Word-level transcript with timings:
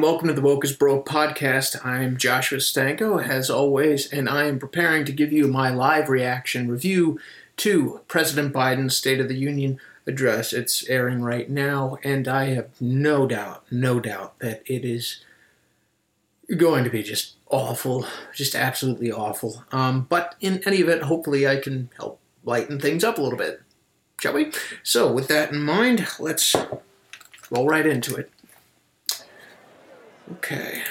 welcome 0.00 0.26
to 0.26 0.34
the 0.34 0.40
Woke 0.40 0.64
is 0.64 0.72
Broke 0.72 1.06
podcast. 1.06 1.84
I'm 1.84 2.16
Joshua 2.16 2.58
Stanko, 2.58 3.22
as 3.22 3.50
always, 3.50 4.10
and 4.10 4.28
I 4.28 4.44
am 4.44 4.58
preparing 4.58 5.04
to 5.04 5.12
give 5.12 5.32
you 5.32 5.46
my 5.46 5.70
live 5.70 6.08
reaction 6.08 6.68
review 6.68 7.20
to 7.58 8.00
President 8.08 8.54
Biden's 8.54 8.96
State 8.96 9.20
of 9.20 9.28
the 9.28 9.36
Union 9.36 9.78
address. 10.06 10.52
It's 10.52 10.88
airing 10.88 11.22
right 11.22 11.48
now, 11.48 11.98
and 12.02 12.26
I 12.26 12.46
have 12.46 12.70
no 12.80 13.26
doubt, 13.26 13.64
no 13.70 14.00
doubt 14.00 14.38
that 14.38 14.62
it 14.64 14.84
is 14.84 15.22
going 16.56 16.84
to 16.84 16.90
be 16.90 17.02
just 17.02 17.34
awful, 17.48 18.06
just 18.34 18.54
absolutely 18.54 19.12
awful. 19.12 19.64
Um, 19.72 20.06
but 20.08 20.36
in 20.40 20.62
any 20.64 20.78
event, 20.78 21.02
hopefully 21.02 21.46
I 21.46 21.56
can 21.56 21.90
help 21.98 22.18
lighten 22.44 22.80
things 22.80 23.04
up 23.04 23.18
a 23.18 23.22
little 23.22 23.38
bit, 23.38 23.60
shall 24.18 24.32
we? 24.32 24.52
So, 24.82 25.12
with 25.12 25.28
that 25.28 25.52
in 25.52 25.62
mind, 25.62 26.08
let's 26.18 26.56
roll 27.50 27.66
right 27.66 27.86
into 27.86 28.16
it. 28.16 28.31
Okay. 30.30 30.82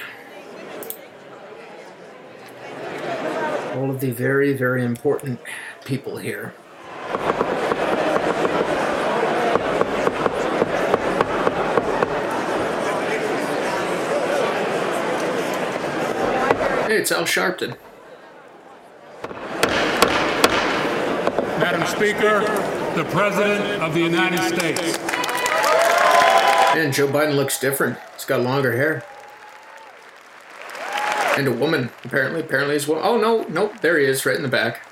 All 3.75 3.89
of 3.89 4.01
the 4.01 4.11
very, 4.11 4.53
very 4.53 4.83
important 4.83 5.39
people 5.85 6.17
here. 6.17 6.53
Hey, 16.85 16.97
it's 16.97 17.11
Al 17.11 17.23
Sharpton. 17.23 17.77
Madam 21.59 21.87
Speaker, 21.87 22.41
the 22.95 23.05
President 23.11 23.81
of 23.81 23.93
the 23.93 24.01
United 24.01 24.41
States. 24.53 24.97
And 26.75 26.93
Joe 26.93 27.07
Biden 27.07 27.35
looks 27.35 27.57
different. 27.59 27.97
He's 28.15 28.25
got 28.25 28.41
longer 28.41 28.75
hair. 28.75 29.05
And 31.37 31.47
a 31.47 31.51
woman, 31.51 31.89
apparently, 32.03 32.41
apparently 32.41 32.75
as 32.75 32.87
well. 32.87 33.01
Oh 33.03 33.17
no, 33.17 33.43
nope, 33.49 33.79
there 33.81 33.97
he 33.97 34.05
is, 34.05 34.25
right 34.25 34.35
in 34.35 34.43
the 34.43 34.49
back. 34.49 34.85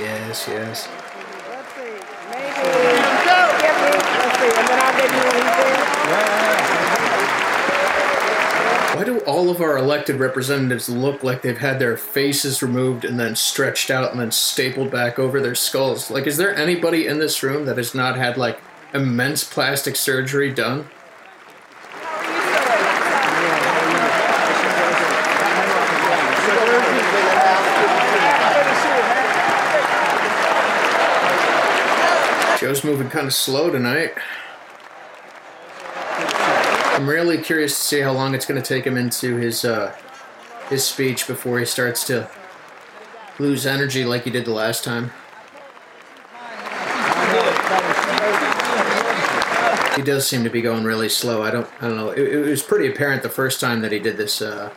Yes, 0.00 0.48
yes. 0.48 0.88
Why 8.94 9.04
do 9.04 9.18
all 9.20 9.50
of 9.50 9.60
our 9.60 9.76
elected 9.76 10.16
representatives 10.16 10.88
look 10.88 11.22
like 11.22 11.42
they've 11.42 11.58
had 11.58 11.78
their 11.78 11.96
faces 11.96 12.62
removed 12.62 13.04
and 13.04 13.20
then 13.20 13.36
stretched 13.36 13.90
out 13.90 14.12
and 14.12 14.20
then 14.20 14.30
stapled 14.30 14.90
back 14.90 15.18
over 15.18 15.40
their 15.40 15.54
skulls? 15.54 16.10
Like, 16.10 16.26
is 16.26 16.36
there 16.36 16.54
anybody 16.54 17.06
in 17.06 17.18
this 17.18 17.42
room 17.42 17.66
that 17.66 17.76
has 17.76 17.94
not 17.94 18.16
had, 18.16 18.36
like, 18.36 18.60
immense 18.94 19.42
plastic 19.42 19.96
surgery 19.96 20.52
done? 20.52 20.86
Joe's 32.60 32.84
moving 32.84 33.10
kind 33.10 33.26
of 33.26 33.34
slow 33.34 33.70
tonight. 33.70 34.14
I'm 36.94 37.10
really 37.10 37.38
curious 37.38 37.76
to 37.76 37.84
see 37.84 38.00
how 38.00 38.12
long 38.12 38.34
it's 38.34 38.46
going 38.46 38.62
to 38.62 38.66
take 38.66 38.86
him 38.86 38.96
into 38.96 39.36
his 39.36 39.64
uh, 39.64 39.94
his 40.70 40.84
speech 40.84 41.26
before 41.26 41.58
he 41.58 41.66
starts 41.66 42.04
to 42.04 42.30
lose 43.38 43.66
energy 43.66 44.04
like 44.04 44.22
he 44.22 44.30
did 44.30 44.44
the 44.44 44.52
last 44.52 44.84
time. 44.84 45.12
He 49.96 50.02
does 50.02 50.26
seem 50.26 50.44
to 50.44 50.50
be 50.50 50.60
going 50.60 50.84
really 50.84 51.08
slow. 51.08 51.42
I 51.42 51.50
don't 51.50 51.68
I 51.80 51.88
don't 51.88 51.96
know. 51.96 52.10
It, 52.10 52.22
it 52.22 52.50
was 52.50 52.62
pretty 52.62 52.88
apparent 52.88 53.22
the 53.22 53.28
first 53.28 53.60
time 53.60 53.80
that 53.82 53.92
he 53.92 53.98
did 53.98 54.16
this 54.16 54.42
uh, 54.42 54.70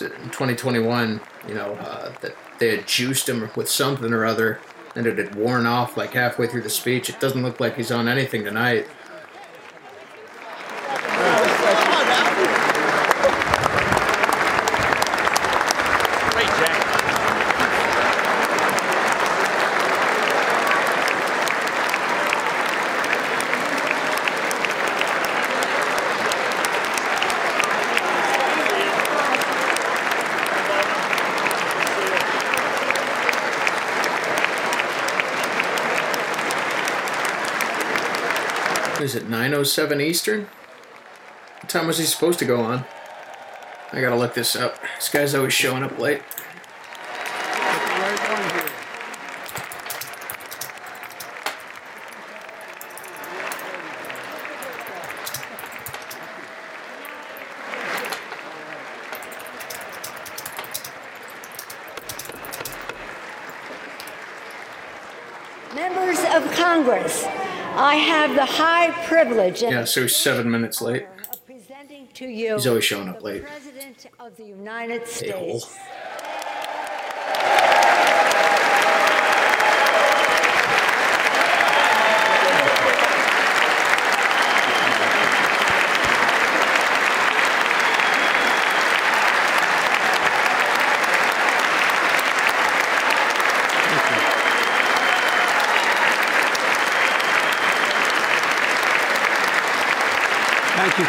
in 0.00 0.08
2021. 0.30 1.20
You 1.46 1.54
know 1.54 1.74
uh, 1.74 2.12
that 2.20 2.36
they 2.58 2.76
had 2.76 2.86
juiced 2.86 3.28
him 3.28 3.50
with 3.56 3.68
something 3.68 4.12
or 4.12 4.24
other, 4.24 4.60
and 4.96 5.06
it 5.06 5.18
had 5.18 5.34
worn 5.34 5.66
off 5.66 5.96
like 5.96 6.12
halfway 6.12 6.46
through 6.46 6.62
the 6.62 6.70
speech. 6.70 7.08
It 7.08 7.20
doesn't 7.20 7.42
look 7.42 7.60
like 7.60 7.76
he's 7.76 7.92
on 7.92 8.08
anything 8.08 8.44
tonight. 8.44 8.86
Is 39.08 39.14
it 39.14 39.26
9:07 39.26 40.02
Eastern? 40.02 40.48
What 41.62 41.70
time 41.70 41.86
was 41.86 41.96
he 41.96 42.04
supposed 42.04 42.38
to 42.40 42.44
go 42.44 42.60
on? 42.60 42.84
I 43.90 44.02
gotta 44.02 44.16
look 44.16 44.34
this 44.34 44.54
up. 44.54 44.78
This 44.96 45.08
guy's 45.08 45.34
always 45.34 45.54
showing 45.54 45.82
up 45.82 45.98
late. 45.98 46.20
Members 65.74 66.18
of 66.34 66.52
Congress, 66.52 67.24
I 67.74 67.94
have 67.94 68.34
the 68.34 68.44
high 68.44 68.90
privilege 69.08 69.62
and 69.62 69.72
Yeah, 69.72 69.84
so 69.84 70.02
he's 70.02 70.16
seven 70.16 70.50
minutes 70.50 70.80
late. 70.82 71.04
honor 71.10 71.22
of 71.32 71.46
presenting 71.46 72.08
to 72.14 72.26
you 72.26 72.54
He's 72.54 72.66
always 72.66 72.84
showing 72.84 73.08
up 73.08 73.22
late. 73.22 73.42
President 73.44 74.06
of 74.20 74.36
the 74.36 74.44
United. 74.44 75.06
States. 75.06 75.76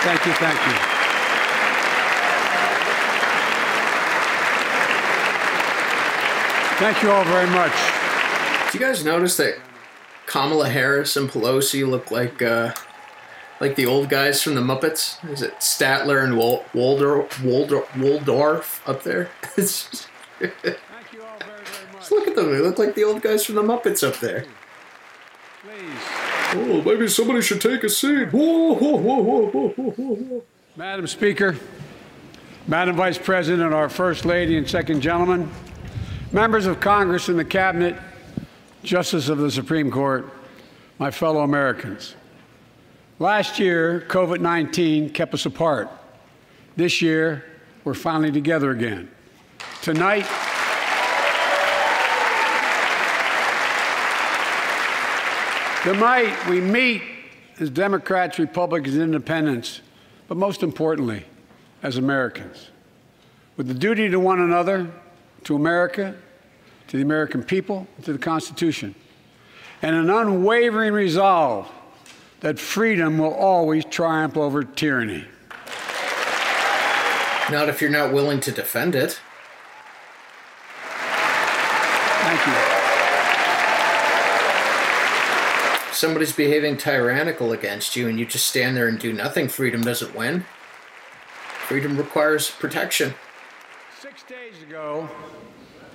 Thank 0.01 0.25
you, 0.25 0.33
thank 0.33 0.59
you, 0.67 0.73
thank 6.79 7.03
you. 7.03 7.11
All 7.11 7.23
very 7.25 7.49
much. 7.49 7.73
Do 8.71 8.77
you 8.77 8.85
guys 8.85 9.03
notice 9.03 9.37
that 9.37 9.55
Kamala 10.25 10.69
Harris 10.69 11.15
and 11.17 11.29
Pelosi 11.29 11.87
look 11.87 12.11
like 12.11 12.41
uh, 12.41 12.73
like 13.59 13.75
the 13.75 13.85
old 13.85 14.09
guys 14.09 14.41
from 14.41 14.55
the 14.55 14.61
Muppets? 14.61 15.17
Is 15.31 15.41
it 15.41 15.55
Statler 15.59 16.23
and 16.23 16.37
Wal- 16.37 16.63
Waldor- 16.73 17.27
Waldor- 17.41 17.87
Waldorf 17.97 18.87
up 18.87 19.03
there? 19.03 19.29
Just- 19.55 20.07
Thank 20.39 20.53
you 21.11 21.21
all 21.23 21.37
very, 21.39 21.49
very 21.65 21.91
much. 21.91 21.99
just 21.99 22.11
look 22.13 22.27
at 22.27 22.35
them. 22.35 22.49
They 22.51 22.59
look 22.59 22.79
like 22.79 22.95
the 22.95 23.03
old 23.03 23.21
guys 23.21 23.45
from 23.45 23.55
the 23.55 23.61
Muppets 23.63 24.07
up 24.07 24.19
there. 24.21 24.45
Oh, 26.51 26.81
maybe 26.81 27.07
somebody 27.07 27.41
should 27.41 27.61
take 27.61 27.83
a 27.83 27.89
seat. 27.89 28.29
Whoa, 28.31 28.73
whoa, 28.73 28.97
whoa, 28.97 29.21
whoa, 29.21 29.67
whoa, 29.69 29.91
whoa. 29.91 30.43
Madam 30.75 31.05
Speaker, 31.05 31.55
Madam 32.67 32.95
Vice 32.95 33.19
President, 33.19 33.71
our 33.73 33.87
First 33.87 34.25
Lady 34.25 34.57
and 34.57 34.67
Second 34.67 35.01
Gentleman, 35.01 35.51
members 36.31 36.65
of 36.65 36.79
Congress 36.79 37.29
and 37.29 37.37
the 37.37 37.45
Cabinet, 37.45 37.95
Justice 38.81 39.29
of 39.29 39.37
the 39.37 39.51
Supreme 39.51 39.91
Court, 39.91 40.27
my 40.97 41.11
fellow 41.11 41.41
Americans. 41.41 42.15
Last 43.19 43.59
year, 43.59 44.05
COVID 44.07 44.39
19 44.39 45.11
kept 45.11 45.33
us 45.35 45.45
apart. 45.45 45.89
This 46.75 47.01
year, 47.01 47.43
we're 47.83 47.93
finally 47.93 48.31
together 48.31 48.71
again. 48.71 49.11
Tonight, 49.81 50.25
tonight 55.83 56.35
we 56.49 56.61
meet 56.61 57.01
as 57.59 57.69
Democrats, 57.69 58.39
Republicans, 58.39 58.95
and 58.95 59.03
Independents, 59.03 59.81
but 60.27 60.37
most 60.37 60.63
importantly, 60.63 61.25
as 61.83 61.97
Americans, 61.97 62.69
with 63.57 63.67
the 63.67 63.73
duty 63.73 64.09
to 64.09 64.19
one 64.19 64.39
another, 64.39 64.89
to 65.43 65.55
America, 65.55 66.15
to 66.87 66.97
the 66.97 67.03
American 67.03 67.43
people, 67.43 67.87
to 68.03 68.13
the 68.13 68.19
Constitution, 68.19 68.95
and 69.81 69.95
an 69.95 70.09
unwavering 70.09 70.93
resolve 70.93 71.69
that 72.41 72.59
freedom 72.59 73.17
will 73.17 73.33
always 73.33 73.85
triumph 73.85 74.37
over 74.37 74.63
tyranny. 74.63 75.25
Not 77.51 77.67
if 77.67 77.81
you're 77.81 77.89
not 77.89 78.13
willing 78.13 78.39
to 78.41 78.51
defend 78.51 78.95
it. 78.95 79.19
Thank 82.21 82.45
you. 82.45 82.53
If 85.88 85.88
somebody's 85.99 86.31
behaving 86.31 86.77
tyrannical 86.77 87.51
against 87.51 87.95
you 87.95 88.07
and 88.07 88.17
you 88.17 88.25
just 88.25 88.47
stand 88.47 88.75
there 88.75 88.87
and 88.87 88.97
do 88.97 89.11
nothing, 89.11 89.49
freedom 89.49 89.81
doesn't 89.81 90.15
win. 90.15 90.45
Freedom 91.67 91.97
requires 91.97 92.49
protection. 92.49 93.13
Six 93.99 94.23
days 94.23 94.63
ago, 94.63 95.09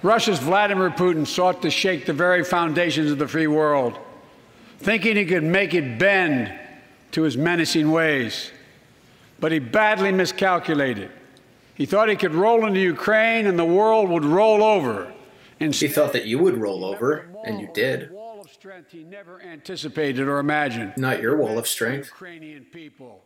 Russia's 0.03 0.39
Vladimir 0.39 0.91
Putin 0.91 1.27
sought 1.27 1.63
to 1.63 1.71
shake 1.71 2.05
the 2.05 2.13
very 2.13 2.45
foundations 2.45 3.11
of 3.11 3.19
the 3.19 3.27
free 3.27 3.47
world, 3.47 3.99
thinking 4.79 5.17
he 5.17 5.25
could 5.25 5.43
make 5.43 5.73
it 5.73 5.99
bend 5.99 6.53
to 7.13 7.23
his 7.23 7.37
menacing 7.37 7.91
ways. 7.91 8.51
But 9.41 9.53
he 9.53 9.59
badly 9.59 10.13
miscalculated. 10.13 11.11
He 11.75 11.87
thought 11.87 12.09
he 12.09 12.17
could 12.17 12.35
roll 12.35 12.67
into 12.67 12.79
Ukraine 12.79 13.47
and 13.47 13.59
the 13.59 13.65
world 13.65 14.11
would 14.11 14.25
roll 14.25 14.63
over. 14.63 15.13
And 15.59 15.75
he 15.75 15.89
thought 15.89 16.13
that 16.13 16.27
you 16.27 16.39
would 16.39 16.59
roll 16.59 16.85
over, 16.85 17.27
and 17.45 17.61
you 17.61 17.69
did. 17.73 18.11
A 18.65 18.67
wall 18.67 18.77
of 18.79 18.85
strength 18.87 18.93
he 18.93 19.05
never 19.05 19.43
anticipated 19.43 20.27
or 20.27 20.39
imagined. 20.39 20.95
Not 20.97 21.21
your 21.21 21.37
wall 21.37 21.59
of 21.59 21.67
strength. 21.69 22.07
Ukrainian 22.07 22.65
people. 22.65 23.23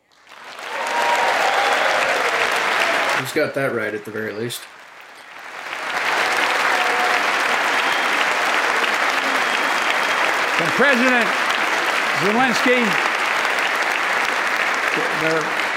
He's 3.21 3.33
got 3.33 3.55
that 3.55 3.73
right 3.73 3.95
at 3.95 4.05
the 4.05 4.11
very 4.11 4.33
least. 4.33 4.63
From 10.59 10.67
President 10.75 11.29
Zelensky 12.25 12.83
to- 15.21 15.69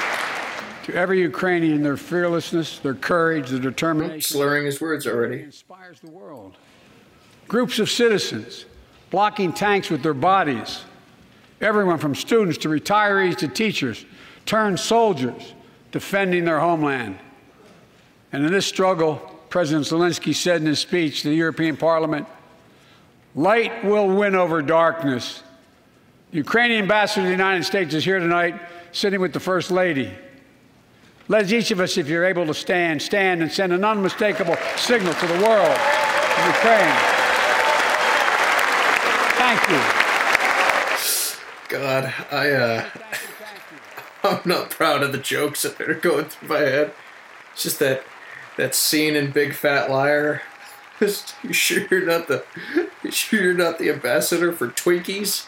to 0.92 0.96
every 0.98 1.22
Ukrainian, 1.22 1.84
their 1.84 1.98
fearlessness, 1.98 2.80
their 2.80 2.96
courage, 2.96 3.50
their 3.52 3.60
determination 3.60 4.22
Slurring 4.38 4.66
his 4.66 4.82
words 4.82 5.06
already. 5.06 5.44
inspires 5.44 6.00
the 6.00 6.10
world. 6.10 6.58
Groups 7.48 7.78
of 7.78 7.92
citizens 7.92 8.66
blocking 9.12 9.54
tanks 9.54 9.92
with 9.92 10.02
their 10.02 10.16
bodies. 10.16 10.82
Everyone 11.60 12.00
from 12.00 12.16
students 12.16 12.58
to 12.60 12.70
retirees 12.70 13.38
to 13.38 13.48
teachers 13.48 14.04
turned 14.46 14.80
soldiers 14.80 15.54
defending 15.92 16.46
their 16.46 16.60
homeland. 16.60 17.20
And 18.34 18.44
in 18.46 18.52
this 18.52 18.66
struggle, 18.66 19.18
President 19.50 19.86
Zelensky 19.86 20.34
said 20.34 20.62
in 20.62 20.68
his 20.68 20.80
speech 20.80 21.22
to 21.22 21.30
the 21.30 21.36
European 21.36 21.78
Parliament, 21.78 22.26
light 23.36 23.84
will 23.84 24.08
win 24.08 24.34
over 24.34 24.62
darkness. 24.64 25.44
The 26.32 26.38
Ukrainian 26.38 26.82
ambassador 26.82 27.22
to 27.22 27.26
the 27.26 27.32
United 27.32 27.66
States 27.66 27.94
is 27.94 28.06
here 28.06 28.20
tonight, 28.20 28.60
sitting 28.94 29.20
with 29.20 29.34
the 29.34 29.40
First 29.40 29.70
Lady. 29.70 30.12
Let 31.28 31.52
each 31.52 31.72
of 31.72 31.80
us, 31.80 31.98
if 31.98 32.08
you're 32.08 32.26
able 32.26 32.46
to 32.46 32.54
stand, 32.54 33.02
stand 33.02 33.42
and 33.42 33.52
send 33.52 33.74
an 33.74 33.84
unmistakable 33.84 34.56
signal 34.78 35.14
to 35.14 35.28
the 35.28 35.46
world 35.46 35.78
Ukraine. 36.48 37.21
You. 39.70 39.82
God, 41.70 42.14
I 42.32 42.52
uh 42.52 42.90
I'm 44.24 44.42
not 44.46 44.70
proud 44.70 45.04
of 45.04 45.12
the 45.12 45.18
jokes 45.18 45.64
that 45.64 45.80
are 45.82 45.94
going 45.94 46.26
through 46.26 46.50
my 46.50 46.60
head. 46.60 46.94
It's 47.54 47.64
just 47.64 47.80
that 47.80 48.04
that 48.58 48.76
scene 48.76 49.16
in 49.16 49.32
Big 49.32 49.54
Fat 49.54 49.90
Liar. 49.90 50.42
You 51.42 51.52
sure 51.52 51.88
you're 51.90 52.06
not 52.06 52.28
the 52.28 52.44
you 53.02 53.12
sure 53.12 53.42
you're 53.42 53.54
not 53.56 53.80
the 53.80 53.90
ambassador 53.90 54.54
for 54.54 54.68
Twinkies? 54.68 55.48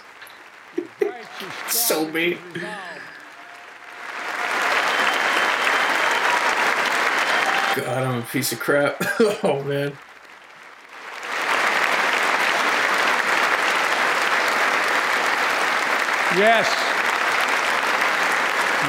So 1.68 2.08
mean. 2.10 2.40
God, 7.76 8.04
I'm 8.04 8.20
a 8.20 8.26
piece 8.32 8.52
of 8.52 8.60
crap. 8.60 8.98
oh 9.44 9.64
man. 9.64 9.94
Yes. 16.38 16.68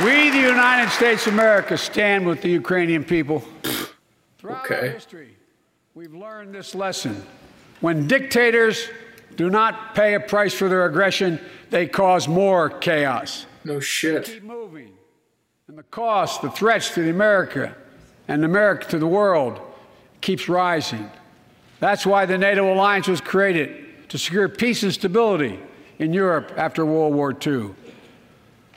We, 0.05 0.31
the 0.31 0.41
United 0.41 0.91
States 0.91 1.26
of 1.26 1.35
America, 1.35 1.76
stand 1.76 2.26
with 2.26 2.43
the 2.43 2.49
Ukrainian 2.49 3.05
people. 3.05 3.44
Throughout 4.38 4.70
our 4.70 4.76
Okay. 4.76 4.88
history, 4.91 5.37
we've 5.94 6.14
learned 6.14 6.55
this 6.55 6.75
lesson. 6.75 7.23
When 7.81 8.06
dictators 8.08 8.88
do 9.37 9.50
not 9.50 9.94
pay 9.94 10.14
a 10.14 10.20
price 10.20 10.55
for 10.55 10.69
their 10.69 10.85
aggression, 10.87 11.38
they 11.70 11.87
cause 11.87 12.26
more 12.26 12.70
chaos. 12.70 13.46
No 13.64 13.79
shit. 13.79 14.25
Keep 14.25 14.43
moving. 14.44 14.93
And 15.69 15.79
the 15.79 15.82
cost, 15.85 16.43
the 16.43 16.50
threats 16.50 16.93
to 16.94 17.02
the 17.02 17.11
America 17.11 17.75
and 18.26 18.44
America 18.44 18.87
to 18.88 18.99
the 18.99 19.06
world 19.06 19.61
keeps 20.20 20.49
rising. 20.49 21.11
That's 21.81 22.06
why 22.06 22.26
the 22.26 22.38
NATO 22.38 22.73
alliance 22.73 23.06
was 23.06 23.20
created 23.20 24.08
to 24.08 24.19
secure 24.19 24.49
peace 24.49 24.82
and 24.82 24.93
stability 24.93 25.61
in 25.99 26.12
Europe 26.12 26.52
after 26.56 26.85
World 26.85 27.14
War 27.14 27.32
II. 27.32 27.70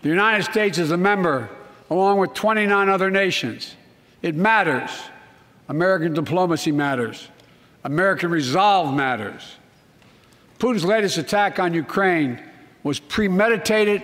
The 0.01 0.09
United 0.09 0.43
States 0.43 0.77
is 0.77 0.91
a 0.91 0.97
member, 0.97 1.49
along 1.89 2.19
with 2.19 2.33
29 2.33 2.89
other 2.89 3.09
nations. 3.09 3.75
It 4.21 4.35
matters. 4.35 4.91
American 5.69 6.13
diplomacy 6.13 6.71
matters. 6.71 7.27
American 7.83 8.29
resolve 8.29 8.93
matters. 8.93 9.55
Putin's 10.59 10.85
latest 10.85 11.17
attack 11.17 11.59
on 11.59 11.73
Ukraine 11.73 12.41
was 12.83 12.99
premeditated 12.99 14.03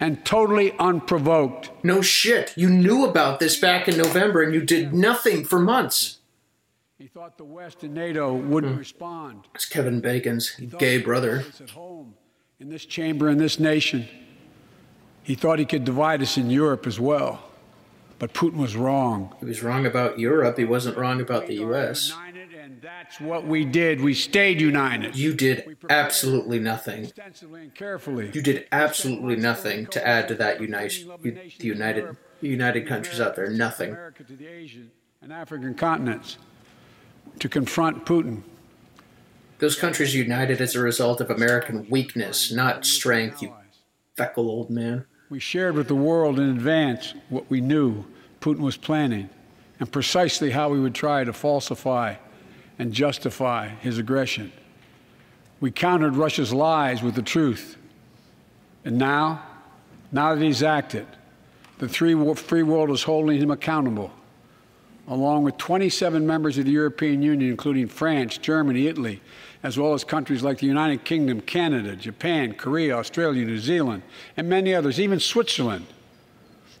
and 0.00 0.24
totally 0.24 0.72
unprovoked. 0.78 1.70
No 1.82 2.02
shit. 2.02 2.52
You 2.56 2.70
knew 2.70 3.04
about 3.04 3.40
this 3.40 3.58
back 3.58 3.88
in 3.88 3.96
November 3.96 4.42
and 4.42 4.54
you 4.54 4.62
did 4.62 4.94
nothing 4.94 5.44
for 5.44 5.58
months. 5.58 6.18
He 6.98 7.06
thought 7.06 7.38
the 7.38 7.44
West 7.44 7.82
and 7.82 7.94
NATO 7.94 8.34
wouldn't 8.34 8.74
hmm. 8.74 8.78
respond. 8.78 9.44
It's 9.54 9.64
Kevin 9.64 10.00
Bacon's 10.00 10.50
gay 10.78 10.98
brother. 10.98 11.44
At 11.60 11.70
home, 11.70 12.14
in 12.60 12.70
this 12.70 12.84
chamber, 12.84 13.28
in 13.28 13.38
this 13.38 13.60
nation, 13.60 14.08
he 15.22 15.34
thought 15.34 15.58
he 15.58 15.64
could 15.64 15.84
divide 15.84 16.22
us 16.22 16.36
in 16.36 16.50
Europe 16.50 16.86
as 16.86 16.98
well. 16.98 17.44
But 18.18 18.32
Putin 18.32 18.56
was 18.56 18.74
wrong. 18.74 19.32
He 19.38 19.44
was 19.44 19.62
wrong 19.62 19.86
about 19.86 20.18
Europe. 20.18 20.58
He 20.58 20.64
wasn't 20.64 20.96
wrong 20.96 21.20
about 21.20 21.46
the 21.46 21.54
U.S. 21.56 22.08
United, 22.08 22.52
and 22.52 22.82
that's 22.82 23.20
what 23.20 23.46
we 23.46 23.64
did. 23.64 24.00
We 24.00 24.12
stayed 24.12 24.60
united. 24.60 25.14
You 25.14 25.34
did 25.34 25.76
absolutely 25.88 26.58
nothing. 26.58 27.12
Carefully. 27.76 28.32
You 28.34 28.42
did 28.42 28.66
absolutely 28.72 29.36
nothing 29.36 29.86
to 29.86 30.04
add 30.04 30.26
to 30.28 30.34
that 30.34 30.60
unite, 30.60 31.04
the 31.22 31.52
United 31.60 32.16
United 32.40 32.88
countries 32.88 33.20
out 33.20 33.36
there. 33.36 33.50
Nothing. 33.50 33.90
America 33.90 34.24
to 34.24 34.32
the 34.32 34.48
Asian 34.48 34.90
and 35.22 35.32
African 35.32 35.74
continents 35.74 36.38
to 37.38 37.48
confront 37.48 38.04
Putin. 38.04 38.42
Those 39.58 39.76
countries 39.76 40.14
united 40.14 40.60
as 40.60 40.74
a 40.74 40.80
result 40.80 41.20
of 41.20 41.30
American 41.30 41.86
weakness, 41.90 42.52
not 42.52 42.86
strength. 42.86 43.42
You 43.42 43.52
feckle 44.16 44.46
old 44.46 44.70
man. 44.70 45.04
We 45.30 45.40
shared 45.40 45.74
with 45.74 45.88
the 45.88 45.94
world 45.94 46.38
in 46.38 46.48
advance 46.50 47.14
what 47.28 47.50
we 47.50 47.60
knew 47.60 48.04
Putin 48.40 48.60
was 48.60 48.76
planning 48.76 49.28
and 49.80 49.90
precisely 49.90 50.50
how 50.50 50.72
he 50.72 50.80
would 50.80 50.94
try 50.94 51.24
to 51.24 51.32
falsify 51.32 52.14
and 52.78 52.92
justify 52.92 53.68
his 53.68 53.98
aggression. 53.98 54.52
We 55.60 55.72
countered 55.72 56.14
Russia's 56.14 56.52
lies 56.52 57.02
with 57.02 57.16
the 57.16 57.22
truth. 57.22 57.76
And 58.84 58.96
now, 58.96 59.42
now 60.12 60.34
that 60.34 60.42
he's 60.42 60.62
acted, 60.62 61.06
the 61.78 61.88
free 61.88 62.14
world 62.14 62.90
is 62.90 63.02
holding 63.02 63.38
him 63.38 63.50
accountable, 63.50 64.12
along 65.08 65.42
with 65.42 65.58
27 65.58 66.26
members 66.26 66.58
of 66.58 66.64
the 66.64 66.70
European 66.70 67.22
Union, 67.22 67.50
including 67.50 67.88
France, 67.88 68.38
Germany, 68.38 68.86
Italy, 68.86 69.20
as 69.62 69.78
well 69.78 69.94
as 69.94 70.04
countries 70.04 70.42
like 70.42 70.58
the 70.58 70.66
United 70.66 71.04
Kingdom, 71.04 71.40
Canada, 71.40 71.96
Japan, 71.96 72.54
Korea, 72.54 72.96
Australia, 72.96 73.44
New 73.44 73.58
Zealand, 73.58 74.02
and 74.36 74.48
many 74.48 74.74
others, 74.74 75.00
even 75.00 75.18
Switzerland, 75.18 75.86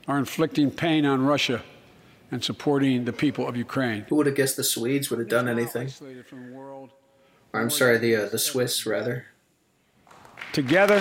are 0.06 0.18
inflicting 0.18 0.70
pain 0.70 1.04
on 1.04 1.24
Russia 1.24 1.62
and 2.30 2.42
supporting 2.44 3.04
the 3.04 3.12
people 3.12 3.48
of 3.48 3.56
Ukraine. 3.56 4.06
Who 4.08 4.16
would 4.16 4.26
have 4.26 4.36
guessed 4.36 4.56
the 4.56 4.64
Swedes 4.64 5.10
would 5.10 5.18
have 5.18 5.28
done 5.28 5.48
anything? 5.48 5.86
Isolated 5.88 6.26
from 6.26 6.50
the 6.50 6.56
world. 6.56 6.90
Or, 7.52 7.60
I'm 7.60 7.70
sorry, 7.70 7.98
the 7.98 8.16
uh, 8.16 8.28
the 8.28 8.38
Swiss 8.38 8.86
rather. 8.86 9.26
Together, 10.52 11.00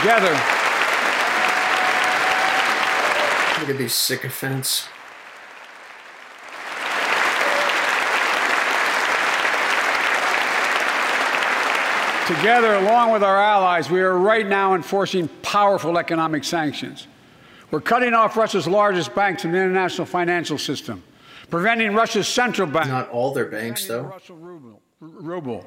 together, 0.00 0.38
Look 3.60 3.70
at 3.70 3.78
these 3.78 3.94
sycophants. 3.94 4.88
Together, 12.28 12.74
along 12.74 13.10
with 13.10 13.22
our 13.22 13.38
allies, 13.38 13.88
we 13.88 14.02
are 14.02 14.18
right 14.18 14.46
now 14.46 14.74
enforcing 14.74 15.28
powerful 15.40 15.96
economic 15.96 16.44
sanctions. 16.44 17.06
We're 17.70 17.80
cutting 17.80 18.12
off 18.12 18.36
Russia's 18.36 18.68
largest 18.68 19.14
banks 19.14 19.46
in 19.46 19.52
the 19.52 19.56
international 19.56 20.04
financial 20.04 20.58
system, 20.58 21.02
preventing 21.48 21.94
Russia's 21.94 22.28
central 22.28 22.68
bank. 22.68 22.88
Not 22.88 23.08
all 23.08 23.32
their 23.32 23.46
banks, 23.46 23.86
though. 23.86 24.02
Russian 24.02 24.42
ruble 24.42 25.64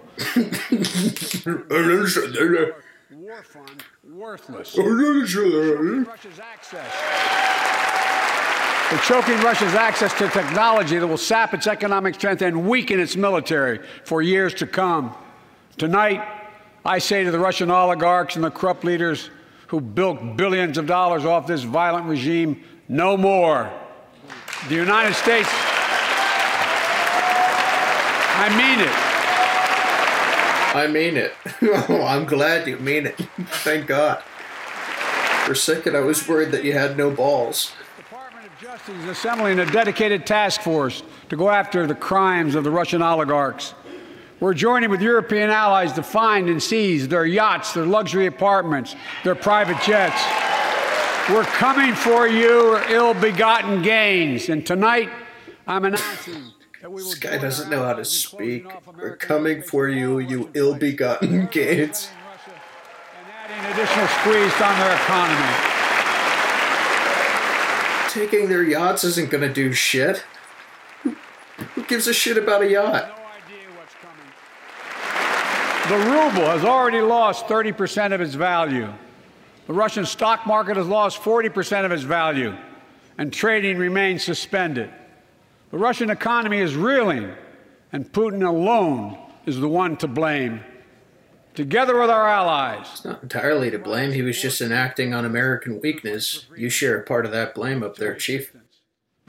War 3.12 3.42
fund 3.42 3.84
worthless. 4.08 4.78
Russia's 4.78 6.40
access. 6.40 6.94
They're 8.92 9.00
choking 9.00 9.44
Russia's 9.44 9.74
access 9.74 10.14
to 10.20 10.30
technology 10.30 11.00
that 11.00 11.08
will 11.08 11.18
sap 11.18 11.56
its 11.56 11.66
economic 11.66 12.14
strength 12.14 12.44
and 12.44 12.70
weaken 12.70 13.00
its 13.00 13.16
military 13.16 13.80
for 14.04 14.22
years 14.22 14.54
to 14.54 14.68
come. 14.68 15.16
Tonight, 15.80 16.41
I 16.84 16.98
say 16.98 17.24
to 17.24 17.32
the 17.32 17.40
Russian 17.40 17.70
oligarchs 17.70 18.36
and 18.36 18.44
the 18.44 18.50
corrupt 18.50 18.84
leaders 18.84 19.30
who 19.68 19.80
bilked 19.80 20.36
billions 20.36 20.78
of 20.78 20.88
dollars 20.88 21.26
off 21.26 21.46
this 21.48 21.64
violent 21.64 22.08
regime, 22.08 22.64
no 22.90 23.16
more. 23.16 23.72
The 24.68 24.76
United 24.76 25.14
States, 25.14 25.50
I 28.34 28.50
mean 28.58 28.80
it. 28.80 28.92
I 30.76 30.88
mean 30.88 31.18
it. 31.18 31.34
oh, 31.90 32.04
I'm 32.06 32.26
glad 32.26 32.68
you 32.68 32.78
mean 32.78 33.06
it. 33.06 33.16
Thank 33.64 33.88
God. 33.88 34.24
For 35.46 35.52
a 35.52 35.56
second, 35.56 35.96
I 35.96 36.00
was 36.00 36.28
worried 36.28 36.52
that 36.52 36.64
you 36.64 36.74
had 36.74 36.98
no 36.98 37.12
balls. 37.12 37.74
The 37.98 38.04
Department 38.04 38.46
of 38.46 38.60
Justice 38.60 38.96
is 38.96 39.10
assembling 39.10 39.60
a 39.60 39.66
dedicated 39.66 40.26
task 40.26 40.62
force 40.62 41.04
to 41.30 41.36
go 41.36 41.50
after 41.50 41.86
the 41.86 41.96
crimes 41.96 42.56
of 42.56 42.64
the 42.64 42.72
Russian 42.72 43.02
oligarchs. 43.02 43.74
We're 44.42 44.56
joining 44.56 44.90
with 44.90 45.04
European 45.04 45.52
allies 45.52 45.94
to 45.94 46.02
find 46.02 46.50
and 46.50 46.64
seize 46.64 47.08
their 47.08 47.28
yachts, 47.28 47.74
their 47.74 47.86
luxury 47.86 48.26
apartments, 48.26 48.96
their 49.24 49.36
private 49.36 49.80
jets. 49.84 50.20
We're 51.30 51.44
coming 51.44 51.94
for 51.94 52.28
you, 52.28 52.80
ill 52.90 53.14
begotten 53.14 53.84
gains. 53.84 54.50
And 54.50 54.66
tonight, 54.66 55.12
I'm 55.68 55.86
announcing. 55.86 56.54
This 56.82 57.14
guy 57.20 57.38
doesn't 57.38 57.70
know 57.70 57.84
how 57.86 57.94
to 57.94 58.04
speak. 58.04 58.66
We're 58.98 59.16
coming 59.16 59.62
for 59.62 59.88
you, 59.88 60.18
you 60.18 60.50
ill 60.56 60.74
begotten 60.74 61.46
gates. 61.52 62.10
And 63.20 63.28
adding 63.46 63.74
additional 63.74 64.08
squeeze 64.08 64.60
on 64.60 64.80
their 64.80 64.96
economy. 64.96 65.54
Taking 68.10 68.50
their 68.50 68.64
yachts 68.64 69.04
isn't 69.04 69.30
gonna 69.30 69.54
do 69.54 69.72
shit. 69.72 70.24
Who 71.04 71.84
gives 71.84 72.08
a 72.08 72.14
shit 72.14 72.38
about 72.40 72.64
a 72.64 72.72
yacht? 72.72 72.92
No 72.92 73.14
idea 73.28 73.70
what's 73.78 73.94
coming. 74.02 74.18
The 75.92 75.98
ruble 75.98 76.46
has 76.46 76.64
already 76.64 77.02
lost 77.02 77.48
30% 77.48 78.14
of 78.14 78.22
its 78.22 78.34
value. 78.34 78.88
The 79.68 79.74
Russian 79.74 80.06
stock 80.06 80.48
market 80.48 80.78
has 80.78 80.88
lost 80.88 81.22
40% 81.22 81.84
of 81.84 81.92
its 81.92 82.04
value, 82.04 82.56
and 83.18 83.34
trading 83.34 83.78
remains 83.78 84.24
suspended. 84.24 84.90
The 85.70 85.78
Russian 85.78 86.10
economy 86.10 86.60
is 86.60 86.78
reeling, 86.78 87.34
and 87.92 88.10
Putin 88.10 88.48
alone 88.48 89.18
is 89.46 89.60
the 89.60 89.68
one 89.68 89.98
to 89.98 90.08
blame. 90.08 90.62
Together 91.56 92.00
with 92.00 92.10
our 92.10 92.26
allies, 92.26 92.88
It's 92.94 93.04
Not 93.04 93.22
entirely 93.22 93.70
to 93.72 93.78
blame. 93.78 94.14
He 94.14 94.22
was 94.22 94.42
just 94.42 94.62
enacting 94.62 95.14
on 95.14 95.26
American 95.26 95.82
weakness. 95.82 96.46
You 96.56 96.70
share 96.70 97.00
a 97.00 97.04
part 97.04 97.26
of 97.26 97.34
that 97.34 97.54
blame 97.54 97.84
up 97.84 97.98
there, 97.98 98.16
Chief. 98.16 98.56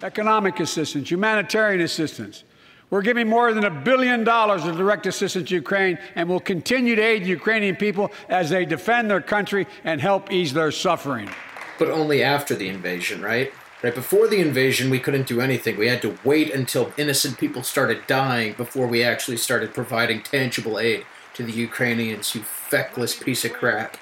economic 0.01 0.61
assistance, 0.61 1.11
humanitarian 1.11 1.81
assistance. 1.81 2.45
We're 2.93 3.01
giving 3.01 3.27
more 3.27 3.55
than 3.55 3.65
a 3.65 3.71
billion 3.71 4.23
dollars 4.23 4.67
of 4.67 4.77
direct 4.77 5.07
assistance 5.07 5.49
to 5.49 5.55
Ukraine 5.55 5.99
and 6.15 6.29
will 6.29 6.39
continue 6.39 6.95
to 6.95 7.01
aid 7.01 7.25
the 7.25 7.31
Ukrainian 7.31 7.75
people 7.75 8.13
as 8.29 8.51
they 8.51 8.67
defend 8.67 9.11
their 9.11 9.23
country 9.23 9.67
and 9.83 9.99
help 9.99 10.31
ease 10.31 10.53
their 10.53 10.71
suffering. 10.71 11.31
But 11.79 11.89
only 11.89 12.23
after 12.23 12.55
the 12.55 12.69
invasion, 12.69 13.23
right? 13.23 13.51
Right 13.83 13.95
before 13.95 14.29
the 14.29 14.41
invasion, 14.41 14.91
we 14.91 14.99
couldn't 14.99 15.27
do 15.27 15.41
anything. 15.41 15.79
We 15.79 15.89
had 15.89 16.03
to 16.03 16.19
wait 16.23 16.53
until 16.53 16.93
innocent 16.99 17.39
people 17.39 17.63
started 17.63 18.07
dying 18.07 18.53
before 18.59 18.87
we 18.87 19.03
actually 19.03 19.39
started 19.39 19.73
providing 19.73 20.23
tangible 20.23 20.79
aid 20.79 21.07
to 21.33 21.45
the 21.45 21.53
Ukrainians, 21.53 22.35
you 22.35 22.43
feckless 22.43 23.15
piece 23.15 23.43
of 23.47 23.55
crap. 23.55 23.97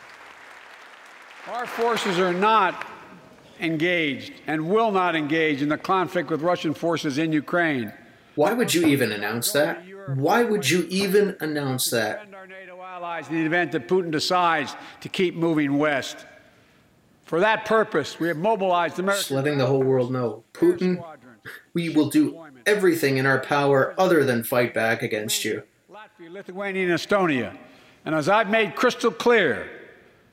Our 1.46 1.64
forces 1.64 2.18
are 2.18 2.32
not 2.32 2.84
engaged 3.60 4.32
and 4.48 4.68
will 4.68 4.90
not 4.90 5.14
engage 5.14 5.62
in 5.62 5.68
the 5.68 5.78
conflict 5.78 6.28
with 6.28 6.42
Russian 6.42 6.74
forces 6.74 7.18
in 7.18 7.30
Ukraine. 7.32 7.92
Why 8.40 8.54
would 8.54 8.72
you 8.72 8.86
even 8.86 9.12
announce 9.12 9.52
that? 9.52 9.84
Why 10.14 10.44
would 10.44 10.70
you 10.70 10.86
even 10.88 11.36
announce 11.40 11.90
that? 11.90 12.26
Our 12.32 12.46
NATO 12.46 12.80
allies 12.80 13.28
in 13.28 13.34
the 13.34 13.44
event 13.44 13.72
that 13.72 13.86
Putin 13.86 14.10
decides 14.10 14.74
to 15.02 15.10
keep 15.10 15.34
moving 15.34 15.76
west. 15.76 16.24
For 17.26 17.40
that 17.40 17.66
purpose, 17.66 18.18
we 18.18 18.28
have 18.28 18.38
mobilized 18.38 18.98
American 18.98 19.20
Just 19.20 19.30
letting 19.30 19.58
the 19.58 19.66
whole 19.66 19.82
world 19.82 20.10
know. 20.10 20.42
Putin, 20.54 21.04
we 21.74 21.90
will 21.90 22.08
do 22.08 22.42
everything 22.64 23.18
in 23.18 23.26
our 23.26 23.40
power 23.40 23.94
other 23.98 24.24
than 24.24 24.42
fight 24.42 24.72
back 24.72 25.02
against 25.02 25.44
you. 25.44 25.62
Latvia, 25.92 26.30
Lithuania, 26.30 26.84
and 26.84 26.98
Estonia. 26.98 27.58
And 28.06 28.14
as 28.14 28.26
I've 28.26 28.48
made 28.48 28.74
crystal 28.74 29.10
clear, 29.10 29.68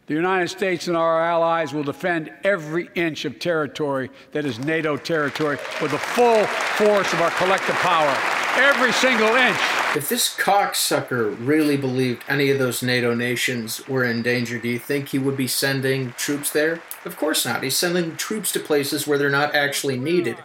the 0.08 0.14
United 0.14 0.48
States 0.48 0.88
and 0.88 0.96
our 0.96 1.22
allies 1.22 1.74
will 1.74 1.84
defend 1.84 2.32
every 2.46 2.90
inch 2.96 3.26
of 3.26 3.40
territory 3.40 4.10
that 4.32 4.46
is 4.46 4.58
NATO 4.58 4.96
territory 4.96 5.58
with 5.82 5.92
the 5.92 5.98
full 5.98 6.46
force 6.46 7.12
of 7.12 7.22
our 7.22 7.32
collective 7.32 7.76
power. 7.76 8.16
Every 8.56 8.94
single 8.94 9.36
inch. 9.36 9.58
If 9.98 10.08
this 10.08 10.34
cocksucker 10.34 11.36
really 11.46 11.76
believed 11.76 12.24
any 12.30 12.50
of 12.50 12.58
those 12.58 12.82
NATO 12.82 13.14
nations 13.14 13.86
were 13.88 14.06
in 14.06 14.22
danger, 14.22 14.58
do 14.58 14.70
you 14.70 14.80
think 14.80 15.10
he 15.10 15.20
would 15.20 15.36
be 15.36 15.48
sending 15.48 16.14
troops 16.14 16.52
there? 16.52 16.82
Of 17.04 17.18
course 17.18 17.46
not. 17.46 17.62
He's 17.62 17.76
sending 17.76 18.16
troops 18.16 18.54
to 18.54 18.62
places 18.62 19.08
where 19.08 19.18
they're 19.18 19.30
not 19.30 19.56
actually 19.56 20.00
needed. 20.00 20.38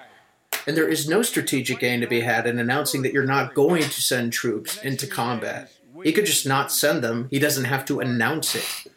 And 0.67 0.77
there 0.77 0.89
is 0.89 1.09
no 1.09 1.23
strategic 1.23 1.79
gain 1.79 2.01
to 2.01 2.07
be 2.09 2.21
had 2.21 2.49
in 2.49 2.59
announcing 2.59 3.03
that 3.03 3.13
you're 3.13 3.25
not 3.25 3.55
going 3.55 3.83
to 3.83 4.03
send 4.03 4.33
troops 4.33 4.77
into 4.83 5.07
combat. 5.07 5.71
He 6.03 6.13
could 6.13 6.27
just 6.27 6.47
not 6.47 6.73
send 6.73 7.05
them, 7.05 7.29
he 7.31 7.39
doesn't 7.39 7.65
have 7.65 7.85
to 7.85 8.01
announce 8.01 8.57
it. 8.57 8.93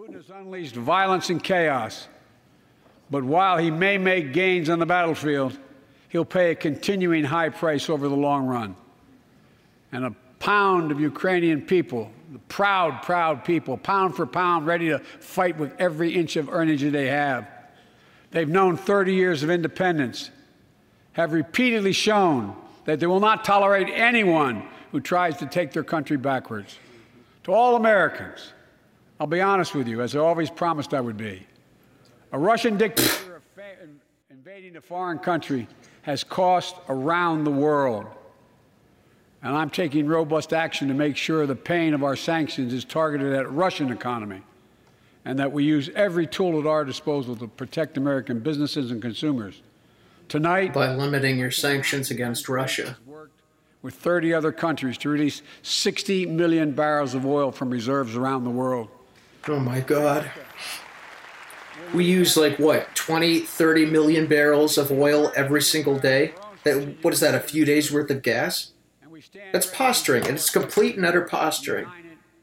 Putin 0.00 0.14
has 0.14 0.30
unleashed 0.30 0.74
violence 0.74 1.28
and 1.28 1.44
chaos. 1.44 2.08
But 3.10 3.22
while 3.22 3.58
he 3.58 3.70
may 3.70 3.98
make 3.98 4.32
gains 4.32 4.70
on 4.70 4.78
the 4.78 4.86
battlefield, 4.86 5.58
he'll 6.08 6.24
pay 6.24 6.52
a 6.52 6.54
continuing 6.54 7.22
high 7.22 7.50
price 7.50 7.90
over 7.90 8.08
the 8.08 8.16
long 8.16 8.46
run. 8.46 8.76
And 9.92 10.06
a 10.06 10.14
pound 10.38 10.90
of 10.90 11.00
Ukrainian 11.00 11.60
people, 11.60 12.10
the 12.32 12.38
proud, 12.38 13.02
proud 13.02 13.44
people, 13.44 13.76
pound 13.76 14.16
for 14.16 14.24
pound, 14.24 14.66
ready 14.66 14.88
to 14.88 15.00
fight 15.00 15.58
with 15.58 15.78
every 15.78 16.14
inch 16.14 16.36
of 16.36 16.48
energy 16.48 16.88
they 16.88 17.08
have. 17.08 17.46
They've 18.30 18.48
known 18.48 18.78
30 18.78 19.12
years 19.12 19.42
of 19.42 19.50
independence, 19.50 20.30
have 21.12 21.34
repeatedly 21.34 21.92
shown 21.92 22.56
that 22.86 23.00
they 23.00 23.06
will 23.06 23.20
not 23.20 23.44
tolerate 23.44 23.90
anyone 23.92 24.62
who 24.92 25.00
tries 25.00 25.36
to 25.38 25.46
take 25.46 25.74
their 25.74 25.84
country 25.84 26.16
backwards. 26.16 26.78
To 27.42 27.52
all 27.52 27.76
Americans, 27.76 28.54
I'll 29.20 29.26
be 29.26 29.42
honest 29.42 29.74
with 29.74 29.86
you, 29.86 30.00
as 30.00 30.16
I 30.16 30.18
always 30.18 30.48
promised 30.48 30.94
I 30.94 31.00
would 31.00 31.18
be. 31.18 31.46
A 32.32 32.38
Russian 32.38 32.78
dictator 32.78 33.42
invading 34.30 34.76
a 34.76 34.80
foreign 34.80 35.18
country 35.18 35.68
has 36.02 36.24
cost 36.24 36.76
around 36.88 37.44
the 37.44 37.50
world. 37.50 38.06
And 39.42 39.54
I'm 39.54 39.68
taking 39.68 40.06
robust 40.06 40.54
action 40.54 40.88
to 40.88 40.94
make 40.94 41.18
sure 41.18 41.46
the 41.46 41.54
pain 41.54 41.92
of 41.92 42.02
our 42.02 42.16
sanctions 42.16 42.72
is 42.72 42.84
targeted 42.84 43.34
at 43.34 43.50
Russian 43.52 43.92
economy 43.92 44.42
and 45.26 45.38
that 45.38 45.52
we 45.52 45.64
use 45.64 45.90
every 45.94 46.26
tool 46.26 46.58
at 46.58 46.66
our 46.66 46.84
disposal 46.84 47.36
to 47.36 47.46
protect 47.46 47.98
American 47.98 48.40
businesses 48.40 48.90
and 48.90 49.02
consumers. 49.02 49.60
Tonight, 50.28 50.72
By 50.72 50.94
limiting 50.94 51.38
your 51.38 51.50
sanctions 51.50 52.10
against 52.10 52.48
Russia. 52.48 52.96
Worked 53.04 53.42
with 53.82 53.94
30 53.94 54.32
other 54.32 54.52
countries 54.52 54.96
to 54.98 55.10
release 55.10 55.42
60 55.62 56.24
million 56.26 56.72
barrels 56.72 57.14
of 57.14 57.26
oil 57.26 57.52
from 57.52 57.68
reserves 57.68 58.16
around 58.16 58.44
the 58.44 58.50
world. 58.50 58.88
Oh 59.48 59.58
my 59.58 59.80
god. 59.80 60.30
We 61.94 62.04
use 62.04 62.36
like 62.36 62.58
what, 62.58 62.94
20, 62.94 63.40
30 63.40 63.86
million 63.86 64.26
barrels 64.26 64.78
of 64.78 64.92
oil 64.92 65.32
every 65.34 65.62
single 65.62 65.98
day? 65.98 66.34
That, 66.64 67.02
what 67.02 67.14
is 67.14 67.20
that, 67.20 67.34
a 67.34 67.40
few 67.40 67.64
days 67.64 67.90
worth 67.90 68.10
of 68.10 68.22
gas? 68.22 68.72
That's 69.52 69.66
posturing, 69.66 70.26
and 70.26 70.34
it's 70.36 70.50
complete 70.50 70.96
and 70.96 71.06
utter 71.06 71.22
posturing. 71.22 71.86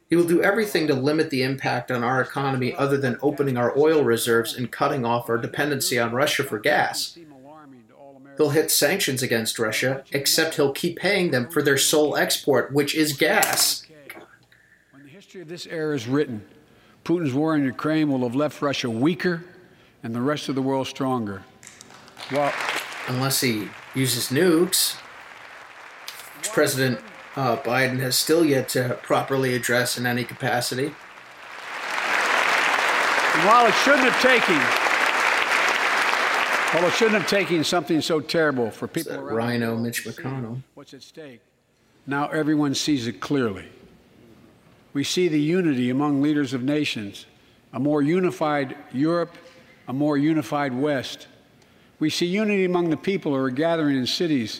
He 0.09 0.15
will 0.15 0.25
do 0.25 0.41
everything 0.41 0.87
to 0.87 0.93
limit 0.93 1.29
the 1.29 1.43
impact 1.43 1.91
on 1.91 2.03
our 2.03 2.21
economy 2.21 2.73
other 2.73 2.97
than 2.97 3.17
opening 3.21 3.57
our 3.57 3.77
oil 3.77 4.03
reserves 4.03 4.55
and 4.55 4.71
cutting 4.71 5.05
off 5.05 5.29
our 5.29 5.37
dependency 5.37 5.99
on 5.99 6.13
Russia 6.13 6.43
for 6.43 6.59
gas. 6.59 7.17
He'll 8.37 8.51
hit 8.51 8.71
sanctions 8.71 9.23
against 9.23 9.59
Russia, 9.59 10.03
except 10.11 10.55
he'll 10.55 10.71
keep 10.71 10.97
paying 10.97 11.31
them 11.31 11.49
for 11.49 11.61
their 11.61 11.77
sole 11.77 12.15
export, 12.15 12.71
which 12.71 12.95
is 12.95 13.13
gas. 13.13 13.83
When 14.91 15.03
the 15.03 15.09
history 15.09 15.41
of 15.41 15.47
this 15.47 15.65
era 15.65 15.95
is 15.95 16.07
written, 16.07 16.45
Putin's 17.07 17.33
war 17.33 17.55
in 17.55 17.63
Ukraine 17.63 18.11
will 18.11 18.23
have 18.27 18.35
left 18.35 18.61
Russia 18.61 18.89
weaker 18.89 19.41
and 20.03 20.13
the 20.13 20.19
rest 20.19 20.49
of 20.49 20.55
the 20.55 20.61
world 20.61 20.87
stronger. 20.87 21.41
Well, 22.33 22.53
Unless 23.07 23.39
he 23.39 23.69
uses 23.95 24.27
nukes, 24.27 24.95
which 26.37 26.51
President 26.51 26.99
uh, 27.37 27.55
Biden 27.55 27.99
has 27.99 28.17
still 28.17 28.43
yet 28.43 28.67
to 28.69 28.99
properly 29.01 29.55
address 29.55 29.97
in 29.97 30.05
any 30.05 30.25
capacity. 30.25 30.87
and 30.87 30.93
while 33.47 33.65
it 33.65 33.73
shouldn't 33.85 34.11
have 34.11 34.21
taken, 34.21 34.57
well, 36.73 36.85
it 36.89 36.93
shouldn't 36.95 37.21
have 37.21 37.29
taken 37.29 37.63
something 37.63 38.01
so 38.01 38.19
terrible 38.19 38.69
for 38.69 38.89
people 38.89 39.17
RINO 39.17 39.77
Mitch 39.77 40.03
McConnell. 40.03 40.61
What's 40.73 40.93
at 40.93 41.03
stake? 41.03 41.39
Now 42.05 42.27
everyone 42.27 42.75
sees 42.75 43.07
it 43.07 43.21
clearly. 43.21 43.69
We 44.97 45.03
see 45.03 45.27
the 45.27 45.39
unity 45.39 45.91
among 45.91 46.23
leaders 46.23 46.55
of 46.55 46.63
nations, 46.63 47.27
a 47.71 47.79
more 47.79 48.01
unified 48.01 48.75
Europe, 48.91 49.35
a 49.87 49.93
more 49.93 50.17
unified 50.17 50.73
West. 50.73 51.27
We 51.99 52.09
see 52.09 52.25
unity 52.25 52.65
among 52.65 52.89
the 52.89 52.97
people 52.97 53.31
who 53.31 53.37
are 53.37 53.51
gathering 53.51 53.95
in 53.95 54.07
cities 54.07 54.59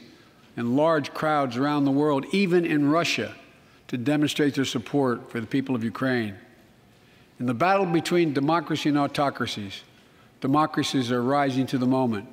and 0.56 0.78
large 0.78 1.12
crowds 1.12 1.58
around 1.58 1.86
the 1.86 1.92
world, 1.92 2.24
even 2.34 2.68
in 2.68 2.92
Russia, 2.92 3.34
to 3.88 3.98
demonstrate 3.98 4.54
their 4.54 4.64
support 4.64 5.32
for 5.32 5.42
the 5.42 5.48
people 5.48 5.74
of 5.74 5.84
Ukraine. 5.84 6.36
In 7.40 7.48
the 7.48 7.56
battle 7.56 7.88
between 7.88 8.32
democracy 8.32 8.90
and 8.90 8.98
autocracies, 9.00 9.82
democracies 10.40 11.12
are 11.12 11.24
rising 11.24 11.66
to 11.66 11.80
the 11.80 11.88
moment, 11.88 12.30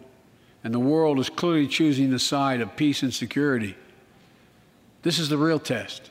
and 0.63 0.75
the 0.75 0.79
world 0.79 1.19
is 1.19 1.31
clearly 1.31 1.69
choosing 1.69 2.11
the 2.11 2.19
side 2.19 2.61
of 2.61 2.77
peace 2.77 3.03
and 3.03 3.15
security. 3.15 3.75
This 5.01 5.19
is 5.19 5.31
the 5.31 5.39
real 5.39 5.59
test. 5.59 6.11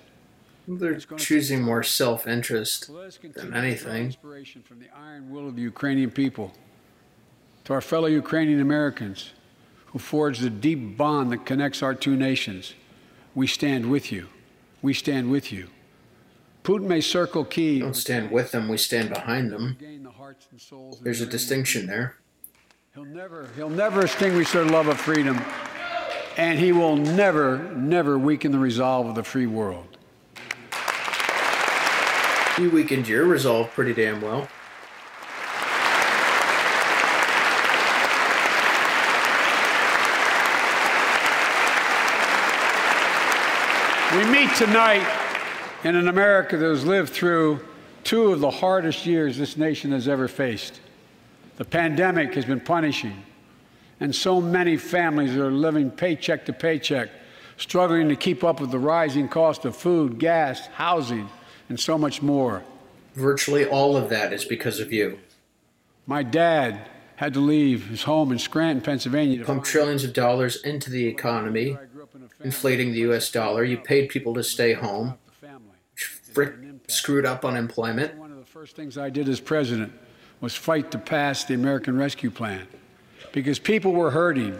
They're 0.67 0.99
choosing 0.99 1.61
more 1.61 1.83
self 1.83 2.27
interest 2.27 2.89
than 3.35 3.53
anything. 3.53 4.05
Inspiration 4.05 4.61
from 4.61 4.79
the 4.79 4.87
iron 4.95 5.29
will 5.29 5.49
of 5.49 5.55
the 5.55 5.61
Ukrainian 5.61 6.11
people. 6.11 6.53
To 7.65 7.73
our 7.73 7.81
fellow 7.81 8.07
Ukrainian 8.07 8.61
Americans 8.61 9.31
who 9.87 9.99
forged 9.99 10.41
the 10.41 10.49
deep 10.49 10.97
bond 10.97 11.31
that 11.31 11.45
connects 11.45 11.83
our 11.83 11.93
two 11.93 12.15
nations, 12.15 12.73
we 13.35 13.47
stand 13.47 13.89
with 13.89 14.11
you. 14.11 14.27
We 14.81 14.93
stand 14.93 15.31
with 15.31 15.51
you. 15.51 15.67
Putin 16.63 16.87
may 16.87 17.01
circle 17.01 17.43
Kiev. 17.43 17.81
Don't 17.81 17.93
stand 17.93 18.31
with 18.31 18.51
them, 18.51 18.69
we 18.69 18.77
stand 18.77 19.09
behind 19.09 19.51
them. 19.51 19.77
gain 19.79 20.03
the 20.03 20.11
hearts 20.11 20.47
and 20.51 20.59
souls 20.59 20.97
of 20.97 21.03
There's 21.03 21.21
a 21.21 21.25
distinction 21.25 21.87
there. 21.87 22.15
He'll 22.93 23.05
never, 23.05 23.49
he'll 23.55 23.69
never 23.69 24.05
extinguish 24.05 24.51
their 24.51 24.65
love 24.65 24.87
of 24.87 24.99
freedom, 24.99 25.41
and 26.37 26.59
he 26.59 26.71
will 26.71 26.95
never, 26.95 27.57
never 27.73 28.17
weaken 28.17 28.51
the 28.51 28.59
resolve 28.59 29.07
of 29.07 29.15
the 29.15 29.23
free 29.23 29.47
world. 29.47 29.92
You 32.59 32.69
weakened 32.69 33.07
your 33.07 33.25
resolve 33.25 33.71
pretty 33.71 33.95
damn 33.95 34.21
well. 34.21 34.47
We 44.15 44.23
meet 44.31 44.53
tonight 44.55 45.03
in 45.83 45.95
an 45.95 46.07
America 46.07 46.55
that 46.55 46.63
has 46.63 46.85
lived 46.85 47.09
through 47.09 47.59
two 48.03 48.31
of 48.31 48.39
the 48.39 48.51
hardest 48.51 49.07
years 49.07 49.39
this 49.39 49.57
nation 49.57 49.91
has 49.91 50.07
ever 50.07 50.27
faced. 50.27 50.79
The 51.57 51.65
pandemic 51.65 52.35
has 52.35 52.45
been 52.45 52.59
punishing, 52.59 53.23
and 53.99 54.13
so 54.13 54.39
many 54.39 54.77
families 54.77 55.35
are 55.35 55.49
living 55.49 55.89
paycheck 55.89 56.45
to 56.45 56.53
paycheck, 56.53 57.09
struggling 57.57 58.09
to 58.09 58.15
keep 58.15 58.43
up 58.43 58.61
with 58.61 58.69
the 58.69 58.77
rising 58.77 59.27
cost 59.27 59.65
of 59.65 59.75
food, 59.75 60.19
gas, 60.19 60.67
housing, 60.67 61.27
and 61.73 61.79
so 61.79 61.97
much 61.97 62.21
more. 62.21 62.61
Virtually 63.15 63.65
all 63.65 63.97
of 63.97 64.07
that 64.09 64.31
is 64.31 64.45
because 64.45 64.79
of 64.79 64.93
you. 64.93 65.17
My 66.05 66.21
dad 66.21 66.87
had 67.15 67.33
to 67.33 67.39
leave 67.39 67.87
his 67.87 68.03
home 68.03 68.31
in 68.31 68.37
Scranton, 68.37 68.79
Pennsylvania. 68.79 69.39
To 69.39 69.45
Pump 69.45 69.63
trillions 69.63 70.03
of 70.03 70.13
dollars 70.13 70.61
into 70.61 70.91
the 70.91 71.07
economy, 71.07 71.75
inflating 72.43 72.91
the 72.91 72.99
US 73.11 73.31
dollar. 73.31 73.63
You 73.63 73.77
paid 73.77 74.09
people 74.09 74.35
to 74.35 74.43
stay 74.43 74.73
home, 74.73 75.17
frick, 75.95 76.53
screwed 76.89 77.25
up 77.25 77.43
unemployment. 77.43 78.19
One 78.19 78.31
of 78.31 78.37
the 78.37 78.45
first 78.45 78.75
things 78.75 78.99
I 78.99 79.09
did 79.09 79.27
as 79.27 79.39
president 79.39 79.93
was 80.41 80.53
fight 80.53 80.91
to 80.91 80.99
pass 80.99 81.43
the 81.43 81.55
American 81.55 81.97
Rescue 81.97 82.29
Plan 82.29 82.67
because 83.31 83.57
people 83.57 83.93
were 83.93 84.11
hurting. 84.11 84.59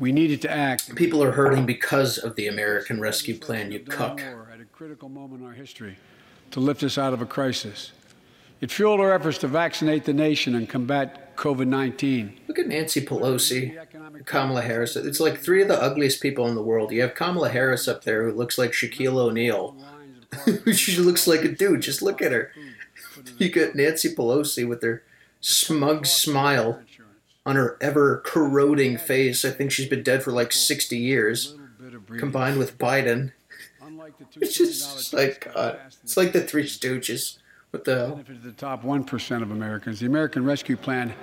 We 0.00 0.10
needed 0.10 0.42
to 0.42 0.50
act. 0.50 0.92
People 0.96 1.22
are 1.22 1.30
hurting 1.30 1.66
because 1.66 2.18
of 2.18 2.34
the 2.34 2.48
American 2.48 3.00
Rescue 3.00 3.38
Plan, 3.38 3.70
you 3.70 3.78
cuck. 3.78 4.20
More 4.80 4.86
At 4.86 4.92
a 4.92 4.96
critical 4.96 5.08
moment 5.10 5.42
in 5.42 5.46
our 5.46 5.52
history 5.52 5.96
to 6.52 6.60
lift 6.60 6.82
us 6.82 6.96
out 6.96 7.12
of 7.12 7.20
a 7.20 7.26
crisis. 7.26 7.92
It 8.62 8.70
fueled 8.70 9.00
our 9.00 9.12
efforts 9.12 9.38
to 9.38 9.48
vaccinate 9.48 10.04
the 10.04 10.12
nation 10.12 10.54
and 10.54 10.68
combat 10.68 11.36
COVID 11.36 11.66
19. 11.66 12.40
Look 12.48 12.58
at 12.58 12.66
Nancy 12.66 13.04
Pelosi, 13.04 13.76
Kamala 14.24 14.62
Harris. 14.62 14.96
It's 14.96 15.20
like 15.20 15.38
three 15.38 15.60
of 15.62 15.68
the 15.68 15.80
ugliest 15.80 16.22
people 16.22 16.46
in 16.46 16.54
the 16.54 16.62
world. 16.62 16.92
You 16.92 17.02
have 17.02 17.14
Kamala 17.14 17.50
Harris 17.50 17.88
up 17.88 18.04
there 18.04 18.24
who 18.24 18.32
looks 18.32 18.56
like 18.56 18.72
Shaquille 18.72 19.16
O'Neal. 19.16 19.76
she 20.72 20.96
looks 20.96 21.26
like 21.26 21.44
a 21.44 21.48
dude. 21.48 21.82
Just 21.82 22.00
look 22.00 22.22
at 22.22 22.32
her. 22.32 22.52
You 23.38 23.50
got 23.50 23.74
Nancy 23.74 24.14
Pelosi 24.14 24.66
with 24.66 24.82
her 24.82 25.02
smug 25.40 26.06
smile 26.06 26.80
on 27.44 27.56
her 27.56 27.76
ever 27.80 28.22
corroding 28.24 28.96
face. 28.96 29.44
I 29.44 29.50
think 29.50 29.72
she's 29.72 29.88
been 29.88 30.02
dead 30.02 30.22
for 30.22 30.32
like 30.32 30.52
60 30.52 30.96
years, 30.96 31.54
combined 32.18 32.58
with 32.58 32.78
Biden. 32.78 33.32
It's 34.40 34.56
just 34.56 35.12
like, 35.12 35.44
God. 35.44 35.56
Uh, 35.56 35.76
it's 36.02 36.16
like 36.16 36.32
the 36.32 36.40
Three 36.40 36.64
Stooges. 36.64 37.38
What 37.70 37.84
the 37.84 37.94
hell? 37.94 38.20
the 38.42 38.52
top 38.52 38.82
1% 38.82 39.42
of 39.42 39.50
Americans. 39.50 40.00
The 40.00 40.06
American 40.06 40.44
Rescue 40.44 40.76
Plan 40.76 41.14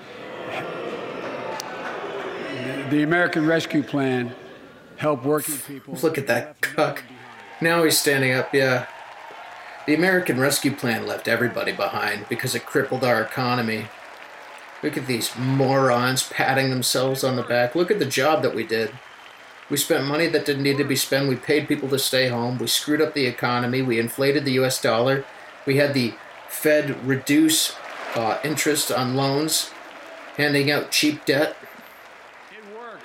the 2.89 3.03
American 3.03 3.45
Rescue 3.45 3.83
Plan 3.83 4.33
helped 4.97 5.25
working 5.25 5.57
people 5.57 5.97
Look 6.01 6.17
at 6.17 6.27
that 6.27 6.61
cuck. 6.61 7.03
Now 7.61 7.83
he's 7.83 7.99
standing 7.99 8.33
up, 8.33 8.53
yeah. 8.53 8.87
The 9.85 9.95
American 9.95 10.39
Rescue 10.39 10.75
Plan 10.75 11.05
left 11.05 11.27
everybody 11.27 11.71
behind 11.71 12.27
because 12.29 12.55
it 12.55 12.65
crippled 12.65 13.03
our 13.03 13.21
economy. 13.21 13.87
Look 14.83 14.97
at 14.97 15.07
these 15.07 15.35
morons 15.37 16.29
patting 16.29 16.69
themselves 16.69 17.23
on 17.23 17.35
the 17.35 17.43
back. 17.43 17.73
Look 17.73 17.89
at 17.89 17.99
the 17.99 18.05
job 18.05 18.43
that 18.43 18.53
we 18.53 18.65
did. 18.65 18.91
We 19.69 19.77
spent 19.77 20.05
money 20.05 20.27
that 20.27 20.45
didn't 20.45 20.63
need 20.63 20.77
to 20.77 20.85
be 20.85 20.95
spent. 20.95 21.27
We 21.27 21.35
paid 21.35 21.67
people 21.67 21.89
to 21.89 21.99
stay 21.99 22.29
home. 22.29 22.57
We 22.57 22.67
screwed 22.67 23.01
up 23.01 23.13
the 23.13 23.25
economy. 23.25 23.81
We 23.81 23.99
inflated 23.99 24.45
the 24.45 24.53
US 24.53 24.81
dollar. 24.81 25.25
We 25.65 25.75
had 25.77 25.93
the 25.93 26.13
Fed 26.47 27.05
reduce 27.05 27.75
uh, 28.15 28.39
interest 28.43 28.91
on 28.91 29.15
loans, 29.15 29.71
handing 30.37 30.71
out 30.71 30.91
cheap 30.91 31.25
debt. 31.25 31.57
It 32.51 32.77
worked. 32.77 33.03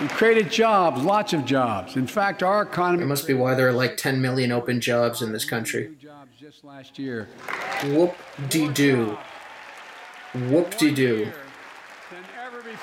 We 0.00 0.06
created 0.06 0.52
jobs, 0.52 1.02
lots 1.02 1.32
of 1.32 1.44
jobs. 1.44 1.96
In 1.96 2.06
fact, 2.06 2.44
our 2.44 2.62
economy 2.62 3.02
It 3.02 3.06
must 3.06 3.26
be 3.26 3.34
why 3.34 3.54
there 3.54 3.68
are 3.68 3.72
like 3.72 3.96
10 3.96 4.20
million 4.20 4.52
open 4.52 4.80
jobs 4.80 5.20
in 5.20 5.32
this 5.32 5.44
country. 5.44 5.96
Jobs 6.00 6.30
just 6.38 6.64
last 6.64 6.96
year. 6.96 7.28
Whoop 7.86 8.14
de 8.48 8.72
doo. 8.72 9.18
Whoop 10.32 10.78
de 10.78 10.92
doo. 10.92 11.32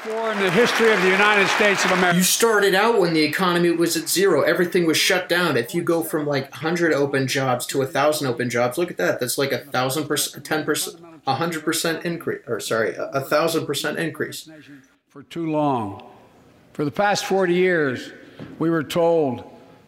Before 0.04 0.32
in 0.32 0.40
the 0.40 0.50
history 0.50 0.92
of 0.92 1.00
the 1.04 1.10
United 1.10 1.48
States 1.50 1.86
of 1.86 1.92
America. 1.92 2.18
You 2.18 2.24
started 2.24 2.74
out 2.74 3.00
when 3.00 3.14
the 3.14 3.22
economy 3.22 3.70
was 3.70 3.96
at 3.96 4.10
zero. 4.10 4.42
Everything 4.42 4.88
was 4.88 4.98
shut 4.98 5.30
down. 5.30 5.58
If 5.58 5.76
you 5.76 5.84
go 5.84 6.02
from 6.02 6.26
like 6.26 6.50
100 6.50 6.92
open 6.92 7.28
jobs 7.28 7.68
to 7.68 7.78
1,000 7.78 8.26
open 8.26 8.50
jobs, 8.50 8.80
look 8.80 8.90
at 8.90 8.98
that. 8.98 9.20
That's 9.20 9.38
like 9.38 9.52
a 9.52 9.60
thousand 9.60 10.08
percent, 10.08 10.44
10 10.44 10.66
percent, 10.66 11.06
a 11.28 11.36
hundred 11.36 11.64
percent 11.64 12.04
increase. 12.04 12.42
Or 12.48 12.60
sorry, 12.60 12.96
a 12.96 13.10
a 13.10 13.22
thousand 13.22 13.68
percent 13.68 14.00
increase. 14.00 14.50
for 15.08 15.22
too 15.22 15.52
long. 15.52 16.04
For 16.74 16.84
the 16.84 16.92
past 16.92 17.26
40 17.26 17.54
years, 17.54 18.12
we 18.58 18.72
were 18.72 18.84
told 18.84 19.44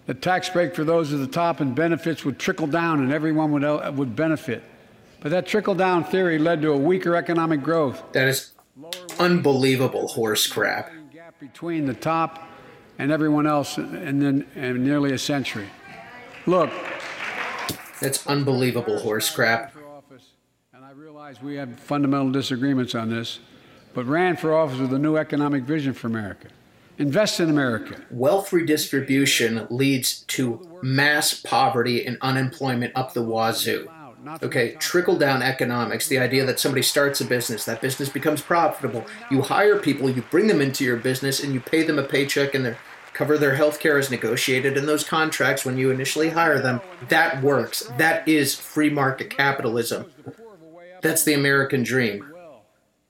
that 0.06 0.22
tax 0.22 0.48
break 0.48 0.76
for 0.76 0.84
those 0.84 1.12
at 1.12 1.22
the 1.22 1.28
top 1.28 1.60
and 1.60 1.74
benefits 1.74 2.24
would 2.24 2.38
trickle 2.38 2.68
down 2.68 3.00
and 3.00 3.12
everyone 3.12 3.52
would, 3.52 3.98
would 3.98 4.16
benefit. 4.16 4.62
But 5.22 5.32
that 5.32 5.48
trickle 5.48 5.74
down 5.74 6.04
theory 6.04 6.38
led 6.38 6.62
to 6.62 6.72
a 6.72 6.78
weaker 6.78 7.16
economic 7.16 7.64
growth. 7.64 8.04
That 8.12 8.28
is 8.28 8.53
unbelievable 9.20 10.08
horse 10.08 10.48
crap. 10.48 10.92
Gap 11.12 11.40
between 11.40 11.86
the 11.86 11.94
top 11.94 12.48
and 13.00 13.12
everyone 13.12 13.48
else 13.48 13.78
in, 13.78 14.22
in, 14.22 14.48
in 14.56 14.84
nearly 14.84 15.14
a 15.14 15.18
century. 15.18 15.68
Look, 16.46 16.70
That's 18.02 18.26
unbelievable 18.28 19.00
horse 19.00 19.30
crap. 19.30 19.76
and 20.74 20.84
I 20.84 20.92
realize 20.92 21.42
we 21.42 21.56
have 21.56 21.80
fundamental 21.80 22.32
disagreements 22.32 22.96
on 22.96 23.10
this, 23.10 23.40
but 23.94 24.06
ran 24.06 24.36
for 24.36 24.54
office 24.54 24.80
with 24.80 24.94
a 24.94 25.00
new 25.00 25.16
economic 25.18 25.64
vision 25.64 25.94
for 25.94 26.08
America. 26.08 26.48
Invest 27.00 27.40
in 27.40 27.50
America. 27.50 28.00
Wealth 28.12 28.54
redistribution 28.54 29.66
leads 29.72 30.22
to 30.26 30.80
mass 30.84 31.34
poverty 31.34 32.06
and 32.06 32.18
unemployment 32.22 32.92
up 32.96 33.14
the 33.14 33.24
wazoo. 33.24 33.90
Okay, 34.42 34.76
trickle 34.80 35.18
down 35.18 35.42
economics, 35.42 36.08
the 36.08 36.20
idea 36.20 36.46
that 36.46 36.60
somebody 36.60 36.82
starts 36.82 37.22
a 37.22 37.26
business, 37.26 37.66
that 37.66 37.82
business 37.82 38.10
becomes 38.10 38.42
profitable. 38.42 39.06
You 39.30 39.42
hire 39.42 39.80
people, 39.80 40.10
you 40.10 40.24
bring 40.32 40.48
them 40.48 40.62
into 40.62 40.84
your 40.84 40.98
business, 40.98 41.44
and 41.44 41.54
you 41.54 41.60
pay 41.60 41.84
them 41.84 42.00
a 42.00 42.04
paycheck 42.04 42.54
and 42.54 42.66
their 42.66 42.78
cover 43.14 43.38
their 43.38 43.56
health 43.56 43.80
care 43.80 44.00
is 44.00 44.10
negotiated 44.10 44.76
in 44.76 44.86
those 44.86 45.04
contracts 45.04 45.64
when 45.64 45.78
you 45.78 45.92
initially 45.92 46.32
hire 46.32 46.60
them. 46.60 46.82
That 47.10 47.44
works. 47.44 47.84
That 47.98 48.28
is 48.28 48.56
free 48.56 48.90
market 48.90 49.30
capitalism. 49.30 50.12
That's 51.02 51.24
the 51.24 51.34
American 51.34 51.84
dream. 51.84 52.34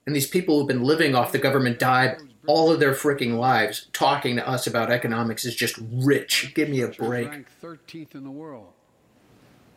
And 0.06 0.16
these 0.16 0.28
people 0.28 0.60
who've 0.60 0.68
been 0.68 0.84
living 0.84 1.16
off 1.16 1.32
the 1.32 1.38
government 1.38 1.80
dime 1.80 2.30
all 2.46 2.72
of 2.72 2.80
their 2.82 2.92
freaking 2.92 3.38
lives 3.38 3.88
talking 3.94 4.36
to 4.36 4.48
us 4.48 4.68
about 4.68 4.92
economics 4.92 5.46
is 5.46 5.56
just 5.56 5.80
rich. 5.92 6.52
Give 6.54 6.68
me 6.70 6.82
a 6.82 6.90
break. 6.90 7.46
13th 7.62 8.16
in 8.16 8.26
the 8.26 8.32
world. 8.32 8.74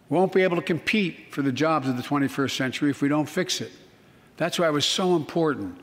We 0.09 0.17
won't 0.17 0.33
be 0.33 0.43
able 0.43 0.57
to 0.57 0.63
compete 0.63 1.33
for 1.33 1.43
the 1.43 1.53
jobs 1.53 1.89
of 1.89 1.97
the 1.97 2.03
21st 2.03 2.57
century 2.57 2.91
if 2.91 3.03
we 3.03 3.09
don't 3.09 3.29
fix 3.29 3.61
it. 3.61 3.73
That's 4.37 4.59
why 4.59 4.69
it 4.69 4.73
was 4.73 4.85
so 4.85 5.17
important 5.17 5.81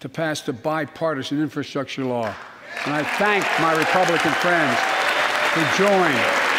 to 0.00 0.08
pass 0.08 0.42
the 0.42 0.52
bipartisan 0.52 1.40
infrastructure 1.40 2.04
law. 2.04 2.34
And 2.84 2.94
I 2.94 3.02
thank 3.02 3.44
my 3.60 3.72
Republican 3.76 4.32
friends 4.32 4.78
who 5.54 5.84
joined 5.84 6.54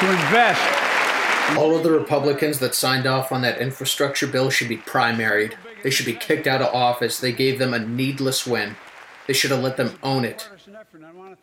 to 0.00 0.10
invest. 0.10 0.62
All 1.56 1.76
of 1.76 1.82
the 1.84 1.92
Republicans 1.92 2.58
that 2.58 2.74
signed 2.74 3.06
off 3.06 3.30
on 3.30 3.42
that 3.42 3.58
infrastructure 3.58 4.26
bill 4.26 4.50
should 4.50 4.68
be 4.68 4.78
primaried. 4.78 5.54
They 5.82 5.90
should 5.90 6.06
be 6.06 6.14
kicked 6.14 6.46
out 6.46 6.62
of 6.62 6.74
office. 6.74 7.20
They 7.20 7.32
gave 7.32 7.58
them 7.58 7.72
a 7.72 7.78
needless 7.78 8.46
win. 8.46 8.76
They 9.26 9.32
should 9.32 9.50
have 9.50 9.62
let 9.62 9.76
them 9.76 9.98
own 10.02 10.24
it. 10.24 10.48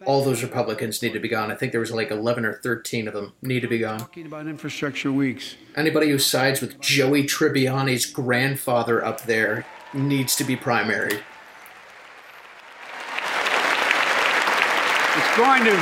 All 0.06 0.24
those 0.24 0.42
Republicans 0.42 1.02
need 1.02 1.14
to 1.14 1.20
be 1.20 1.28
gone. 1.28 1.52
I 1.52 1.56
think 1.56 1.72
there 1.74 1.82
was 1.82 1.92
like 1.92 2.12
11 2.12 2.46
or 2.46 2.54
13 2.54 3.08
of 3.08 3.14
them 3.14 3.34
need 3.42 3.60
to 3.60 3.68
be 3.68 3.80
gone. 3.80 4.00
Talking 4.00 4.26
about 4.26 4.48
infrastructure 4.48 5.12
weeks. 5.12 5.56
Anybody 5.76 6.10
who 6.10 6.18
sides 6.18 6.62
with 6.62 6.80
Joey 6.80 7.24
Tribbiani's 7.24 8.06
grandfather 8.06 9.04
up 9.04 9.24
there 9.24 9.66
needs 9.94 10.36
to 10.38 10.44
be 10.46 10.56
primaried. 10.56 11.22
It's 15.16 15.38
going 15.38 15.64
to 15.66 15.80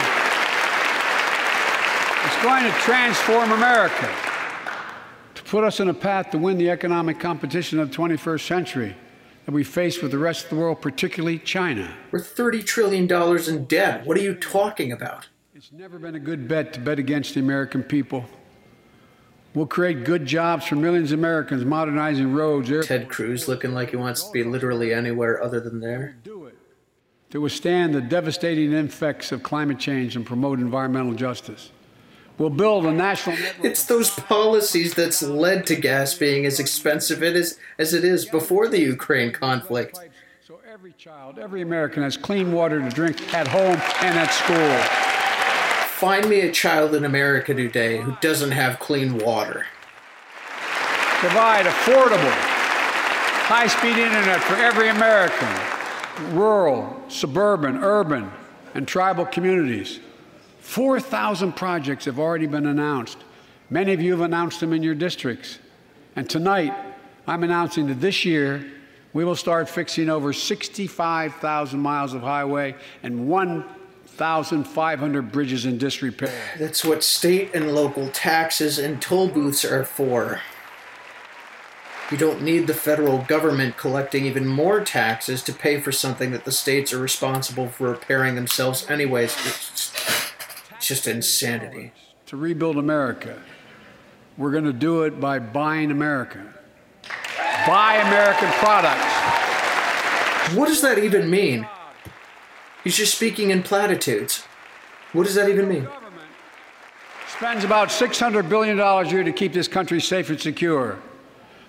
it's 2.24 2.44
going 2.44 2.64
to 2.64 2.72
transform 2.80 3.52
America 3.52 4.14
to 5.36 5.44
put 5.44 5.64
us 5.64 5.80
on 5.80 5.90
a 5.90 5.94
path 5.94 6.32
to 6.32 6.38
win 6.38 6.58
the 6.58 6.70
economic 6.70 7.20
competition 7.20 7.80
of 7.80 7.92
the 7.92 7.96
21st 7.98 8.48
century 8.48 8.96
that 9.46 9.52
we 9.52 9.64
face 9.64 10.02
with 10.02 10.12
the 10.12 10.18
rest 10.18 10.46
of 10.46 10.50
the 10.52 10.56
world, 10.56 10.82
particularly 10.82 11.40
China. 11.40 11.96
We're 12.12 12.20
$30 12.20 12.66
trillion 12.66 13.12
in 13.50 13.66
debt. 13.66 14.06
What 14.06 14.18
are 14.18 14.22
you 14.22 14.36
talking 14.36 14.92
about? 14.92 15.28
It's 15.56 15.72
never 15.72 16.00
been 16.00 16.16
a 16.16 16.20
good 16.20 16.48
bet 16.48 16.74
to 16.74 16.80
bet 16.80 17.00
against 17.00 17.34
the 17.34 17.40
American 17.40 17.84
people. 17.84 18.26
We'll 19.54 19.68
create 19.68 20.06
good 20.06 20.26
jobs 20.26 20.66
for 20.66 20.76
millions 20.76 21.12
of 21.12 21.20
Americans, 21.20 21.66
modernizing 21.66 22.34
roads, 22.34 22.70
Ted 22.88 23.10
Cruz 23.10 23.48
looking 23.48 23.74
like 23.74 23.90
he 23.90 23.98
wants 23.98 24.24
to 24.24 24.32
be 24.32 24.44
literally 24.44 24.94
anywhere 24.94 25.44
other 25.44 25.60
than 25.60 25.82
there. 25.82 26.16
do 26.24 26.46
it 26.46 26.56
to 27.32 27.40
withstand 27.40 27.96
the 27.96 28.02
devastating 28.02 28.74
effects 28.74 29.32
of 29.32 29.42
climate 29.42 29.80
change 29.80 30.16
and 30.16 30.26
promote 30.26 30.60
environmental 30.60 31.14
justice. 31.14 31.72
We'll 32.42 32.50
build 32.50 32.88
a 32.88 32.92
national 32.92 33.36
network. 33.36 33.66
It's 33.66 33.86
those 33.86 34.10
policies 34.10 34.96
that's 34.96 35.22
led 35.22 35.68
to 35.68 35.76
gas 35.76 36.16
being 36.16 36.48
as 36.48 36.60
expensive 36.60 37.22
it 37.22 37.36
is 37.36 37.60
as 37.78 37.94
it 37.94 38.04
is 38.04 38.26
before 38.26 38.68
the 38.68 38.80
Ukraine 38.80 39.32
conflict. 39.32 40.00
So 40.48 40.60
every 40.68 40.94
child, 40.94 41.38
every 41.38 41.62
American 41.62 42.02
has 42.02 42.18
clean 42.18 42.52
water 42.52 42.82
to 42.82 42.90
drink 42.90 43.32
at 43.36 43.48
home 43.48 43.80
and 44.02 44.18
at 44.18 44.32
school. 44.32 44.76
Find 46.00 46.28
me 46.28 46.40
a 46.40 46.52
child 46.52 46.96
in 46.96 47.06
America 47.06 47.54
today 47.54 48.02
who 48.02 48.18
doesn't 48.22 48.54
have 48.54 48.80
clean 48.80 49.20
water. 49.20 49.68
Provide 51.20 51.68
affordable, 51.68 52.34
high 53.46 53.68
speed 53.68 54.00
internet 54.00 54.42
for 54.42 54.56
every 54.56 54.90
American, 54.90 56.36
rural, 56.36 57.04
suburban, 57.08 57.78
urban, 57.84 58.32
and 58.74 58.88
tribal 58.88 59.28
communities. 59.28 60.00
4,000 60.62 61.54
projects 61.54 62.06
have 62.06 62.18
already 62.20 62.48
been 62.48 62.66
announced. 62.66 63.18
Many 63.70 63.94
of 63.94 64.02
you 64.02 64.12
have 64.12 64.22
announced 64.22 64.60
them 64.60 64.74
in 64.74 64.84
your 64.84 64.96
districts. 64.96 65.60
And 66.16 66.30
tonight, 66.30 66.74
I'm 67.28 67.44
announcing 67.44 67.88
that 67.88 68.00
this 68.00 68.24
year, 68.26 68.66
we 69.14 69.26
will 69.26 69.36
start 69.36 69.70
fixing 69.70 70.10
over 70.10 70.34
65,000 70.34 71.80
miles 71.80 72.14
of 72.14 72.22
highway 72.22 72.76
and 73.04 73.28
1,500 73.28 75.32
bridges 75.32 75.66
in 75.66 75.78
disrepair. 75.78 76.34
That's 76.58 76.86
what 76.86 77.04
state 77.04 77.52
and 77.54 77.74
local 77.74 78.10
taxes 78.10 78.80
and 78.80 79.02
toll 79.02 79.28
booths 79.28 79.66
are 79.66 79.84
for. 79.84 80.42
You 82.12 82.18
don't 82.18 82.42
need 82.42 82.68
the 82.68 82.74
federal 82.74 83.20
government 83.20 83.78
collecting 83.78 84.26
even 84.26 84.46
more 84.46 84.82
taxes 84.82 85.42
to 85.44 85.54
pay 85.54 85.80
for 85.80 85.94
something 85.94 86.32
that 86.32 86.44
the 86.44 86.52
states 86.52 86.92
are 86.94 87.00
responsible 87.00 87.70
for 87.70 87.90
repairing 87.90 88.36
themselves 88.36 88.90
anyways. 88.90 89.34
It's 90.82 90.88
just 90.88 91.06
insanity. 91.06 91.92
To 92.26 92.36
rebuild 92.36 92.76
America, 92.76 93.40
we're 94.36 94.50
going 94.50 94.64
to 94.64 94.74
do 94.74 95.04
it 95.04 95.20
by 95.20 95.38
buying 95.38 95.92
America. 95.92 96.44
Buy 97.68 97.98
American 97.98 98.50
products. 98.54 99.14
What 100.58 100.70
does 100.70 100.82
that 100.82 100.98
even 100.98 101.30
mean? 101.30 101.68
He's 102.84 102.98
just 102.98 103.14
speaking 103.14 103.52
in 103.52 103.62
platitudes. 103.62 104.44
What 105.14 105.28
does 105.28 105.36
that 105.36 105.50
even 105.50 105.70
mean? 105.70 105.88
Spends 107.28 107.64
about 107.64 107.90
$600 107.90 108.50
billion 108.50 108.80
a 108.80 109.08
year 109.08 109.24
to 109.24 109.32
keep 109.32 109.54
this 109.54 109.68
country 109.68 110.02
safe 110.02 110.32
and 110.32 110.42
secure. 110.42 110.98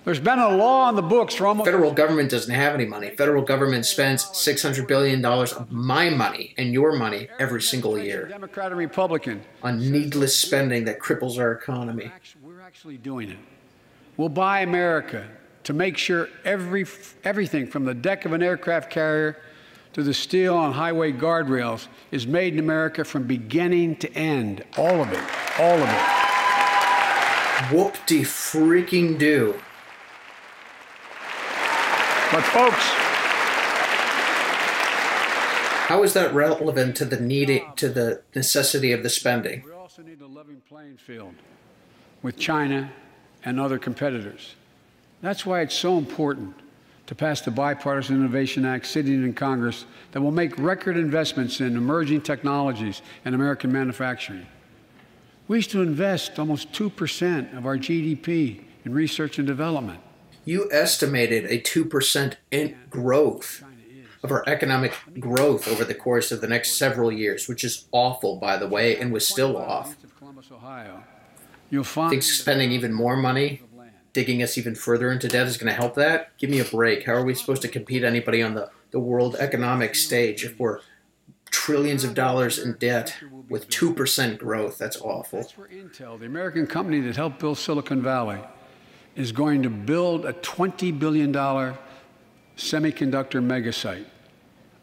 There's 0.05 0.19
been 0.19 0.39
a 0.39 0.49
law 0.49 0.87
on 0.87 0.95
the 0.95 1.01
books 1.01 1.33
for 1.35 1.47
almost. 1.47 1.65
Federal 1.65 1.93
government 1.93 2.29
doesn't 2.29 2.53
have 2.53 2.73
any 2.73 2.85
money. 2.85 3.11
Federal 3.11 3.41
government 3.41 3.85
spends 3.85 4.25
$600 4.25 4.85
billion 4.85 5.23
of 5.23 5.71
my 5.71 6.09
money 6.09 6.53
and 6.57 6.73
your 6.73 6.91
money 6.91 7.29
every 7.39 7.61
single 7.61 7.97
year 7.97 8.27
Democrat 8.27 8.71
and 8.71 8.79
Republican. 8.79 9.41
on 9.61 9.79
needless 9.91 10.35
spending 10.37 10.83
that 10.85 10.99
cripples 10.99 11.39
our 11.39 11.53
economy. 11.53 12.11
We're 12.41 12.59
actually 12.59 12.97
doing 12.97 13.29
it. 13.29 13.37
We'll 14.17 14.27
buy 14.27 14.59
America 14.59 15.25
to 15.63 15.71
make 15.71 15.97
sure 15.97 16.27
every, 16.43 16.85
everything 17.23 17.65
from 17.65 17.85
the 17.85 17.93
deck 17.93 18.25
of 18.25 18.33
an 18.33 18.43
aircraft 18.43 18.89
carrier 18.89 19.41
to 19.93 20.03
the 20.03 20.13
steel 20.13 20.57
on 20.57 20.73
highway 20.73 21.13
guardrails 21.13 21.87
is 22.11 22.27
made 22.27 22.53
in 22.53 22.59
America 22.59 23.05
from 23.05 23.23
beginning 23.23 23.95
to 23.97 24.11
end. 24.13 24.65
All 24.77 25.01
of 25.01 25.13
it. 25.13 25.23
All 25.59 25.77
of 25.77 25.87
it. 25.87 27.73
Whoop 27.73 27.95
de 28.05 28.23
freaking 28.23 29.17
do. 29.17 29.55
But, 32.33 32.41
folks, 32.45 32.83
How 35.87 36.01
is 36.01 36.13
that 36.13 36.33
relevant 36.33 36.95
to 36.97 37.05
the 37.05 37.19
need 37.19 37.61
to 37.75 37.89
the 37.89 38.23
necessity 38.33 38.91
of 38.91 39.03
the 39.03 39.09
spending? 39.09 39.61
we 39.63 39.71
also 39.71 40.01
need 40.01 40.19
a 40.19 40.25
level 40.25 40.55
playing 40.67 40.97
field 40.97 41.35
with 42.23 42.35
China 42.35 42.91
and 43.45 43.59
other 43.59 43.77
competitors. 43.77 44.55
That's 45.21 45.45
why 45.45 45.61
it's 45.61 45.75
so 45.75 45.99
important 45.99 46.55
to 47.05 47.13
pass 47.13 47.41
the 47.41 47.51
Bipartisan 47.51 48.15
Innovation 48.15 48.65
Act 48.65 48.87
sitting 48.87 49.23
in 49.23 49.33
Congress 49.35 49.85
that 50.13 50.21
will 50.21 50.31
make 50.31 50.57
record 50.57 50.97
investments 50.97 51.59
in 51.59 51.77
emerging 51.77 52.21
technologies 52.21 53.03
and 53.25 53.35
American 53.35 53.71
manufacturing. 53.71 54.47
We 55.47 55.57
used 55.57 55.69
to 55.69 55.83
invest 55.83 56.39
almost 56.39 56.71
2% 56.71 57.55
of 57.55 57.67
our 57.67 57.77
GDP 57.77 58.63
in 58.85 58.93
research 58.95 59.37
and 59.37 59.45
development. 59.45 59.99
You 60.45 60.69
estimated 60.71 61.45
a 61.45 61.59
2% 61.59 62.35
in 62.51 62.77
growth 62.89 63.63
of 64.23 64.31
our 64.31 64.43
economic 64.47 64.93
growth 65.19 65.67
over 65.67 65.83
the 65.83 65.93
course 65.93 66.31
of 66.31 66.41
the 66.41 66.47
next 66.47 66.77
several 66.77 67.11
years, 67.11 67.47
which 67.47 67.63
is 67.63 67.85
awful, 67.91 68.37
by 68.37 68.57
the 68.57 68.67
way, 68.67 68.97
and 68.97 69.11
was 69.11 69.27
still 69.27 69.57
off. 69.57 70.01
Of 70.03 70.17
Columbus, 70.17 70.49
Ohio. 70.51 71.03
You'll 71.69 71.83
find 71.83 72.09
Think 72.09 72.23
spending 72.23 72.71
even 72.71 72.93
more 72.93 73.17
money, 73.17 73.61
digging 74.13 74.41
us 74.41 74.57
even 74.57 74.75
further 74.75 75.11
into 75.11 75.27
debt 75.27 75.47
is 75.47 75.57
going 75.57 75.67
to 75.67 75.73
help 75.73 75.95
that? 75.95 76.37
Give 76.37 76.49
me 76.49 76.59
a 76.59 76.65
break. 76.65 77.05
How 77.05 77.13
are 77.13 77.25
we 77.25 77.33
supposed 77.33 77.61
to 77.63 77.67
compete 77.67 78.03
anybody 78.03 78.41
on 78.41 78.53
the, 78.53 78.69
the 78.91 78.99
world 78.99 79.35
economic 79.37 79.95
stage 79.95 80.45
if 80.45 80.57
we're 80.59 80.79
trillions 81.49 82.03
of 82.03 82.13
dollars 82.13 82.59
in 82.59 82.73
debt 82.77 83.15
with 83.49 83.69
2% 83.69 84.37
growth? 84.37 84.77
That's 84.77 85.01
awful. 85.01 85.39
That's 85.39 85.57
where 85.57 85.67
Intel, 85.67 86.19
the 86.19 86.27
American 86.27 86.67
company 86.67 87.01
that 87.01 87.15
helped 87.15 87.39
build 87.39 87.57
Silicon 87.57 88.01
Valley, 88.01 88.39
is 89.15 89.31
going 89.31 89.63
to 89.63 89.69
build 89.69 90.25
a 90.25 90.33
$20 90.33 90.97
billion 90.97 91.33
semiconductor 91.33 93.41
megasite, 93.41 94.05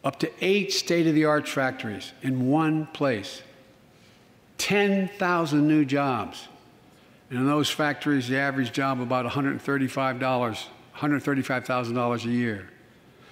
up 0.03 0.19
to 0.19 0.31
eight 0.41 0.71
state 0.71 1.07
of 1.07 1.15
the 1.15 1.25
art 1.25 1.47
factories 1.47 2.11
in 2.21 2.49
one 2.49 2.85
place, 2.87 3.41
10,000 4.57 5.67
new 5.67 5.85
jobs. 5.85 6.47
And 7.29 7.39
in 7.39 7.45
those 7.45 7.69
factories, 7.69 8.27
the 8.27 8.37
average 8.37 8.71
job 8.71 9.01
about 9.01 9.25
$135, 9.25 10.19
$135,000 10.19 12.25
a 12.25 12.29
year. 12.29 12.69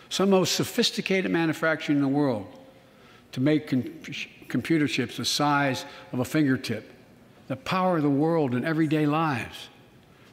Some 0.10 0.26
of 0.26 0.30
the 0.30 0.38
most 0.38 0.56
sophisticated 0.56 1.32
manufacturing 1.32 1.98
in 1.98 2.02
the 2.02 2.08
world 2.08 2.48
to 3.34 3.42
make 3.42 3.68
com- 3.68 3.84
computer 4.48 4.88
chips 4.88 5.18
the 5.18 5.26
size 5.26 5.86
of 6.12 6.20
a 6.20 6.26
fingertip 6.26 6.92
that 7.48 7.66
power 7.66 7.98
of 7.98 8.04
the 8.04 8.10
world 8.10 8.54
in 8.54 8.64
everyday 8.64 9.06
lives, 9.06 9.70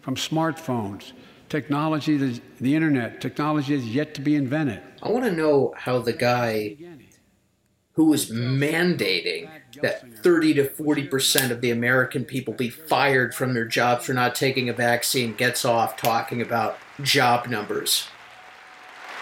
from 0.06 0.14
smartphones, 0.14 1.10
technology, 1.48 2.16
the, 2.16 2.40
the 2.60 2.76
internet, 2.76 3.20
technology 3.20 3.74
that's 3.74 3.88
yet 3.88 4.14
to 4.14 4.20
be 4.20 4.36
invented. 4.36 4.80
I 5.02 5.10
want 5.10 5.24
to 5.24 5.32
know 5.32 5.74
how 5.76 5.98
the 5.98 6.12
guy 6.12 6.76
who 7.94 8.04
was 8.04 8.30
mandating 8.30 9.50
that 9.82 10.08
30 10.18 10.54
to 10.54 10.64
40% 10.64 11.50
of 11.50 11.60
the 11.60 11.72
American 11.72 12.24
people 12.24 12.54
be 12.54 12.70
fired 12.70 13.34
from 13.34 13.52
their 13.52 13.64
jobs 13.64 14.06
for 14.06 14.14
not 14.14 14.36
taking 14.36 14.68
a 14.68 14.72
vaccine 14.72 15.34
gets 15.34 15.64
off 15.64 15.96
talking 15.96 16.40
about 16.40 16.78
job 17.02 17.48
numbers. 17.48 18.06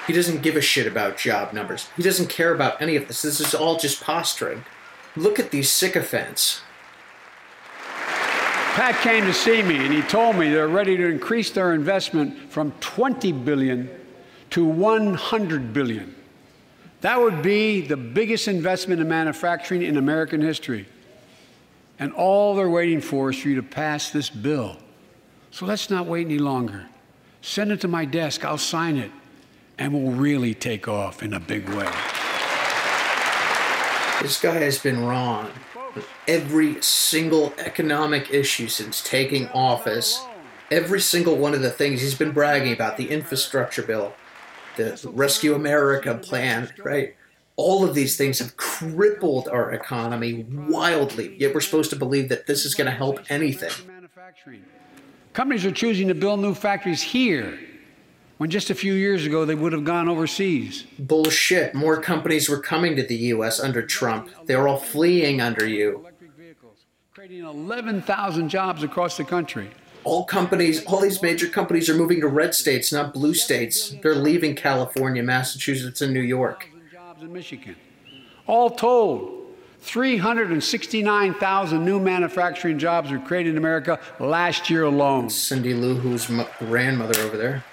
He 0.06 0.12
doesn't 0.12 0.42
give 0.42 0.54
a 0.54 0.60
shit 0.60 0.86
about 0.86 1.16
job 1.16 1.54
numbers. 1.54 1.88
He 1.96 2.02
doesn't 2.02 2.28
care 2.28 2.52
about 2.52 2.82
any 2.82 2.94
of 2.96 3.08
this. 3.08 3.22
This 3.22 3.40
is 3.40 3.54
all 3.54 3.78
just 3.78 4.02
posturing. 4.02 4.66
Look 5.16 5.38
at 5.38 5.50
these 5.50 5.70
sycophants. 5.70 6.60
Pat 8.74 9.00
came 9.02 9.24
to 9.24 9.32
see 9.32 9.62
me 9.62 9.76
and 9.76 9.94
he 9.94 10.02
told 10.02 10.34
me 10.34 10.50
they're 10.50 10.66
ready 10.66 10.96
to 10.96 11.06
increase 11.06 11.48
their 11.50 11.74
investment 11.74 12.50
from 12.50 12.72
20 12.80 13.30
billion 13.30 13.88
to 14.50 14.64
100 14.64 15.72
billion. 15.72 16.12
That 17.00 17.20
would 17.20 17.40
be 17.40 17.82
the 17.82 17.96
biggest 17.96 18.48
investment 18.48 19.00
in 19.00 19.08
manufacturing 19.08 19.82
in 19.82 19.96
American 19.96 20.40
history. 20.40 20.88
And 22.00 22.12
all 22.14 22.56
they're 22.56 22.68
waiting 22.68 23.00
for 23.00 23.30
is 23.30 23.38
for 23.38 23.48
you 23.48 23.54
to 23.54 23.62
pass 23.62 24.10
this 24.10 24.28
bill. 24.28 24.76
So 25.52 25.66
let's 25.66 25.88
not 25.88 26.06
wait 26.06 26.26
any 26.26 26.38
longer. 26.38 26.86
Send 27.42 27.70
it 27.70 27.80
to 27.82 27.88
my 27.88 28.04
desk, 28.04 28.44
I'll 28.44 28.58
sign 28.58 28.96
it, 28.96 29.12
and 29.78 29.94
we'll 29.94 30.16
really 30.16 30.52
take 30.52 30.88
off 30.88 31.22
in 31.22 31.32
a 31.32 31.38
big 31.38 31.68
way. 31.68 31.88
This 34.20 34.40
guy 34.40 34.54
has 34.54 34.78
been 34.78 35.04
wrong. 35.04 35.48
Every 36.26 36.80
single 36.82 37.54
economic 37.58 38.32
issue 38.32 38.68
since 38.68 39.02
taking 39.02 39.48
office, 39.48 40.24
every 40.70 41.00
single 41.00 41.36
one 41.36 41.54
of 41.54 41.62
the 41.62 41.70
things 41.70 42.00
he's 42.00 42.14
been 42.14 42.32
bragging 42.32 42.72
about 42.72 42.96
the 42.96 43.10
infrastructure 43.10 43.82
bill, 43.82 44.14
the 44.76 44.98
Rescue 45.12 45.54
America 45.54 46.14
plan, 46.14 46.72
right? 46.82 47.14
All 47.56 47.84
of 47.84 47.94
these 47.94 48.16
things 48.16 48.40
have 48.40 48.56
crippled 48.56 49.48
our 49.48 49.72
economy 49.72 50.44
wildly, 50.50 51.36
yet 51.38 51.54
we're 51.54 51.60
supposed 51.60 51.90
to 51.90 51.96
believe 51.96 52.28
that 52.28 52.46
this 52.46 52.64
is 52.64 52.74
going 52.74 52.90
to 52.90 52.96
help 52.96 53.20
anything. 53.30 53.70
Companies 55.32 55.64
are 55.64 55.72
choosing 55.72 56.08
to 56.08 56.14
build 56.14 56.40
new 56.40 56.54
factories 56.54 57.02
here 57.02 57.58
when 58.38 58.50
just 58.50 58.70
a 58.70 58.74
few 58.74 58.94
years 58.94 59.26
ago 59.26 59.44
they 59.44 59.54
would 59.54 59.72
have 59.72 59.84
gone 59.84 60.08
overseas. 60.08 60.84
Bullshit. 60.98 61.74
More 61.74 62.00
companies 62.00 62.48
were 62.48 62.60
coming 62.60 62.96
to 62.96 63.02
the 63.02 63.16
U.S. 63.16 63.60
under 63.60 63.82
Trump. 63.82 64.30
They 64.46 64.56
were 64.56 64.68
all 64.68 64.78
fleeing 64.78 65.40
under 65.40 65.66
you. 65.66 66.00
Electric 66.00 66.32
vehicles, 66.32 66.84
creating 67.12 67.44
11,000 67.44 68.48
jobs 68.48 68.82
across 68.82 69.16
the 69.16 69.24
country. 69.24 69.70
All 70.04 70.24
companies, 70.24 70.84
all 70.84 71.00
these 71.00 71.22
major 71.22 71.48
companies 71.48 71.88
are 71.88 71.94
moving 71.94 72.20
to 72.20 72.28
red 72.28 72.54
states, 72.54 72.92
not 72.92 73.14
blue 73.14 73.32
states. 73.32 73.96
They're 74.02 74.14
leaving 74.14 74.54
California, 74.54 75.22
Massachusetts, 75.22 76.02
and 76.02 76.12
New 76.12 76.20
York. 76.20 76.68
Jobs 76.92 77.22
in 77.22 77.32
Michigan. 77.32 77.74
All 78.46 78.68
told, 78.68 79.46
369,000 79.80 81.84
new 81.84 81.98
manufacturing 81.98 82.78
jobs 82.78 83.10
were 83.10 83.18
created 83.18 83.52
in 83.52 83.56
America 83.56 83.98
last 84.20 84.68
year 84.68 84.84
alone. 84.84 85.30
Cindy 85.30 85.72
Lou, 85.72 85.94
who's 85.94 86.30
grandmother 86.58 87.18
over 87.20 87.38
there. 87.38 87.64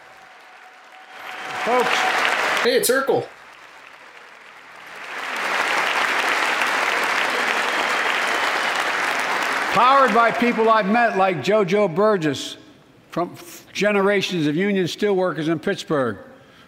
Folks, 1.64 1.90
Hey, 2.64 2.76
it's 2.78 2.90
Urkel. 2.90 3.28
powered 9.74 10.14
by 10.14 10.32
people 10.32 10.70
I've 10.70 10.88
met 10.88 11.18
like 11.18 11.38
JoJo 11.38 11.96
Burgess 11.96 12.58
from 13.10 13.36
generations 13.72 14.48
of 14.48 14.56
union 14.56 14.86
steelworkers 14.86 15.48
in 15.48 15.60
Pittsburgh, 15.60 16.18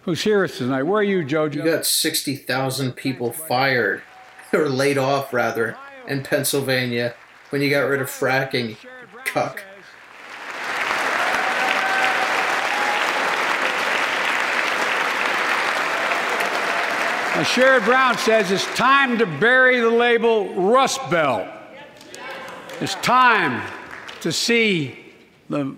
who's 0.02 0.22
here 0.22 0.42
with 0.42 0.52
us 0.52 0.58
tonight. 0.58 0.84
Where 0.84 1.00
are 1.00 1.02
you, 1.02 1.22
JoJo? 1.22 1.54
You 1.54 1.64
got 1.64 1.84
60,000 1.86 2.92
people 2.92 3.32
fired, 3.32 4.02
or 4.52 4.68
laid 4.68 4.96
off, 4.96 5.32
rather, 5.32 5.76
in 6.08 6.22
Pennsylvania 6.22 7.14
when 7.50 7.60
you 7.60 7.68
got 7.70 7.80
rid 7.80 8.00
of 8.00 8.08
fracking. 8.08 8.76
Cuck. 9.24 9.62
Now, 17.34 17.42
Sherrod 17.42 17.84
Brown 17.84 18.16
says 18.16 18.52
it's 18.52 18.64
time 18.76 19.18
to 19.18 19.26
bury 19.26 19.80
the 19.80 19.90
label 19.90 20.54
Rust 20.54 21.00
Belt. 21.10 21.48
It's 22.80 22.94
time 22.96 23.68
to 24.20 24.30
see 24.30 24.96
the, 25.50 25.74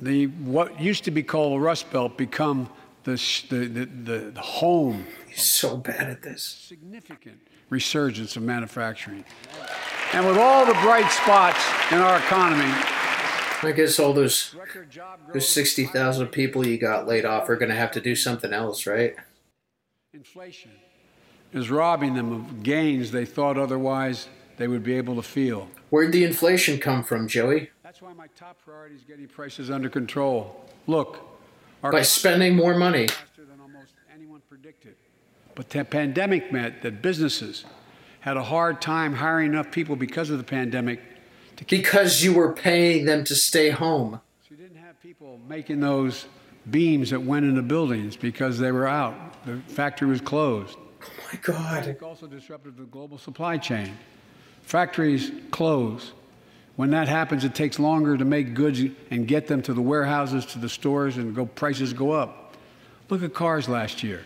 the 0.00 0.26
what 0.26 0.80
used 0.80 1.02
to 1.02 1.10
be 1.10 1.24
called 1.24 1.54
the 1.54 1.58
Rust 1.58 1.90
Belt 1.90 2.16
become 2.16 2.70
the, 3.02 3.20
the, 3.50 3.66
the, 3.66 4.24
the, 4.30 4.40
home 4.40 5.04
He's 5.28 5.42
so 5.42 5.76
bad 5.76 6.08
at 6.08 6.22
this. 6.22 6.44
significant 6.44 7.40
resurgence 7.68 8.36
of 8.36 8.44
manufacturing. 8.44 9.24
And 10.12 10.24
with 10.24 10.38
all 10.38 10.64
the 10.64 10.74
bright 10.74 11.10
spots 11.10 11.58
in 11.90 11.98
our 11.98 12.18
economy, 12.18 12.72
I 13.64 13.72
guess 13.74 13.98
all 13.98 14.12
those 14.12 14.54
those 15.32 15.48
60,000 15.48 16.28
people 16.28 16.64
you 16.64 16.78
got 16.78 17.08
laid 17.08 17.24
off 17.24 17.48
are 17.48 17.56
going 17.56 17.70
to 17.70 17.74
have 17.74 17.90
to 17.92 18.00
do 18.00 18.14
something 18.14 18.52
else, 18.52 18.86
right? 18.86 19.16
Inflation 20.14 20.70
is 21.54 21.70
robbing 21.70 22.14
them 22.14 22.32
of 22.32 22.62
gains 22.62 23.12
they 23.12 23.24
thought 23.24 23.56
otherwise 23.56 24.28
they 24.58 24.68
would 24.68 24.82
be 24.82 24.94
able 24.94 25.16
to 25.16 25.22
feel. 25.22 25.68
Where'd 25.88 26.12
the 26.12 26.24
inflation 26.24 26.78
come 26.78 27.02
from, 27.02 27.28
Joey? 27.28 27.70
That's 27.82 28.02
why 28.02 28.12
my 28.12 28.26
top 28.36 28.58
priority 28.62 28.94
is 28.94 29.02
getting 29.02 29.26
prices 29.26 29.70
under 29.70 29.88
control. 29.88 30.68
Look, 30.86 31.20
our 31.82 31.90
By 31.92 32.02
spending 32.02 32.54
more 32.54 32.76
money. 32.76 33.08
faster 33.08 33.46
than 33.46 33.58
almost 33.60 33.94
anyone 34.14 34.42
predicted. 34.50 34.96
But 35.54 35.70
the 35.70 35.82
pandemic 35.84 36.52
meant 36.52 36.82
that 36.82 37.00
businesses 37.00 37.64
had 38.20 38.36
a 38.36 38.44
hard 38.44 38.82
time 38.82 39.14
hiring 39.14 39.52
enough 39.52 39.70
people 39.70 39.96
because 39.96 40.28
of 40.28 40.36
the 40.36 40.44
pandemic 40.44 41.00
to 41.56 41.64
keep. 41.64 41.82
Because 41.82 42.22
you 42.22 42.34
were 42.34 42.52
paying 42.52 43.06
them 43.06 43.24
to 43.24 43.34
stay 43.34 43.70
home. 43.70 44.20
So 44.42 44.48
you 44.50 44.56
didn't 44.56 44.76
have 44.76 45.00
people 45.02 45.40
making 45.48 45.80
those 45.80 46.26
beams 46.70 47.10
that 47.10 47.20
went 47.20 47.44
into 47.44 47.62
buildings 47.62 48.16
because 48.16 48.58
they 48.58 48.72
were 48.72 48.86
out. 48.86 49.44
The 49.44 49.56
factory 49.66 50.08
was 50.08 50.20
closed. 50.20 50.76
Oh 51.02 51.08
my 51.32 51.38
God. 51.42 51.86
It 51.86 52.02
also 52.02 52.26
disrupted 52.26 52.76
the 52.76 52.84
global 52.84 53.18
supply 53.18 53.58
chain. 53.58 53.96
Factories 54.62 55.32
close. 55.50 56.12
When 56.76 56.90
that 56.90 57.08
happens, 57.08 57.44
it 57.44 57.54
takes 57.54 57.78
longer 57.78 58.16
to 58.16 58.24
make 58.24 58.54
goods 58.54 58.80
and 59.10 59.26
get 59.26 59.46
them 59.46 59.60
to 59.62 59.74
the 59.74 59.82
warehouses, 59.82 60.46
to 60.46 60.58
the 60.58 60.68
stores, 60.68 61.16
and 61.16 61.34
go 61.34 61.46
prices 61.46 61.92
go 61.92 62.12
up. 62.12 62.54
Look 63.08 63.22
at 63.22 63.34
cars 63.34 63.68
last 63.68 64.02
year. 64.02 64.22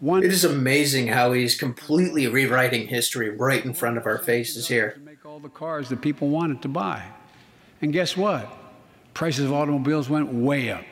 One 0.00 0.22
It 0.22 0.32
is 0.32 0.44
amazing 0.44 1.08
how 1.08 1.32
he's 1.32 1.58
completely 1.58 2.28
rewriting 2.28 2.86
history 2.86 3.30
right 3.30 3.62
in 3.64 3.74
front 3.74 3.98
of 3.98 4.06
our 4.06 4.18
faces 4.18 4.68
here. 4.68 4.92
to 4.92 5.00
make 5.00 5.26
all 5.26 5.40
the 5.40 5.48
cars 5.48 5.88
that 5.88 6.00
people 6.00 6.28
wanted 6.28 6.62
to 6.62 6.68
buy. 6.68 7.02
And 7.82 7.92
guess 7.92 8.16
what? 8.16 8.48
Prices 9.12 9.46
of 9.46 9.52
automobiles 9.52 10.08
went 10.08 10.32
way 10.32 10.70
up. 10.70 10.84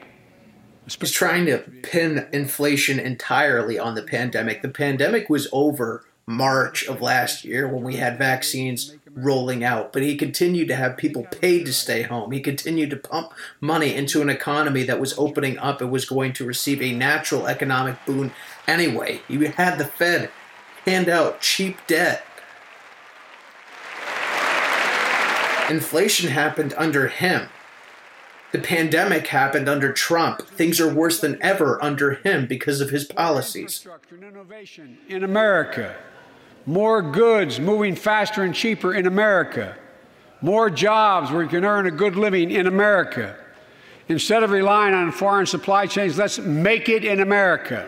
He's 0.87 1.11
trying 1.11 1.47
to 1.47 1.59
pin 1.83 2.29
inflation 2.33 3.01
entirely 3.01 3.79
on 3.79 3.97
the 3.97 4.03
pandemic. 4.03 4.63
The 4.63 4.69
pandemic 4.69 5.29
was 5.29 5.49
over 5.53 6.05
March 6.27 6.87
of 6.87 7.03
last 7.03 7.45
year 7.45 7.69
when 7.69 7.83
we 7.83 7.97
had 7.97 8.19
vaccines 8.19 8.95
rolling 9.15 9.65
out, 9.65 9.93
but 9.93 10.03
he 10.03 10.17
continued 10.17 10.69
to 10.69 10.77
have 10.77 10.97
people 10.97 11.25
paid 11.25 11.67
to 11.67 11.73
stay 11.73 12.03
home. 12.03 12.31
He 12.33 12.41
continued 12.41 12.91
to 12.91 12.97
pump 12.97 13.33
money 13.61 13.95
into 13.95 14.23
an 14.23 14.29
economy 14.29 14.85
that 14.85 15.01
was 15.01 15.17
opening 15.19 15.59
up 15.59 15.81
and 15.81 15.91
was 15.91 16.05
going 16.05 16.33
to 16.35 16.45
receive 16.45 16.83
a 16.83 16.93
natural 16.93 17.47
economic 17.47 18.05
boon 18.05 18.33
anyway. 18.67 19.21
You 19.29 19.41
had 19.49 19.79
the 19.79 19.85
Fed 19.85 20.31
hand 20.85 21.09
out 21.09 21.41
cheap 21.41 21.79
debt. 21.87 22.25
Inflation 25.69 26.31
happened 26.31 26.75
under 26.77 27.09
him. 27.09 27.49
The 28.57 28.63
pandemic 28.63 29.27
happened 29.27 29.69
under 29.69 29.93
Trump. 29.93 30.41
Things 30.41 30.81
are 30.81 30.91
worse 30.91 31.21
than 31.21 31.37
ever 31.43 31.79
under 31.85 32.15
him 32.15 32.47
because 32.47 32.81
of 32.81 32.89
his 32.89 33.05
policies. 33.05 33.85
Infrastructure 33.85 34.15
and 34.15 34.25
innovation 34.25 34.97
in 35.11 35.25
America. 35.25 35.95
More 36.65 37.03
goods 37.03 37.61
moving 37.61 37.95
faster 37.95 38.43
and 38.43 38.55
cheaper 38.55 38.95
in 38.95 39.07
America. 39.07 39.77
More 40.41 40.71
jobs 40.71 41.31
where 41.31 41.43
you 41.43 41.51
can 41.51 41.67
earn 41.67 41.85
a 41.85 41.91
good 41.91 42.17
living 42.17 42.51
in 42.51 42.67
America. 42.67 43.37
Instead 44.09 44.43
of 44.43 44.53
relying 44.53 44.95
on 44.95 45.13
foreign 45.13 45.45
supply 45.45 45.87
chains, 45.87 46.17
let's 46.17 46.39
make 46.39 46.89
it 46.89 47.05
in 47.05 47.21
America. 47.21 47.87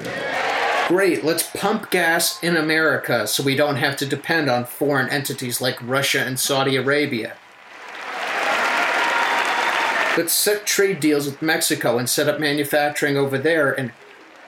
Great, 0.87 1.25
let's 1.25 1.49
pump 1.57 1.91
gas 1.91 2.43
in 2.43 2.59
America 2.59 3.27
so 3.27 3.43
we 3.43 3.57
don't 3.57 3.77
have 3.77 3.97
to 3.97 4.05
depend 4.05 4.51
on 4.51 4.67
foreign 4.67 5.09
entities 5.09 5.63
like 5.63 5.79
Russia 5.81 6.21
and 6.21 6.39
Saudi 6.39 6.77
Arabia. 6.77 7.39
Let's 10.19 10.33
set 10.33 10.67
trade 10.67 10.99
deals 10.99 11.27
with 11.27 11.41
Mexico 11.41 11.97
and 11.97 12.11
set 12.11 12.29
up 12.29 12.41
manufacturing 12.41 13.17
over 13.17 13.39
there 13.39 13.71
and 13.71 13.93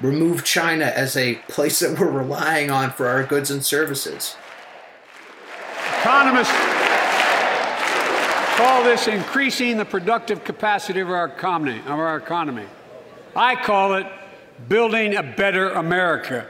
remove 0.01 0.43
China 0.43 0.87
as 0.87 1.17
a 1.17 1.37
place 1.47 1.79
that 1.79 1.97
we're 1.97 2.11
relying 2.11 2.73
on 2.73 2.91
for 2.91 3.07
our 3.07 3.23
goods 3.23 3.53
and 3.53 3.65
services. 3.65 4.35
Economists 6.01 6.51
call 8.57 8.83
this 8.83 9.07
increasing 9.07 9.77
the 9.77 9.85
productive 9.85 10.43
capacity 10.43 10.99
of 10.99 11.09
our 11.09 11.27
economy. 11.27 11.79
Of 11.79 12.01
our 12.01 12.17
economy. 12.17 12.67
I 13.37 13.55
call 13.55 13.95
it 13.95 14.09
building 14.69 15.15
a 15.15 15.23
better 15.23 15.71
America. 15.71 16.49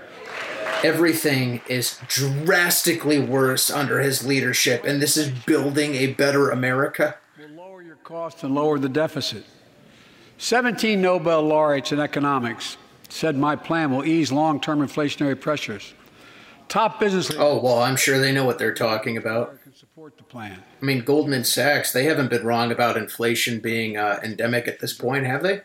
Everything 0.82 1.60
is 1.68 1.98
drastically 2.08 3.18
worse 3.18 3.70
under 3.70 4.00
his 4.00 4.26
leadership, 4.26 4.82
and 4.84 5.02
this 5.02 5.18
is 5.18 5.28
building 5.28 5.94
a 5.94 6.14
better 6.14 6.48
America. 6.48 7.16
Costs 8.10 8.42
and 8.42 8.52
lower 8.56 8.76
the 8.76 8.88
deficit. 8.88 9.44
17 10.38 11.00
Nobel 11.00 11.42
laureates 11.42 11.92
in 11.92 12.00
economics 12.00 12.76
said 13.08 13.36
my 13.36 13.54
plan 13.54 13.92
will 13.92 14.04
ease 14.04 14.32
long 14.32 14.60
term 14.60 14.80
inflationary 14.80 15.40
pressures. 15.40 15.94
Top 16.66 16.98
business 16.98 17.30
Oh, 17.38 17.60
well, 17.60 17.78
I'm 17.78 17.94
sure 17.94 18.18
they 18.18 18.32
know 18.32 18.44
what 18.44 18.58
they're 18.58 18.74
talking 18.74 19.16
about. 19.16 19.56
support 19.72 20.16
the 20.16 20.24
plan. 20.24 20.60
I 20.82 20.84
mean, 20.84 21.04
Goldman 21.04 21.44
Sachs, 21.44 21.92
they 21.92 22.02
haven't 22.02 22.30
been 22.30 22.44
wrong 22.44 22.72
about 22.72 22.96
inflation 22.96 23.60
being 23.60 23.96
uh, 23.96 24.18
endemic 24.24 24.66
at 24.66 24.80
this 24.80 24.92
point, 24.92 25.24
have 25.24 25.44
they? 25.44 25.60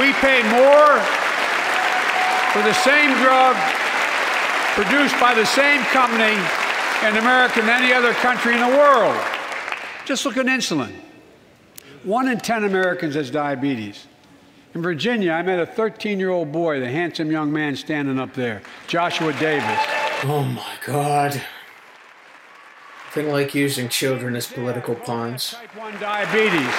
We 0.00 0.12
pay 0.14 0.42
more 0.50 0.98
for 2.50 2.62
the 2.62 2.74
same 2.74 3.16
drug 3.22 3.54
produced 4.74 5.18
by 5.20 5.34
the 5.34 5.46
same 5.46 5.82
company 5.92 6.36
in 7.04 7.16
America 7.16 7.60
than 7.60 7.70
any 7.70 7.92
other 7.92 8.12
country 8.14 8.54
in 8.54 8.60
the 8.60 8.76
world. 8.76 9.16
Just 10.04 10.24
look 10.24 10.36
at 10.36 10.46
insulin. 10.46 10.92
One 12.02 12.28
in 12.28 12.38
10 12.38 12.64
Americans 12.64 13.14
has 13.14 13.30
diabetes. 13.30 14.06
In 14.74 14.82
Virginia, 14.82 15.32
I 15.32 15.42
met 15.42 15.60
a 15.60 15.66
13 15.66 16.18
year 16.18 16.30
old 16.30 16.52
boy, 16.52 16.80
the 16.80 16.90
handsome 16.90 17.30
young 17.30 17.52
man 17.52 17.76
standing 17.76 18.18
up 18.18 18.34
there, 18.34 18.62
Joshua 18.86 19.32
Davis. 19.34 19.78
Oh 20.24 20.44
my 20.44 20.74
god. 20.84 21.40
Nothing 23.06 23.32
like 23.32 23.54
using 23.54 23.88
children 23.88 24.36
as 24.36 24.46
political 24.46 24.94
pawns. 24.94 25.52
Type 25.52 25.76
1 25.76 26.00
diabetes, 26.00 26.74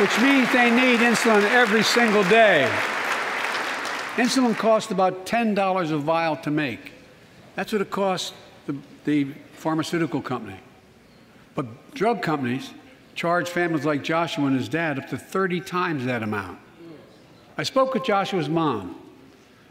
which 0.00 0.20
means 0.20 0.50
they 0.52 0.70
need 0.70 1.00
insulin 1.00 1.42
every 1.52 1.82
single 1.82 2.24
day. 2.24 2.68
Insulin 4.16 4.56
costs 4.56 4.90
about 4.90 5.26
$10 5.26 5.92
a 5.92 5.98
vial 5.98 6.36
to 6.36 6.50
make. 6.50 6.92
That's 7.58 7.72
what 7.72 7.82
it 7.82 7.90
costs 7.90 8.34
the, 8.66 8.76
the 9.04 9.24
pharmaceutical 9.54 10.22
company. 10.22 10.60
But 11.56 11.92
drug 11.92 12.22
companies 12.22 12.70
charge 13.16 13.48
families 13.48 13.84
like 13.84 14.04
Joshua 14.04 14.46
and 14.46 14.56
his 14.56 14.68
dad 14.68 14.96
up 14.96 15.08
to 15.08 15.18
30 15.18 15.62
times 15.62 16.04
that 16.04 16.22
amount. 16.22 16.60
I 17.56 17.64
spoke 17.64 17.94
with 17.94 18.04
Joshua's 18.04 18.48
mom. 18.48 18.94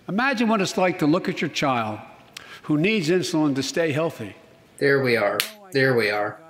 Imagine 0.10 0.50
what 0.50 0.60
it's 0.60 0.78
like 0.78 1.00
to 1.00 1.08
look 1.08 1.30
at 1.30 1.40
your 1.40 1.50
child 1.50 2.00
who 2.64 2.78
needs 2.78 3.08
insulin 3.08 3.56
to 3.56 3.64
stay 3.64 3.94
healthy. 3.94 4.36
There 4.80 5.02
we 5.02 5.16
are. 5.16 5.38
There 5.72 5.96
we 5.96 6.10
are. 6.10 6.42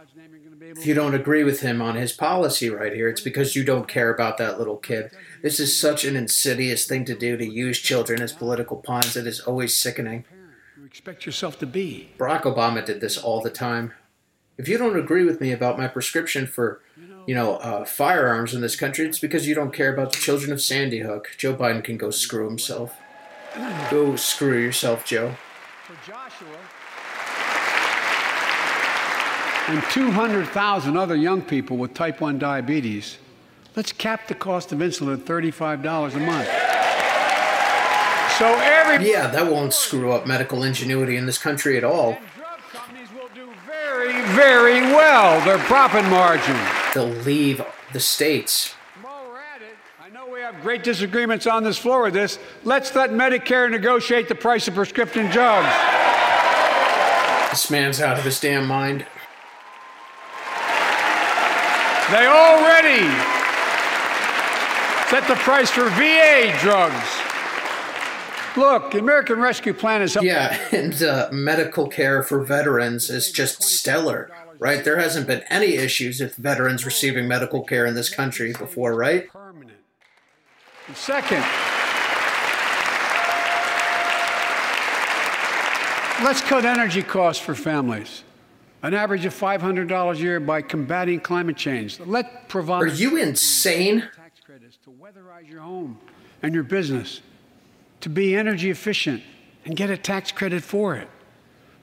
If 0.60 0.88
you 0.88 0.96
don't 0.96 1.14
agree 1.14 1.44
with 1.44 1.60
him 1.60 1.84
on 1.84 1.98
his 1.98 2.14
policy 2.14 2.72
right 2.72 2.94
here, 2.94 3.10
it's 3.10 3.22
because 3.22 3.56
you 3.56 3.64
don't 3.64 3.88
care 3.88 4.12
about 4.12 4.40
that 4.40 4.58
little 4.58 4.78
kid. 4.78 5.12
This 5.44 5.60
is 5.60 5.80
such 5.80 6.04
an 6.04 6.16
insidious 6.16 6.88
thing 6.88 7.06
to 7.06 7.16
do 7.16 7.38
to 7.38 7.46
use 7.46 7.78
children 7.78 8.24
as 8.24 8.34
political 8.34 8.78
pawns. 8.78 9.16
It 9.16 9.28
is 9.28 9.40
always 9.42 9.76
sickening. 9.76 10.26
You 10.88 10.90
expect 10.90 11.26
yourself 11.26 11.60
to 11.60 11.66
be. 11.66 12.12
Barack 12.18 12.44
Obama 12.44 12.86
did 12.86 13.02
this 13.02 13.18
all 13.18 13.42
the 13.42 13.50
time. 13.50 13.92
If 14.58 14.70
you 14.70 14.78
don't 14.78 14.98
agree 14.98 15.26
with 15.26 15.42
me 15.42 15.52
about 15.52 15.78
my 15.78 15.86
prescription 15.86 16.48
for, 16.48 16.82
you 17.26 17.36
know, 17.36 17.58
uh, 17.58 17.84
firearms 17.84 18.54
in 18.54 18.62
this 18.62 18.78
country, 18.78 19.06
it's 19.06 19.20
because 19.20 19.50
you 19.50 19.54
don't 19.54 19.74
care 19.74 19.94
about 19.94 20.14
the 20.14 20.18
children 20.18 20.54
of 20.54 20.62
Sandy 20.62 21.00
Hook. 21.00 21.32
Joe 21.38 21.54
Biden 21.54 21.84
can 21.84 21.98
go 21.98 22.10
screw 22.10 22.48
himself. 22.48 22.96
Go 23.92 24.16
screw 24.16 24.58
yourself, 24.58 25.04
Joe. 25.04 25.36
For 25.84 26.10
Joshua 26.10 26.58
and 29.68 29.84
200,000 29.92 30.96
other 30.96 31.18
young 31.18 31.42
people 31.42 31.76
with 31.76 31.94
type 31.96 32.22
1 32.22 32.40
diabetes, 32.40 33.18
let's 33.76 33.92
cap 33.92 34.30
the 34.30 34.36
cost 34.36 34.72
of 34.72 34.80
insulin 34.80 35.20
at 35.20 35.26
$35 35.26 36.16
a 36.16 36.20
month. 36.20 36.67
So 38.38 38.46
every 38.60 39.10
Yeah, 39.10 39.28
that 39.28 39.52
won't 39.52 39.74
screw 39.74 40.12
up 40.12 40.28
medical 40.28 40.62
ingenuity 40.62 41.18
in 41.18 41.26
this 41.26 41.40
country 41.40 41.76
at 41.76 41.84
all. 41.84 42.20
drug 42.36 42.60
companies 42.72 43.08
will 43.12 43.30
do 43.34 43.50
very, 43.66 44.22
very 44.36 44.82
well. 44.94 45.44
Their 45.44 45.58
profit 45.58 46.06
margin. 46.06 46.56
They'll 46.94 47.08
leave 47.24 47.64
the 47.94 48.00
states. 48.00 48.76
While 49.02 49.26
we're 49.28 49.40
at 49.40 49.64
it, 49.64 49.76
I 50.00 50.10
know 50.10 50.32
we 50.32 50.40
have 50.42 50.62
great 50.62 50.84
disagreements 50.84 51.48
on 51.48 51.64
this 51.64 51.80
floor 51.80 52.04
with 52.04 52.14
this. 52.14 52.38
Let's 52.64 52.94
let 52.94 53.10
Medicare 53.10 53.72
negotiate 53.72 54.30
the 54.30 54.36
price 54.36 54.68
of 54.68 54.76
prescription 54.76 55.32
drugs. 55.32 55.74
This 57.50 57.72
man's 57.72 58.00
out 58.02 58.20
of 58.20 58.24
his 58.24 58.40
damn 58.40 58.68
mind. 58.68 59.08
They 62.12 62.28
already 62.28 63.02
set 65.10 65.28
the 65.28 65.36
price 65.38 65.72
for 65.72 65.90
VA 65.90 66.56
drugs. 66.62 67.27
Look, 68.58 68.92
the 68.92 69.00
American 69.00 69.40
Rescue 69.40 69.74
Plan 69.74 70.02
is 70.02 70.18
Yeah, 70.22 70.58
and 70.72 71.02
uh, 71.04 71.30
medical 71.32 71.88
care 71.88 72.24
for 72.24 72.44
veterans 72.44 73.10
is 73.10 73.32
just 73.32 73.62
stellar, 73.64 74.32
right? 74.60 74.84
There 74.84 74.98
hasn't 74.98 75.28
been 75.28 75.44
any 75.50 75.76
issues 75.76 76.20
with 76.20 76.36
veterans 76.36 76.84
receiving 76.86 77.28
medical 77.28 77.64
care 77.64 77.86
in 77.86 77.94
this 77.94 78.10
country 78.10 78.54
before, 78.54 78.96
right? 78.96 79.30
permanent. 79.30 79.78
And 80.88 80.98
Second, 80.98 81.44
let's 86.24 86.42
cut 86.42 86.66
energy 86.66 87.04
costs 87.04 87.44
for 87.44 87.54
families. 87.54 88.24
An 88.84 88.94
average 88.94 89.26
of 89.26 89.34
$500 89.34 90.14
a 90.14 90.18
year 90.18 90.40
by 90.40 90.62
combating 90.62 91.20
climate 91.20 91.58
change. 91.58 92.00
Let 92.00 92.48
provide 92.48 92.84
Are 92.84 92.88
you 92.88 93.18
insane? 93.18 94.02
tax 94.16 94.40
credits 94.40 94.78
to 94.84 94.92
weatherize 94.92 95.50
your 95.50 95.62
home 95.62 96.00
and 96.42 96.54
your 96.54 96.64
business, 96.64 97.22
to 98.02 98.10
be 98.10 98.36
energy 98.36 98.70
efficient 98.70 99.24
and 99.66 99.76
get 99.76 99.90
a 99.90 99.98
tax 99.98 100.32
credit 100.32 100.64
for 100.64 100.96
it. 100.96 101.10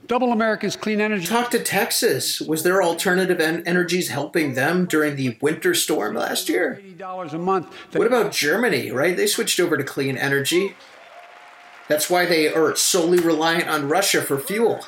Double 0.07 0.33
America's 0.33 0.77
clean 0.77 1.00
energy. 1.00 1.27
Talk 1.27 1.50
to 1.50 1.59
Texas. 1.59 2.40
Was 2.40 2.62
their 2.62 2.83
alternative 2.83 3.40
en- 3.40 3.66
energies 3.66 4.09
helping 4.09 4.53
them 4.53 4.85
during 4.85 5.16
the 5.16 5.38
winter 5.40 5.72
storm 5.72 6.14
last 6.14 6.48
year? 6.48 6.81
$80 6.98 7.33
a 7.33 7.38
month. 7.38 7.74
What 7.94 8.07
about 8.07 8.33
Germany, 8.33 8.90
right? 8.90 9.16
They 9.16 9.27
switched 9.27 9.59
over 9.59 9.79
to 9.79 9.85
clean 9.85 10.18
energy. 10.18 10.77
That's 11.88 12.11
why 12.11 12.27
they 12.27 12.53
are 12.53 12.77
solely 12.77 13.18
reliant 13.18 13.68
on 13.68 13.88
Russia 13.88 14.20
for 14.20 14.38
fuel. 14.38 14.85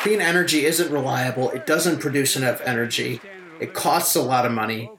Clean 0.00 0.20
energy 0.20 0.64
isn't 0.64 0.90
reliable. 0.90 1.50
It 1.50 1.66
doesn't 1.66 1.98
produce 2.00 2.36
enough 2.36 2.60
energy. 2.62 3.20
It 3.60 3.74
costs 3.74 4.14
a 4.14 4.22
lot 4.22 4.46
of 4.46 4.52
money. 4.52 4.90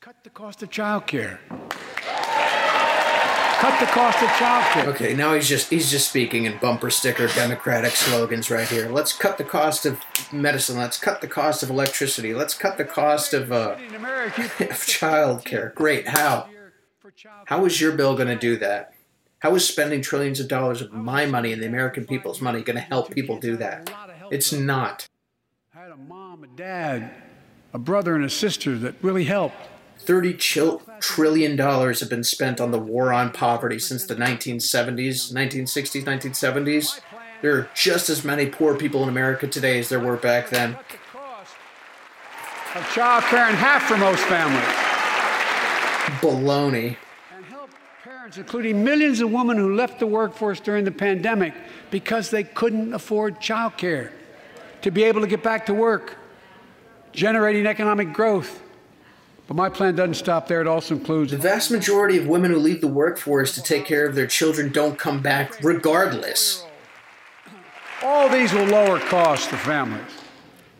Cut 0.00 0.22
the 0.24 0.30
cost 0.30 0.62
of 0.62 0.70
childcare. 0.70 1.38
Cut 3.64 3.80
the 3.80 3.86
cost 3.86 4.22
of 4.22 4.28
childcare. 4.28 4.86
Okay, 4.88 5.14
now 5.14 5.32
he's 5.32 5.48
just 5.48 5.70
he's 5.70 5.90
just 5.90 6.10
speaking 6.10 6.44
in 6.44 6.58
bumper 6.58 6.90
sticker 6.90 7.28
democratic 7.28 7.92
slogans 7.92 8.50
right 8.50 8.68
here. 8.68 8.90
Let's 8.90 9.14
cut 9.14 9.38
the 9.38 9.44
cost 9.44 9.86
of 9.86 10.02
medicine. 10.30 10.76
Let's 10.76 10.98
cut 10.98 11.22
the 11.22 11.28
cost 11.28 11.62
of 11.62 11.70
electricity. 11.70 12.34
Let's 12.34 12.52
cut 12.52 12.76
the 12.76 12.84
cost 12.84 13.32
of 13.32 13.50
uh, 13.50 13.78
of 13.78 14.84
childcare. 14.84 15.74
Great. 15.74 16.08
How? 16.08 16.50
How 17.46 17.64
is 17.64 17.80
your 17.80 17.92
bill 17.92 18.14
going 18.14 18.28
to 18.28 18.36
do 18.36 18.58
that? 18.58 18.92
How 19.38 19.54
is 19.54 19.66
spending 19.66 20.02
trillions 20.02 20.40
of 20.40 20.48
dollars 20.48 20.82
of 20.82 20.92
my 20.92 21.24
money 21.24 21.50
and 21.50 21.62
the 21.62 21.66
American 21.66 22.04
people's 22.04 22.42
money 22.42 22.60
going 22.60 22.76
to 22.76 22.82
help 22.82 23.12
people 23.12 23.40
do 23.40 23.56
that? 23.56 23.90
It's 24.30 24.52
not. 24.52 25.08
I 25.74 25.80
had 25.80 25.90
a 25.90 25.96
mom, 25.96 26.44
a 26.44 26.48
dad, 26.48 27.14
a 27.72 27.78
brother, 27.78 28.14
and 28.14 28.26
a 28.26 28.30
sister 28.30 28.76
that 28.76 28.96
really 29.00 29.24
helped. 29.24 29.56
Thirty 30.04 30.34
chil- 30.34 30.82
trillion 31.00 31.56
dollars 31.56 32.00
have 32.00 32.10
been 32.10 32.24
spent 32.24 32.60
on 32.60 32.72
the 32.72 32.78
war 32.78 33.12
on 33.12 33.32
poverty 33.32 33.78
since 33.78 34.04
the 34.04 34.14
1970s, 34.14 35.32
1960s, 35.32 36.04
1970s. 36.04 37.00
There 37.40 37.56
are 37.56 37.70
just 37.74 38.10
as 38.10 38.24
many 38.24 38.46
poor 38.46 38.74
people 38.76 39.02
in 39.02 39.08
America 39.08 39.46
today 39.46 39.78
as 39.78 39.88
there 39.88 40.00
were 40.00 40.16
back 40.16 40.50
then. 40.50 40.76
Of 42.74 42.90
child 42.92 43.24
care 43.24 43.48
in 43.48 43.54
half 43.54 43.84
for 43.84 43.96
most 43.96 44.22
families. 44.24 44.64
Baloney. 46.20 46.96
And 47.34 47.44
help 47.46 47.70
parents, 48.02 48.36
including 48.36 48.82
millions 48.82 49.20
of 49.20 49.30
women 49.30 49.56
who 49.56 49.74
left 49.74 50.00
the 50.00 50.06
workforce 50.06 50.58
during 50.58 50.84
the 50.84 50.90
pandemic 50.90 51.54
because 51.90 52.30
they 52.30 52.44
couldn't 52.44 52.92
afford 52.92 53.40
child 53.40 53.76
care, 53.76 54.12
to 54.82 54.90
be 54.90 55.04
able 55.04 55.20
to 55.20 55.26
get 55.26 55.42
back 55.42 55.66
to 55.66 55.74
work, 55.74 56.16
generating 57.12 57.64
economic 57.66 58.12
growth. 58.12 58.60
But 59.46 59.56
my 59.56 59.68
plan 59.68 59.94
doesn't 59.94 60.14
stop 60.14 60.48
there. 60.48 60.60
It 60.60 60.66
also 60.66 60.94
includes 60.94 61.30
The 61.32 61.38
vast 61.38 61.70
majority 61.70 62.16
of 62.18 62.26
women 62.26 62.50
who 62.50 62.58
leave 62.58 62.80
the 62.80 62.88
workforce 62.88 63.54
to 63.54 63.62
take 63.62 63.84
care 63.84 64.06
of 64.06 64.14
their 64.14 64.26
children 64.26 64.72
don't 64.72 64.98
come 64.98 65.20
back 65.20 65.62
regardless. 65.62 66.64
All 68.02 68.28
these 68.28 68.52
will 68.52 68.66
lower 68.66 68.98
costs 68.98 69.46
to 69.48 69.56
families. 69.56 70.02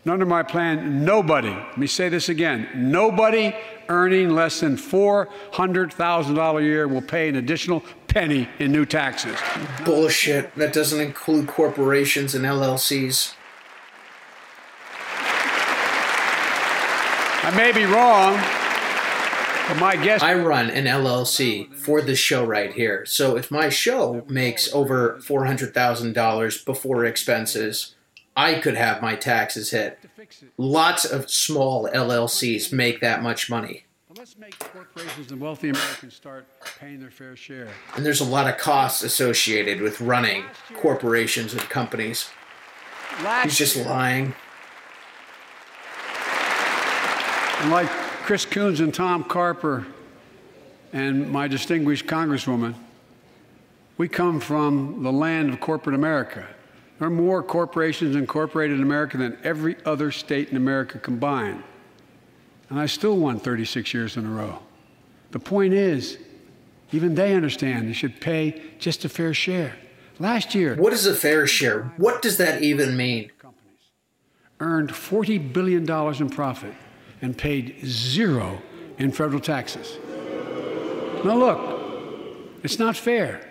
And 0.03 0.13
under 0.13 0.25
my 0.25 0.43
plan, 0.43 1.03
nobody, 1.03 1.49
let 1.49 1.77
me 1.77 1.87
say 1.87 2.09
this 2.09 2.29
again, 2.29 2.69
nobody 2.75 3.55
earning 3.89 4.29
less 4.29 4.59
than 4.59 4.77
$400,000 4.77 6.59
a 6.59 6.63
year 6.63 6.87
will 6.87 7.01
pay 7.01 7.27
an 7.27 7.35
additional 7.35 7.83
penny 8.07 8.47
in 8.59 8.71
new 8.71 8.85
taxes. 8.85 9.35
Bullshit. 9.83 10.53
That 10.55 10.73
doesn't 10.73 11.01
include 11.01 11.47
corporations 11.47 12.35
and 12.35 12.45
LLCs. 12.45 13.33
I 17.45 17.55
may 17.55 17.71
be 17.71 17.85
wrong, 17.85 18.33
but 19.67 19.79
my 19.79 20.03
guess 20.03 20.23
I 20.23 20.33
run 20.33 20.71
an 20.71 20.85
LLC 20.85 21.71
for 21.75 22.01
this 22.01 22.17
show 22.17 22.43
right 22.43 22.73
here. 22.73 23.05
So 23.05 23.37
if 23.37 23.51
my 23.51 23.69
show 23.69 24.25
makes 24.27 24.73
over 24.73 25.19
$400,000 25.19 26.65
before 26.65 27.05
expenses, 27.05 27.93
I 28.35 28.55
could 28.55 28.73
have 28.73 28.99
my 28.99 29.15
taxes 29.15 29.69
hit. 29.69 29.99
Lots 30.57 31.05
of 31.05 31.29
small 31.29 31.87
LLCs 31.87 32.73
make 32.73 32.99
that 33.01 33.21
much 33.21 33.47
money. 33.47 33.85
let's 34.17 34.39
make 34.39 34.57
corporations 34.57 35.31
and 35.31 35.39
wealthy 35.39 35.69
Americans 35.69 36.15
start 36.15 36.47
paying 36.79 36.99
their 36.99 37.11
fair 37.11 37.35
share. 37.35 37.67
And 37.95 38.03
there's 38.03 38.21
a 38.21 38.25
lot 38.25 38.49
of 38.49 38.57
costs 38.57 39.03
associated 39.03 39.81
with 39.81 40.01
running 40.01 40.45
corporations 40.77 41.53
and 41.53 41.61
companies. 41.61 42.27
He's 43.43 43.55
just 43.55 43.77
lying. 43.77 44.33
And 47.61 47.71
like 47.71 47.87
Chris 47.87 48.45
Coons 48.45 48.79
and 48.79 48.93
Tom 48.93 49.23
Carper 49.23 49.85
and 50.93 51.31
my 51.31 51.47
distinguished 51.47 52.05
Congresswoman, 52.05 52.75
We 53.97 54.07
come 54.07 54.39
from 54.39 55.03
the 55.03 55.11
land 55.11 55.51
of 55.51 55.59
corporate 55.59 55.95
America. 55.95 56.45
There 56.99 57.07
are 57.07 57.11
more 57.11 57.43
corporations 57.43 58.15
incorporated 58.15 58.77
in 58.77 58.83
America 58.83 59.17
than 59.17 59.37
every 59.43 59.75
other 59.85 60.11
state 60.11 60.49
in 60.49 60.57
America 60.57 60.97
combined. 60.99 61.63
And 62.69 62.79
I 62.79 62.85
still 62.85 63.17
won 63.17 63.39
36 63.39 63.93
years 63.93 64.17
in 64.17 64.25
a 64.25 64.29
row. 64.29 64.59
The 65.31 65.39
point 65.39 65.73
is, 65.73 66.17
even 66.91 67.15
they 67.15 67.33
understand 67.33 67.89
they 67.89 67.93
should 67.93 68.21
pay 68.21 68.61
just 68.79 69.05
a 69.05 69.09
fair 69.09 69.33
share. 69.33 69.75
Last 70.19 70.55
year, 70.55 70.75
What 70.75 70.93
is 70.93 71.05
a 71.05 71.13
fair 71.13 71.45
share? 71.47 71.91
What 71.97 72.21
does 72.21 72.37
that 72.37 72.61
even 72.61 72.95
mean? 72.95 73.31
earned 74.61 74.89
$40 74.89 75.51
billion 75.51 75.83
in 75.89 76.29
profit 76.29 76.73
and 77.21 77.37
paid 77.37 77.85
zero 77.85 78.61
in 78.97 79.11
federal 79.11 79.39
taxes. 79.39 79.97
Now, 81.23 81.37
look, 81.37 81.59
it's 82.63 82.79
not 82.79 82.95
fair. 82.95 83.41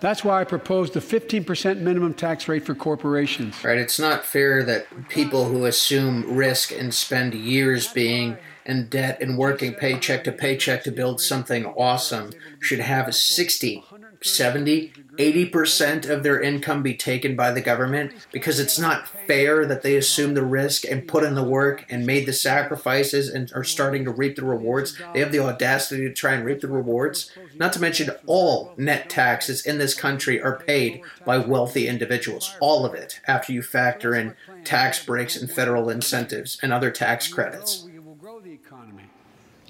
That's 0.00 0.24
why 0.24 0.40
I 0.40 0.44
proposed 0.44 0.96
a 0.96 1.00
15% 1.00 1.80
minimum 1.80 2.14
tax 2.14 2.48
rate 2.48 2.64
for 2.64 2.74
corporations. 2.74 3.62
Right? 3.62 3.76
It's 3.76 3.98
not 3.98 4.24
fair 4.24 4.62
that 4.64 5.08
people 5.08 5.44
who 5.46 5.66
assume 5.66 6.34
risk 6.34 6.72
and 6.72 6.92
spend 6.92 7.34
years 7.34 7.88
being 7.88 8.38
in 8.70 8.88
debt 8.88 9.20
and 9.20 9.36
working 9.36 9.74
paycheck 9.74 10.24
to 10.24 10.32
paycheck 10.32 10.82
to 10.84 10.90
build 10.90 11.20
something 11.20 11.66
awesome 11.66 12.30
should 12.60 12.80
have 12.80 13.14
60, 13.14 13.84
70, 14.22 14.92
80% 15.16 16.08
of 16.08 16.22
their 16.22 16.40
income 16.40 16.82
be 16.82 16.94
taken 16.94 17.36
by 17.36 17.50
the 17.50 17.60
government 17.60 18.12
because 18.32 18.58
it's 18.58 18.78
not 18.78 19.08
fair 19.08 19.66
that 19.66 19.82
they 19.82 19.96
assume 19.96 20.34
the 20.34 20.44
risk 20.44 20.84
and 20.84 21.08
put 21.08 21.24
in 21.24 21.34
the 21.34 21.42
work 21.42 21.84
and 21.90 22.06
made 22.06 22.26
the 22.26 22.32
sacrifices 22.32 23.28
and 23.28 23.52
are 23.54 23.64
starting 23.64 24.04
to 24.04 24.10
reap 24.10 24.36
the 24.36 24.44
rewards. 24.44 24.98
They 25.12 25.20
have 25.20 25.32
the 25.32 25.40
audacity 25.40 26.02
to 26.02 26.12
try 26.12 26.32
and 26.32 26.44
reap 26.44 26.60
the 26.60 26.68
rewards. 26.68 27.30
Not 27.56 27.72
to 27.74 27.80
mention, 27.80 28.10
all 28.26 28.72
net 28.76 29.10
taxes 29.10 29.66
in 29.66 29.78
this 29.78 29.94
country 29.94 30.40
are 30.40 30.58
paid 30.58 31.02
by 31.24 31.38
wealthy 31.38 31.88
individuals. 31.88 32.56
All 32.60 32.86
of 32.86 32.94
it, 32.94 33.20
after 33.26 33.52
you 33.52 33.62
factor 33.62 34.14
in 34.14 34.34
tax 34.64 35.04
breaks 35.04 35.36
and 35.36 35.50
federal 35.50 35.90
incentives 35.90 36.58
and 36.62 36.72
other 36.72 36.90
tax 36.90 37.28
credits. 37.28 37.84
We 37.84 37.98
will 37.98 38.14
grow 38.14 38.40
the 38.40 38.52
economy, 38.52 39.04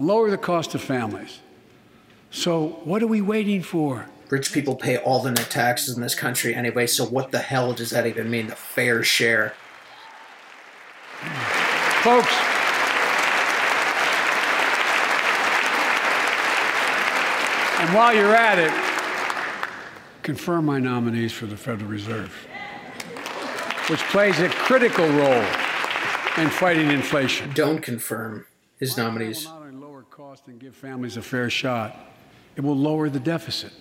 lower 0.00 0.30
the 0.30 0.38
cost 0.38 0.74
of 0.74 0.80
families. 0.80 1.40
So, 2.30 2.80
what 2.84 3.02
are 3.02 3.06
we 3.06 3.20
waiting 3.20 3.62
for? 3.62 4.06
Rich 4.30 4.52
people 4.52 4.76
pay 4.76 4.96
all 4.96 5.20
the 5.20 5.32
net 5.32 5.50
taxes 5.50 5.96
in 5.96 6.02
this 6.02 6.14
country 6.14 6.54
anyway, 6.54 6.86
so 6.86 7.04
what 7.04 7.32
the 7.32 7.40
hell 7.40 7.72
does 7.72 7.90
that 7.90 8.06
even 8.06 8.30
mean? 8.30 8.46
The 8.46 8.56
fair 8.56 9.02
share. 9.02 9.54
Folks, 12.02 12.32
and 17.80 17.94
while 17.94 18.14
you're 18.14 18.34
at 18.34 18.58
it, 18.58 18.72
confirm 20.22 20.64
my 20.64 20.78
nominees 20.78 21.32
for 21.32 21.46
the 21.46 21.56
Federal 21.56 21.90
Reserve, 21.90 22.32
which 23.88 24.00
plays 24.04 24.38
a 24.38 24.48
critical 24.48 25.08
role 25.08 25.44
in 26.38 26.48
fighting 26.48 26.90
inflation. 26.90 27.50
Don't 27.52 27.82
confirm 27.82 28.46
his 28.78 28.96
nominees. 28.96 29.48
It 30.30 30.32
will 30.32 30.36
not 30.36 30.36
only 30.36 30.36
lower 30.36 30.36
costs 30.36 30.48
and 30.48 30.60
give 30.60 30.76
families 30.76 31.16
a 31.16 31.22
fair 31.22 31.50
shot, 31.50 31.96
it 32.54 32.60
will 32.60 32.76
lower 32.76 33.08
the 33.10 33.18
deficit. 33.18 33.72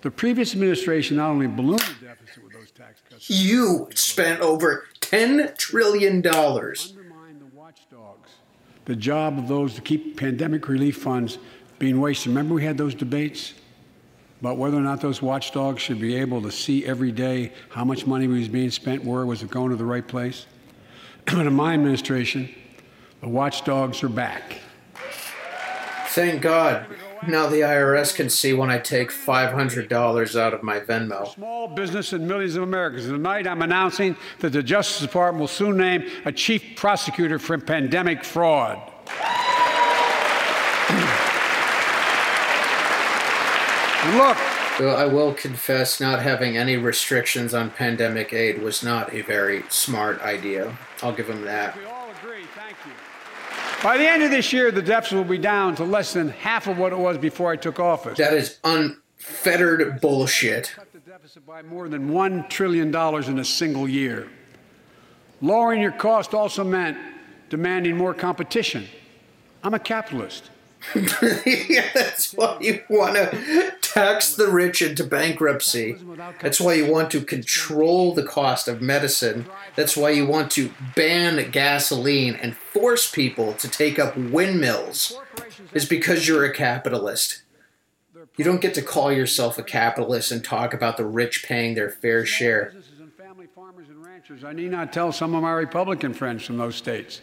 The 0.00 0.10
previous 0.10 0.54
administration 0.54 1.18
not 1.18 1.30
only 1.30 1.46
ballooned 1.46 1.80
the 2.00 2.06
deficit 2.06 2.42
with 2.42 2.52
those 2.54 2.70
tax 2.70 3.02
cuts, 3.10 3.28
You 3.28 3.88
spent 3.94 4.40
over 4.40 4.86
$10 5.00 5.56
trillion. 5.58 6.26
undermined 6.26 7.40
the 7.40 7.50
watchdogs. 7.54 8.30
The 8.86 8.96
job 8.96 9.38
of 9.38 9.48
those 9.48 9.74
to 9.74 9.82
keep 9.82 10.16
pandemic 10.16 10.68
relief 10.68 10.96
funds 10.96 11.38
being 11.78 12.00
wasted. 12.00 12.28
Remember, 12.28 12.54
we 12.54 12.64
had 12.64 12.78
those 12.78 12.94
debates 12.94 13.52
about 14.40 14.56
whether 14.56 14.76
or 14.76 14.82
not 14.82 15.00
those 15.02 15.20
watchdogs 15.20 15.82
should 15.82 16.00
be 16.00 16.16
able 16.16 16.40
to 16.42 16.50
see 16.50 16.84
every 16.86 17.12
day 17.12 17.52
how 17.70 17.84
much 17.84 18.06
money 18.06 18.26
was 18.26 18.48
being 18.48 18.70
spent, 18.70 19.04
where 19.04 19.26
was 19.26 19.42
it 19.42 19.50
going 19.50 19.70
to 19.70 19.76
the 19.76 19.84
right 19.84 20.06
place. 20.06 20.46
but 21.26 21.46
in 21.46 21.54
my 21.54 21.74
administration, 21.74 22.54
the 23.20 23.28
watchdogs 23.28 24.02
are 24.02 24.08
back. 24.08 24.60
Thank 26.14 26.42
God. 26.42 26.86
Now 27.26 27.48
the 27.48 27.62
IRS 27.62 28.14
can 28.14 28.30
see 28.30 28.52
when 28.52 28.70
I 28.70 28.78
take 28.78 29.10
$500 29.10 30.40
out 30.40 30.54
of 30.54 30.62
my 30.62 30.78
Venmo. 30.78 31.34
Small 31.34 31.66
business 31.66 32.12
and 32.12 32.28
millions 32.28 32.54
of 32.54 32.62
Americans. 32.62 33.06
Tonight, 33.06 33.48
I'm 33.48 33.62
announcing 33.62 34.14
that 34.38 34.50
the 34.50 34.62
Justice 34.62 35.00
Department 35.00 35.40
will 35.40 35.48
soon 35.48 35.76
name 35.76 36.08
a 36.24 36.30
chief 36.30 36.76
prosecutor 36.76 37.40
for 37.40 37.58
pandemic 37.58 38.22
fraud. 38.22 38.76
Look, 44.14 44.36
I 44.96 45.06
will 45.06 45.34
confess, 45.34 46.00
not 46.00 46.22
having 46.22 46.56
any 46.56 46.76
restrictions 46.76 47.54
on 47.54 47.70
pandemic 47.70 48.32
aid 48.32 48.62
was 48.62 48.84
not 48.84 49.12
a 49.12 49.22
very 49.22 49.64
smart 49.68 50.22
idea. 50.22 50.78
I'll 51.02 51.12
give 51.12 51.28
him 51.28 51.42
that. 51.42 51.76
we 51.76 51.84
all 51.86 52.08
agree. 52.22 52.44
Thank 52.54 52.76
you. 52.86 52.92
By 53.84 53.98
the 53.98 54.08
end 54.08 54.22
of 54.22 54.30
this 54.30 54.50
year, 54.50 54.70
the 54.70 54.80
deficit 54.80 55.18
will 55.18 55.24
be 55.24 55.36
down 55.36 55.76
to 55.76 55.84
less 55.84 56.14
than 56.14 56.30
half 56.30 56.68
of 56.68 56.78
what 56.78 56.94
it 56.94 56.98
was 56.98 57.18
before 57.18 57.52
I 57.52 57.56
took 57.56 57.78
office. 57.78 58.16
That 58.16 58.32
is 58.32 58.58
unfettered 58.64 60.00
bullshit. 60.00 60.72
cut 60.74 60.90
the 60.90 61.00
deficit 61.00 61.44
by 61.44 61.60
more 61.60 61.90
than 61.90 62.08
$1 62.08 62.48
trillion 62.48 62.88
in 62.88 63.38
a 63.38 63.44
single 63.44 63.86
year. 63.86 64.30
Lowering 65.42 65.82
your 65.82 65.92
cost 65.92 66.32
also 66.32 66.64
meant 66.64 66.96
demanding 67.50 67.94
more 67.94 68.14
competition. 68.14 68.86
I'm 69.62 69.74
a 69.74 69.78
capitalist. 69.78 70.48
yeah, 71.46 71.88
that's 71.94 72.32
why 72.32 72.58
you 72.60 72.82
want 72.88 73.16
to 73.16 73.74
tax 73.80 74.34
the 74.34 74.48
rich 74.48 74.82
into 74.82 75.04
bankruptcy. 75.04 75.96
That's 76.40 76.60
why 76.60 76.74
you 76.74 76.90
want 76.90 77.10
to 77.12 77.20
control 77.20 78.14
the 78.14 78.22
cost 78.24 78.68
of 78.68 78.80
medicine. 78.80 79.46
That's 79.76 79.96
why 79.96 80.10
you 80.10 80.26
want 80.26 80.50
to 80.52 80.72
ban 80.94 81.50
gasoline 81.50 82.34
and 82.36 82.56
force 82.56 83.10
people 83.10 83.54
to 83.54 83.68
take 83.68 83.98
up 83.98 84.16
windmills. 84.16 85.18
Is 85.72 85.86
because 85.86 86.28
you're 86.28 86.44
a 86.44 86.52
capitalist. 86.52 87.42
You 88.36 88.44
don't 88.44 88.60
get 88.60 88.74
to 88.74 88.82
call 88.82 89.12
yourself 89.12 89.58
a 89.58 89.62
capitalist 89.62 90.30
and 90.30 90.44
talk 90.44 90.74
about 90.74 90.96
the 90.96 91.04
rich 91.04 91.44
paying 91.44 91.74
their 91.74 91.90
fair 91.90 92.24
share. 92.24 92.72
I 94.44 94.52
need 94.52 94.70
not 94.70 94.92
tell 94.92 95.12
some 95.12 95.34
of 95.34 95.42
my 95.42 95.52
Republican 95.52 96.14
friends 96.14 96.44
from 96.44 96.56
those 96.56 96.76
states. 96.76 97.20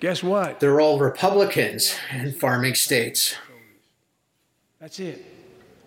Guess 0.00 0.22
what? 0.22 0.60
They're 0.60 0.80
all 0.80 0.98
Republicans 0.98 1.96
in 2.12 2.32
farming 2.32 2.74
states. 2.74 3.34
That's 4.80 5.00
it. 5.00 5.24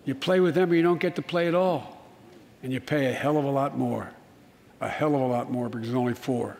You 0.04 0.14
play 0.14 0.40
with 0.40 0.54
them 0.54 0.70
or 0.70 0.74
you 0.74 0.82
don't 0.82 1.00
get 1.00 1.14
to 1.16 1.22
play 1.22 1.46
at 1.46 1.54
all. 1.54 2.04
And 2.62 2.72
you 2.72 2.80
pay 2.80 3.06
a 3.06 3.12
hell 3.12 3.38
of 3.38 3.44
a 3.44 3.50
lot 3.50 3.78
more. 3.78 4.10
A 4.80 4.88
hell 4.88 5.14
of 5.14 5.20
a 5.20 5.26
lot 5.26 5.50
more 5.50 5.68
because 5.68 5.86
there's 5.86 5.96
only 5.96 6.14
four. 6.14 6.56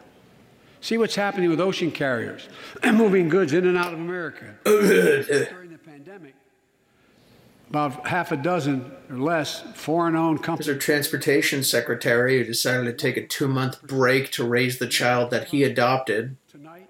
See 0.81 0.97
what's 0.97 1.15
happening 1.15 1.51
with 1.51 1.61
ocean 1.61 1.91
carriers 1.91 2.49
moving 2.85 3.29
goods 3.29 3.53
in 3.53 3.67
and 3.67 3.77
out 3.77 3.93
of 3.93 3.99
America. 3.99 4.57
During 7.73 7.91
the 7.91 7.97
pandemic, 7.97 8.01
about 8.01 8.07
half 8.09 8.33
a 8.33 8.37
dozen 8.37 8.93
or 9.11 9.19
less 9.19 9.61
foreign 9.75 10.17
owned 10.17 10.39
There's 10.39 10.47
companies. 10.47 10.69
our 10.69 10.75
transportation 10.77 11.63
secretary 11.63 12.39
who 12.39 12.45
decided 12.45 12.85
to 12.85 12.93
take 12.93 13.17
a 13.17 13.27
two 13.27 13.49
month 13.49 13.83
break 13.83 14.31
to 14.33 14.45
raise 14.45 14.79
the 14.79 14.87
child 14.89 15.31
that 15.31 15.49
he 15.49 15.63
adopted 15.65 16.37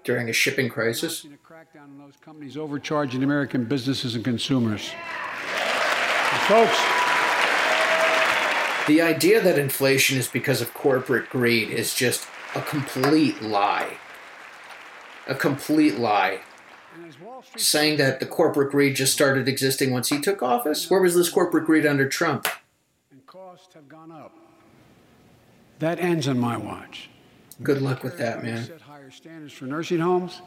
during 0.03 0.29
a 0.29 0.33
shipping 0.33 0.69
crisis. 0.69 1.23
a 1.25 1.27
crackdown 1.47 1.83
on 1.83 1.97
those 1.99 2.15
companies 2.21 2.57
overcharging 2.57 3.23
American 3.23 3.65
businesses 3.65 4.15
and 4.15 4.23
consumers. 4.23 4.91
And 6.31 6.41
folks, 6.47 6.77
The 8.87 8.99
idea 9.01 9.39
that 9.41 9.59
inflation 9.59 10.17
is 10.17 10.27
because 10.27 10.59
of 10.59 10.73
corporate 10.73 11.29
greed 11.29 11.69
is 11.69 11.93
just 11.93 12.25
a 12.55 12.61
complete 12.61 13.39
lie. 13.41 13.97
A 15.27 15.35
complete 15.35 15.99
lie. 15.99 16.39
and 16.95 17.05
as 17.07 17.19
Wall 17.19 17.30
Street 17.30 17.30
Saying 17.57 17.97
that 17.97 18.19
the 18.19 18.25
corporate 18.25 18.71
greed 18.71 18.95
just 18.95 19.13
started 19.13 19.47
existing 19.47 19.91
once 19.91 20.09
he 20.09 20.19
took 20.19 20.41
office? 20.43 20.89
Where 20.89 21.01
was 21.01 21.15
this 21.15 21.29
corporate 21.29 21.65
greed 21.65 21.85
under 21.85 22.07
Trump? 22.07 22.47
and 23.11 23.25
costs 23.25 23.73
have 23.73 23.87
gone 23.87 24.11
up. 24.11 24.35
That 25.79 25.99
ends 25.99 26.27
on 26.27 26.39
my 26.39 26.57
watch. 26.57 27.09
Good 27.63 27.81
luck 27.81 28.03
with 28.03 28.17
that, 28.17 28.43
man. 28.43 28.65
Set 28.65 28.81
higher 28.81 29.11
standards 29.11 29.53
for 29.53 29.65
nursing 29.65 29.99
homes 29.99 30.41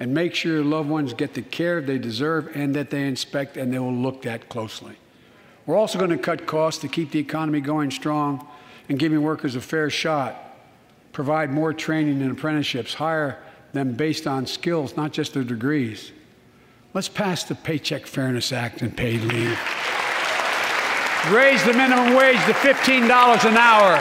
and 0.00 0.12
make 0.12 0.34
sure 0.34 0.54
your 0.54 0.64
loved 0.64 0.88
ones 0.88 1.12
get 1.12 1.34
the 1.34 1.42
care 1.42 1.80
they 1.80 1.98
deserve 1.98 2.50
and 2.54 2.74
that 2.74 2.90
they 2.90 3.06
inspect 3.06 3.56
and 3.56 3.72
they 3.72 3.78
will 3.78 3.92
look 3.92 4.26
at 4.26 4.48
closely. 4.48 4.96
We're 5.66 5.76
also 5.76 5.98
going 5.98 6.10
to 6.10 6.18
cut 6.18 6.46
costs 6.46 6.80
to 6.80 6.88
keep 6.88 7.10
the 7.10 7.18
economy 7.18 7.60
going 7.60 7.90
strong 7.90 8.46
and 8.88 8.98
giving 8.98 9.22
workers 9.22 9.54
a 9.54 9.60
fair 9.60 9.90
shot. 9.90 10.36
Provide 11.12 11.50
more 11.50 11.72
training 11.72 12.22
and 12.22 12.30
apprenticeships, 12.30 12.94
hire 12.94 13.42
them 13.72 13.92
based 13.92 14.26
on 14.26 14.46
skills, 14.46 14.96
not 14.96 15.12
just 15.12 15.34
their 15.34 15.44
degrees. 15.44 16.12
Let's 16.94 17.08
pass 17.08 17.44
the 17.44 17.54
Paycheck 17.54 18.06
Fairness 18.06 18.50
Act 18.52 18.82
and 18.82 18.96
paid 18.96 19.20
leave. 19.20 19.58
Raise 21.30 21.62
the 21.64 21.74
minimum 21.74 22.14
wage 22.14 22.38
to 22.46 22.52
$15 22.52 23.44
an 23.44 23.56
hour 23.56 23.98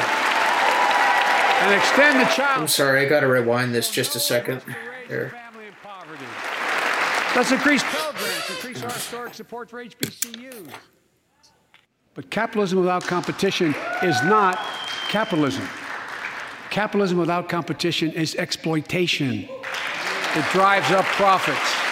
and 1.61 1.73
extend 1.73 2.19
the 2.19 2.25
child. 2.25 2.61
I'm 2.61 2.67
sorry, 2.67 3.05
I 3.05 3.09
gotta 3.09 3.27
rewind 3.27 3.73
this 3.73 3.89
just 3.89 4.15
a 4.15 4.19
second. 4.19 4.61
There. 5.09 5.29
Family 5.29 5.67
in 5.67 5.73
poverty. 5.83 6.25
Let's 7.35 7.51
increase 7.51 7.83
Pell 7.83 8.13
Grants, 8.13 8.49
increase 8.49 8.83
our 8.83 8.91
historic 8.91 9.33
support 9.33 9.69
for 9.69 9.83
HBCUs. 9.83 10.69
But 12.13 12.29
capitalism 12.29 12.79
without 12.79 13.03
competition 13.03 13.75
is 14.01 14.21
not 14.23 14.57
capitalism. 15.09 15.67
Capitalism 16.69 17.17
without 17.17 17.49
competition 17.49 18.11
is 18.11 18.35
exploitation. 18.35 19.49
It 20.35 20.45
drives 20.51 20.91
up 20.91 21.05
profits. 21.05 21.86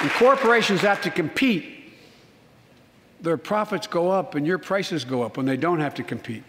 And 0.00 0.10
corporations 0.12 0.80
have 0.82 1.02
to 1.02 1.10
compete. 1.10 1.74
Their 3.20 3.36
profits 3.36 3.86
go 3.86 4.10
up 4.10 4.36
and 4.36 4.46
your 4.46 4.58
prices 4.58 5.04
go 5.04 5.22
up 5.22 5.36
when 5.36 5.46
they 5.46 5.56
don't 5.56 5.80
have 5.80 5.94
to 5.94 6.04
compete. 6.04 6.44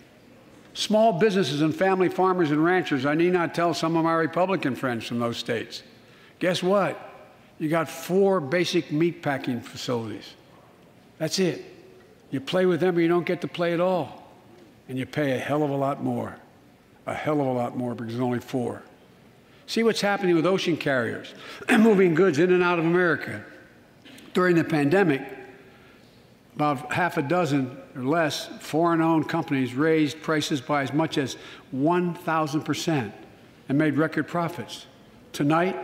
Small 0.75 1.13
businesses 1.13 1.61
and 1.61 1.75
family 1.75 2.09
farmers 2.09 2.51
and 2.51 2.63
ranchers, 2.63 3.05
I 3.05 3.15
need 3.15 3.33
not 3.33 3.55
tell 3.55 3.73
some 3.73 3.97
of 3.97 4.03
my 4.03 4.13
Republican 4.13 4.75
friends 4.75 5.05
from 5.05 5.19
those 5.19 5.37
states. 5.37 5.81
Guess 6.37 6.61
what? 6.61 6.97
You 7.57 7.69
got 7.69 7.89
four 7.89 8.39
basic 8.39 8.91
meat 8.91 9.21
packing 9.21 9.61
facilities. 9.61 10.35
That's 11.17 11.39
it. 11.39 11.65
You 12.31 12.39
play 12.39 12.65
with 12.65 12.79
them 12.79 12.97
or 12.97 13.01
you 13.01 13.07
don't 13.07 13.25
get 13.25 13.41
to 13.41 13.47
play 13.47 13.73
at 13.73 13.79
all. 13.79 14.23
And 14.87 14.97
you 14.97 15.05
pay 15.05 15.31
a 15.35 15.39
hell 15.39 15.63
of 15.63 15.71
a 15.71 15.75
lot 15.75 16.03
more. 16.03 16.35
A 17.07 17.13
hell 17.13 17.41
of 17.41 17.47
a 17.47 17.51
lot 17.51 17.75
more 17.75 17.95
because 17.95 18.13
there's 18.13 18.21
only 18.21 18.39
four. 18.39 18.83
See 19.69 19.83
what's 19.83 20.01
happening 20.01 20.35
with 20.35 20.47
ocean 20.47 20.75
carriers 20.77 21.35
moving 21.69 22.15
goods 22.15 22.39
in 22.39 22.51
and 22.51 22.63
out 22.63 22.79
of 22.79 22.85
America. 22.85 23.45
During 24.33 24.55
the 24.55 24.63
pandemic, 24.63 25.21
about 26.55 26.91
half 26.91 27.17
a 27.17 27.21
dozen 27.21 27.77
or 27.95 28.01
less 28.01 28.47
foreign 28.61 28.99
owned 28.99 29.29
companies 29.29 29.75
raised 29.75 30.23
prices 30.23 30.59
by 30.59 30.81
as 30.81 30.91
much 30.91 31.19
as 31.19 31.37
1,000% 31.71 33.11
and 33.69 33.77
made 33.77 33.95
record 33.95 34.27
profits. 34.27 34.87
Tonight, 35.33 35.77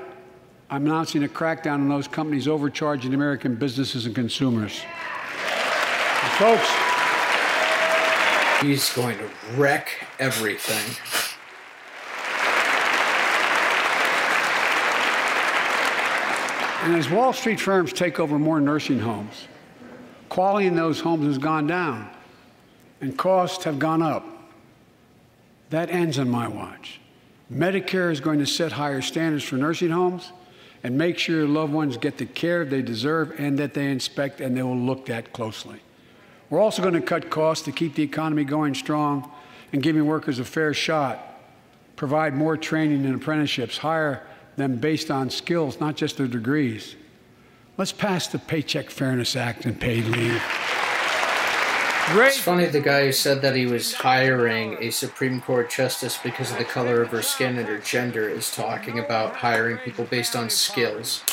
I'm 0.71 0.87
announcing 0.87 1.23
a 1.23 1.27
crackdown 1.27 1.75
on 1.75 1.87
those 1.87 2.07
companies 2.07 2.47
overcharging 2.47 3.13
American 3.13 3.53
businesses 3.53 4.07
and 4.07 4.15
consumers. 4.15 4.81
And 6.23 6.31
folks, 6.39 6.67
he's 8.63 8.91
going 8.93 9.19
to 9.19 9.29
wreck 9.55 10.07
everything. 10.17 11.24
And 16.85 16.93
as 16.93 17.09
Wall 17.09 17.33
Street 17.33 17.59
firms 17.59 17.91
take 17.91 18.19
over 18.19 18.37
more 18.37 18.61
nursing 18.61 18.99
homes, 18.99 19.47
quality 20.29 20.67
in 20.67 20.75
those 20.75 20.99
homes 20.99 21.25
has 21.25 21.39
gone 21.39 21.65
down 21.65 22.07
and 23.01 23.17
costs 23.17 23.63
have 23.63 23.79
gone 23.79 24.03
up. 24.03 24.23
That 25.71 25.89
ends 25.89 26.19
on 26.19 26.29
my 26.29 26.47
watch. 26.47 26.99
Medicare 27.51 28.11
is 28.11 28.19
going 28.19 28.37
to 28.37 28.45
set 28.45 28.71
higher 28.71 29.01
standards 29.01 29.43
for 29.43 29.55
nursing 29.55 29.89
homes 29.89 30.31
and 30.83 30.95
make 30.95 31.17
sure 31.17 31.37
your 31.37 31.47
loved 31.47 31.73
ones 31.73 31.97
get 31.97 32.19
the 32.19 32.27
care 32.27 32.63
they 32.63 32.83
deserve 32.83 33.33
and 33.39 33.57
that 33.57 33.73
they 33.73 33.89
inspect 33.89 34.39
and 34.39 34.55
they 34.55 34.61
will 34.61 34.77
look 34.77 35.09
at 35.09 35.33
closely. 35.33 35.79
We're 36.51 36.61
also 36.61 36.83
going 36.83 36.93
to 36.93 37.01
cut 37.01 37.31
costs 37.31 37.65
to 37.65 37.71
keep 37.71 37.95
the 37.95 38.03
economy 38.03 38.43
going 38.43 38.75
strong 38.75 39.31
and 39.73 39.81
giving 39.81 40.05
workers 40.05 40.37
a 40.37 40.45
fair 40.45 40.71
shot, 40.71 41.41
provide 41.95 42.35
more 42.35 42.55
training 42.55 43.07
and 43.07 43.15
apprenticeships, 43.15 43.79
hire 43.79 44.21
them 44.55 44.77
based 44.77 45.11
on 45.11 45.29
skills, 45.29 45.79
not 45.79 45.95
just 45.95 46.17
their 46.17 46.27
degrees. 46.27 46.95
Let's 47.77 47.91
pass 47.91 48.27
the 48.27 48.39
Paycheck 48.39 48.89
Fairness 48.89 49.35
Act 49.35 49.65
and 49.65 49.79
paid 49.79 50.05
leave. 50.05 50.41
It's 52.07 52.37
funny 52.37 52.67
the 52.67 52.81
guy 52.81 53.05
who 53.05 53.11
said 53.11 53.41
that 53.41 53.55
he 53.55 53.65
was 53.65 53.95
hiring 53.95 54.77
a 54.79 54.91
Supreme 54.91 55.41
Court 55.41 55.71
justice 55.71 56.19
because 56.23 56.51
of 56.51 56.59
the 56.59 56.63
color 56.63 57.01
of 57.01 57.09
her 57.09 57.23
skin 57.23 57.57
and 57.57 57.67
her 57.67 57.79
gender 57.79 58.29
is 58.29 58.53
talking 58.55 58.99
about 58.99 59.35
hiring 59.35 59.77
people 59.77 60.05
based 60.05 60.35
on 60.35 60.49
skills. 60.49 61.23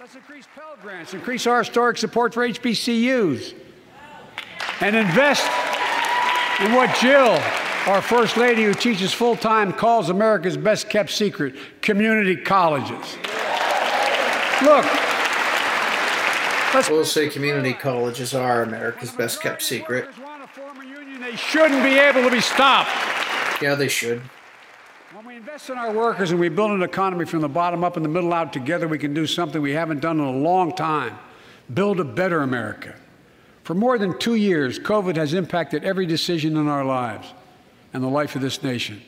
Let's 0.00 0.14
increase 0.14 0.46
Pell 0.54 0.76
Grants, 0.80 1.12
increase 1.12 1.46
our 1.46 1.58
historic 1.58 1.98
support 1.98 2.32
for 2.32 2.48
HBCUs, 2.48 3.54
and 4.80 4.96
invest 4.96 5.46
in 6.60 6.72
what 6.72 6.96
Jill 6.96 7.38
our 7.86 8.00
First 8.00 8.36
Lady, 8.36 8.64
who 8.64 8.72
teaches 8.72 9.12
full 9.12 9.36
time, 9.36 9.72
calls 9.72 10.08
America's 10.08 10.56
best 10.56 10.88
kept 10.88 11.10
secret 11.10 11.54
community 11.82 12.36
colleges. 12.36 13.16
Look, 14.62 14.84
let's. 16.72 16.88
We'll 16.88 17.04
say 17.04 17.28
community 17.28 17.74
colleges 17.74 18.34
are 18.34 18.62
America's 18.62 19.12
best 19.12 19.42
kept 19.42 19.62
secret. 19.62 20.08
They 21.20 21.36
shouldn't 21.36 21.82
be 21.82 21.98
able 21.98 22.22
to 22.22 22.30
be 22.30 22.40
stopped. 22.40 22.90
Yeah, 23.60 23.74
they 23.74 23.88
should. 23.88 24.22
When 25.12 25.26
we 25.26 25.36
invest 25.36 25.68
in 25.70 25.76
our 25.76 25.92
workers 25.92 26.30
and 26.30 26.40
we 26.40 26.48
build 26.48 26.70
an 26.70 26.82
economy 26.82 27.24
from 27.24 27.40
the 27.40 27.48
bottom 27.48 27.84
up 27.84 27.96
and 27.96 28.04
the 28.04 28.08
middle 28.08 28.32
out 28.32 28.52
together, 28.52 28.88
we 28.88 28.98
can 28.98 29.12
do 29.14 29.26
something 29.26 29.60
we 29.60 29.72
haven't 29.72 30.00
done 30.00 30.18
in 30.18 30.26
a 30.26 30.30
long 30.30 30.74
time 30.74 31.18
build 31.72 32.00
a 32.00 32.04
better 32.04 32.40
America. 32.42 32.94
For 33.62 33.74
more 33.74 33.96
than 33.96 34.18
two 34.18 34.34
years, 34.34 34.78
COVID 34.78 35.16
has 35.16 35.32
impacted 35.32 35.84
every 35.84 36.04
decision 36.04 36.56
in 36.56 36.68
our 36.68 36.84
lives 36.84 37.32
and 37.94 38.02
the 38.02 38.08
life 38.08 38.34
of 38.34 38.42
this 38.42 38.62
nation. 38.62 39.00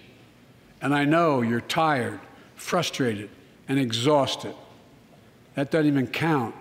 And 0.81 0.95
I 0.95 1.05
know 1.05 1.43
you're 1.43 1.61
tired, 1.61 2.21
frustrated, 2.55 3.29
and 3.69 3.79
exhausted. 3.79 4.55
That 5.57 5.71
doesn't 5.71 5.89
even 5.89 6.07
count 6.07 6.55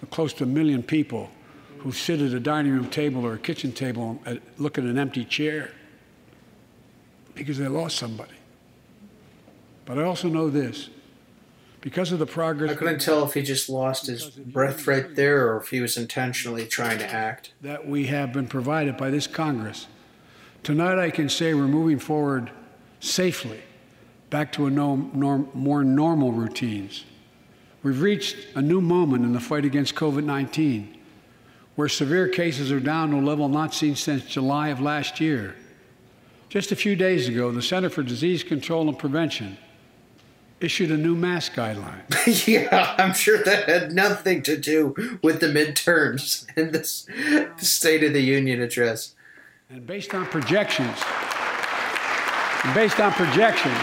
the 0.00 0.06
close 0.06 0.32
to 0.34 0.44
a 0.44 0.46
million 0.46 0.82
people 0.82 1.30
who 1.78 1.90
sit 1.90 2.20
at 2.20 2.32
a 2.32 2.40
dining 2.40 2.72
room 2.72 2.90
table 2.90 3.26
or 3.26 3.34
a 3.34 3.38
kitchen 3.38 3.72
table 3.72 4.20
and 4.26 4.38
uh, 4.38 4.40
look 4.58 4.76
at 4.76 4.84
an 4.84 4.98
empty 4.98 5.24
chair 5.24 5.70
because 7.34 7.56
they 7.56 7.68
lost 7.68 7.96
somebody. 7.96 8.34
But 9.86 9.98
I 9.98 10.02
also 10.02 10.28
know 10.28 10.50
this 10.50 10.90
because 11.80 12.12
of 12.12 12.18
the 12.18 12.26
progress. 12.26 12.72
I 12.72 12.74
couldn't 12.74 13.00
tell 13.00 13.24
if 13.24 13.32
he 13.32 13.40
just 13.40 13.70
lost 13.70 14.06
his 14.06 14.28
breath 14.28 14.86
right 14.86 15.14
there 15.14 15.48
or 15.48 15.56
if 15.56 15.68
he 15.68 15.80
was 15.80 15.96
intentionally 15.96 16.66
trying 16.66 16.98
to 16.98 17.10
act. 17.10 17.54
That 17.62 17.88
we 17.88 18.06
have 18.08 18.34
been 18.34 18.48
provided 18.48 18.98
by 18.98 19.08
this 19.08 19.26
Congress 19.26 19.86
Tonight, 20.62 20.98
I 20.98 21.10
can 21.10 21.28
say 21.28 21.54
we're 21.54 21.68
moving 21.68 21.98
forward 21.98 22.50
safely 23.00 23.60
back 24.28 24.52
to 24.52 24.66
a 24.66 24.70
no, 24.70 24.96
norm, 24.96 25.48
more 25.54 25.82
normal 25.82 26.32
routines. 26.32 27.04
We've 27.82 28.00
reached 28.00 28.36
a 28.54 28.62
new 28.62 28.80
moment 28.80 29.24
in 29.24 29.32
the 29.32 29.40
fight 29.40 29.64
against 29.64 29.94
COVID 29.94 30.24
19 30.24 30.98
where 31.76 31.88
severe 31.88 32.28
cases 32.28 32.70
are 32.70 32.80
down 32.80 33.10
to 33.10 33.16
a 33.16 33.20
level 33.20 33.48
not 33.48 33.72
seen 33.72 33.96
since 33.96 34.24
July 34.24 34.68
of 34.68 34.80
last 34.80 35.18
year. 35.18 35.54
Just 36.50 36.72
a 36.72 36.76
few 36.76 36.94
days 36.94 37.26
ago, 37.26 37.50
the 37.52 37.62
Center 37.62 37.88
for 37.88 38.02
Disease 38.02 38.42
Control 38.42 38.88
and 38.88 38.98
Prevention 38.98 39.56
issued 40.60 40.90
a 40.90 40.96
new 40.96 41.14
mask 41.14 41.54
guideline. 41.54 42.02
yeah, 42.46 42.94
I'm 42.98 43.14
sure 43.14 43.42
that 43.42 43.68
had 43.68 43.92
nothing 43.92 44.42
to 44.42 44.58
do 44.58 45.18
with 45.22 45.40
the 45.40 45.46
midterms 45.46 46.46
and 46.56 46.72
this 46.72 47.06
State 47.56 48.04
of 48.04 48.12
the 48.12 48.20
Union 48.20 48.60
address. 48.60 49.14
And 49.70 49.86
based 49.86 50.14
on 50.14 50.26
projections, 50.26 50.98
based 52.74 52.98
on 52.98 53.12
projections, 53.12 53.78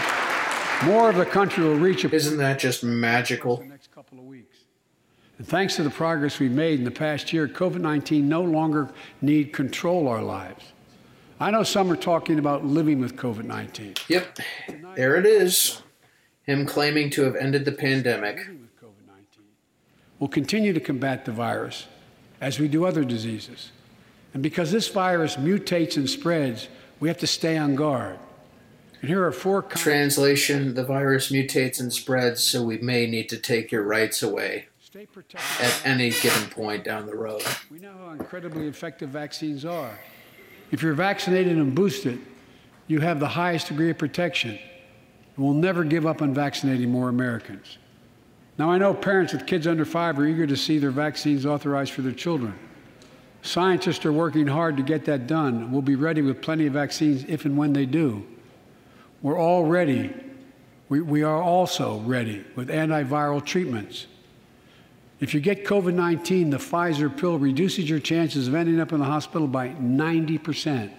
more 0.84 1.08
of 1.08 1.16
the 1.16 1.24
country 1.24 1.64
will 1.64 1.78
reach 1.78 2.04
a. 2.04 2.14
Isn't 2.14 2.36
that 2.36 2.58
just 2.58 2.84
magical? 2.84 3.56
The 3.56 3.64
next 3.64 3.90
couple 3.90 4.18
of 4.18 4.26
weeks. 4.26 4.58
And 5.38 5.48
thanks 5.48 5.76
to 5.76 5.82
the 5.82 5.90
progress 5.90 6.38
we've 6.38 6.52
made 6.52 6.78
in 6.78 6.84
the 6.84 6.90
past 6.90 7.32
year, 7.32 7.48
COVID 7.48 7.80
19 7.80 8.28
no 8.28 8.42
longer 8.42 8.90
need 9.22 9.54
control 9.54 10.08
our 10.08 10.20
lives. 10.20 10.62
I 11.40 11.50
know 11.50 11.62
some 11.62 11.90
are 11.90 11.96
talking 11.96 12.38
about 12.38 12.66
living 12.66 13.00
with 13.00 13.16
COVID 13.16 13.44
19. 13.44 13.94
Yep, 14.08 14.40
there 14.94 15.16
it 15.16 15.24
is. 15.24 15.80
Him 16.42 16.66
claiming 16.66 17.08
to 17.10 17.22
have 17.22 17.34
ended 17.34 17.64
the 17.64 17.72
pandemic. 17.72 18.46
We'll 20.18 20.28
continue 20.28 20.74
to 20.74 20.80
combat 20.80 21.24
the 21.24 21.32
virus 21.32 21.86
as 22.42 22.58
we 22.58 22.68
do 22.68 22.84
other 22.84 23.04
diseases. 23.04 23.70
And 24.38 24.42
because 24.44 24.70
this 24.70 24.86
virus 24.86 25.34
mutates 25.34 25.96
and 25.96 26.08
spreads, 26.08 26.68
we 27.00 27.08
have 27.08 27.18
to 27.18 27.26
stay 27.26 27.56
on 27.56 27.74
guard. 27.74 28.20
And 29.00 29.10
here 29.10 29.24
are 29.24 29.32
four 29.32 29.62
translation: 29.62 30.76
the 30.76 30.84
virus 30.84 31.32
mutates 31.32 31.80
and 31.80 31.92
spreads, 31.92 32.44
so 32.44 32.62
we 32.62 32.78
may 32.78 33.08
need 33.08 33.28
to 33.30 33.36
take 33.36 33.72
your 33.72 33.82
rights 33.82 34.22
away 34.22 34.68
at 34.94 35.82
any 35.84 36.10
given 36.10 36.48
point 36.50 36.84
down 36.84 37.06
the 37.06 37.16
road. 37.16 37.42
We 37.68 37.80
know 37.80 37.92
how 37.98 38.10
incredibly 38.10 38.68
effective 38.68 39.08
vaccines 39.08 39.64
are. 39.64 39.98
If 40.70 40.84
you're 40.84 40.94
vaccinated 40.94 41.56
and 41.56 41.74
boosted, 41.74 42.20
you 42.86 43.00
have 43.00 43.18
the 43.18 43.26
highest 43.26 43.66
degree 43.66 43.90
of 43.90 43.98
protection. 43.98 44.56
We'll 45.36 45.52
never 45.52 45.82
give 45.82 46.06
up 46.06 46.22
on 46.22 46.32
vaccinating 46.32 46.92
more 46.92 47.08
Americans. 47.08 47.78
Now, 48.56 48.70
I 48.70 48.78
know 48.78 48.94
parents 48.94 49.32
with 49.32 49.46
kids 49.46 49.66
under 49.66 49.84
five 49.84 50.16
are 50.16 50.26
eager 50.26 50.46
to 50.46 50.56
see 50.56 50.78
their 50.78 50.92
vaccines 50.92 51.44
authorized 51.44 51.90
for 51.90 52.02
their 52.02 52.12
children. 52.12 52.56
Scientists 53.42 54.04
are 54.04 54.12
working 54.12 54.46
hard 54.46 54.76
to 54.76 54.82
get 54.82 55.04
that 55.04 55.26
done. 55.26 55.70
We'll 55.70 55.82
be 55.82 55.94
ready 55.94 56.22
with 56.22 56.42
plenty 56.42 56.66
of 56.66 56.72
vaccines 56.72 57.24
if 57.28 57.44
and 57.44 57.56
when 57.56 57.72
they 57.72 57.86
do. 57.86 58.26
We're 59.22 59.38
all 59.38 59.64
ready. 59.64 60.14
We, 60.88 61.00
we 61.00 61.22
are 61.22 61.40
also 61.40 61.98
ready 62.00 62.44
with 62.56 62.68
antiviral 62.68 63.44
treatments. 63.44 64.06
If 65.20 65.34
you 65.34 65.40
get 65.40 65.64
COVID 65.64 65.94
19, 65.94 66.50
the 66.50 66.58
Pfizer 66.58 67.14
pill 67.14 67.38
reduces 67.38 67.90
your 67.90 67.98
chances 67.98 68.48
of 68.48 68.54
ending 68.54 68.80
up 68.80 68.92
in 68.92 69.00
the 69.00 69.04
hospital 69.04 69.48
by 69.48 69.70
90%. 69.70 70.92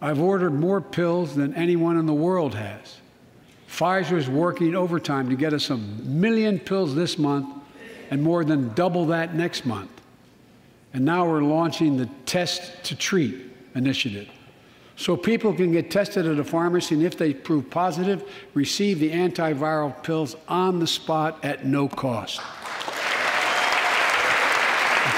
I've 0.00 0.20
ordered 0.20 0.52
more 0.52 0.80
pills 0.80 1.34
than 1.34 1.54
anyone 1.54 1.96
in 1.96 2.06
the 2.06 2.14
world 2.14 2.54
has. 2.54 2.98
Pfizer 3.68 4.16
is 4.16 4.28
working 4.28 4.74
overtime 4.74 5.28
to 5.28 5.36
get 5.36 5.52
us 5.52 5.70
a 5.70 5.76
million 5.76 6.58
pills 6.58 6.94
this 6.94 7.18
month 7.18 7.48
and 8.10 8.22
more 8.22 8.44
than 8.44 8.72
double 8.74 9.06
that 9.06 9.34
next 9.34 9.66
month. 9.66 9.90
And 10.92 11.04
now 11.04 11.28
we're 11.28 11.42
launching 11.42 11.96
the 11.96 12.06
Test 12.24 12.84
to 12.84 12.96
Treat 12.96 13.52
initiative. 13.74 14.28
So 14.96 15.16
people 15.16 15.52
can 15.54 15.70
get 15.70 15.92
tested 15.92 16.26
at 16.26 16.40
a 16.40 16.44
pharmacy, 16.44 16.96
and 16.96 17.04
if 17.04 17.16
they 17.16 17.32
prove 17.32 17.70
positive, 17.70 18.28
receive 18.54 18.98
the 18.98 19.12
antiviral 19.12 20.02
pills 20.02 20.34
on 20.48 20.80
the 20.80 20.88
spot 20.88 21.38
at 21.44 21.64
no 21.64 21.88
cost. 21.88 22.40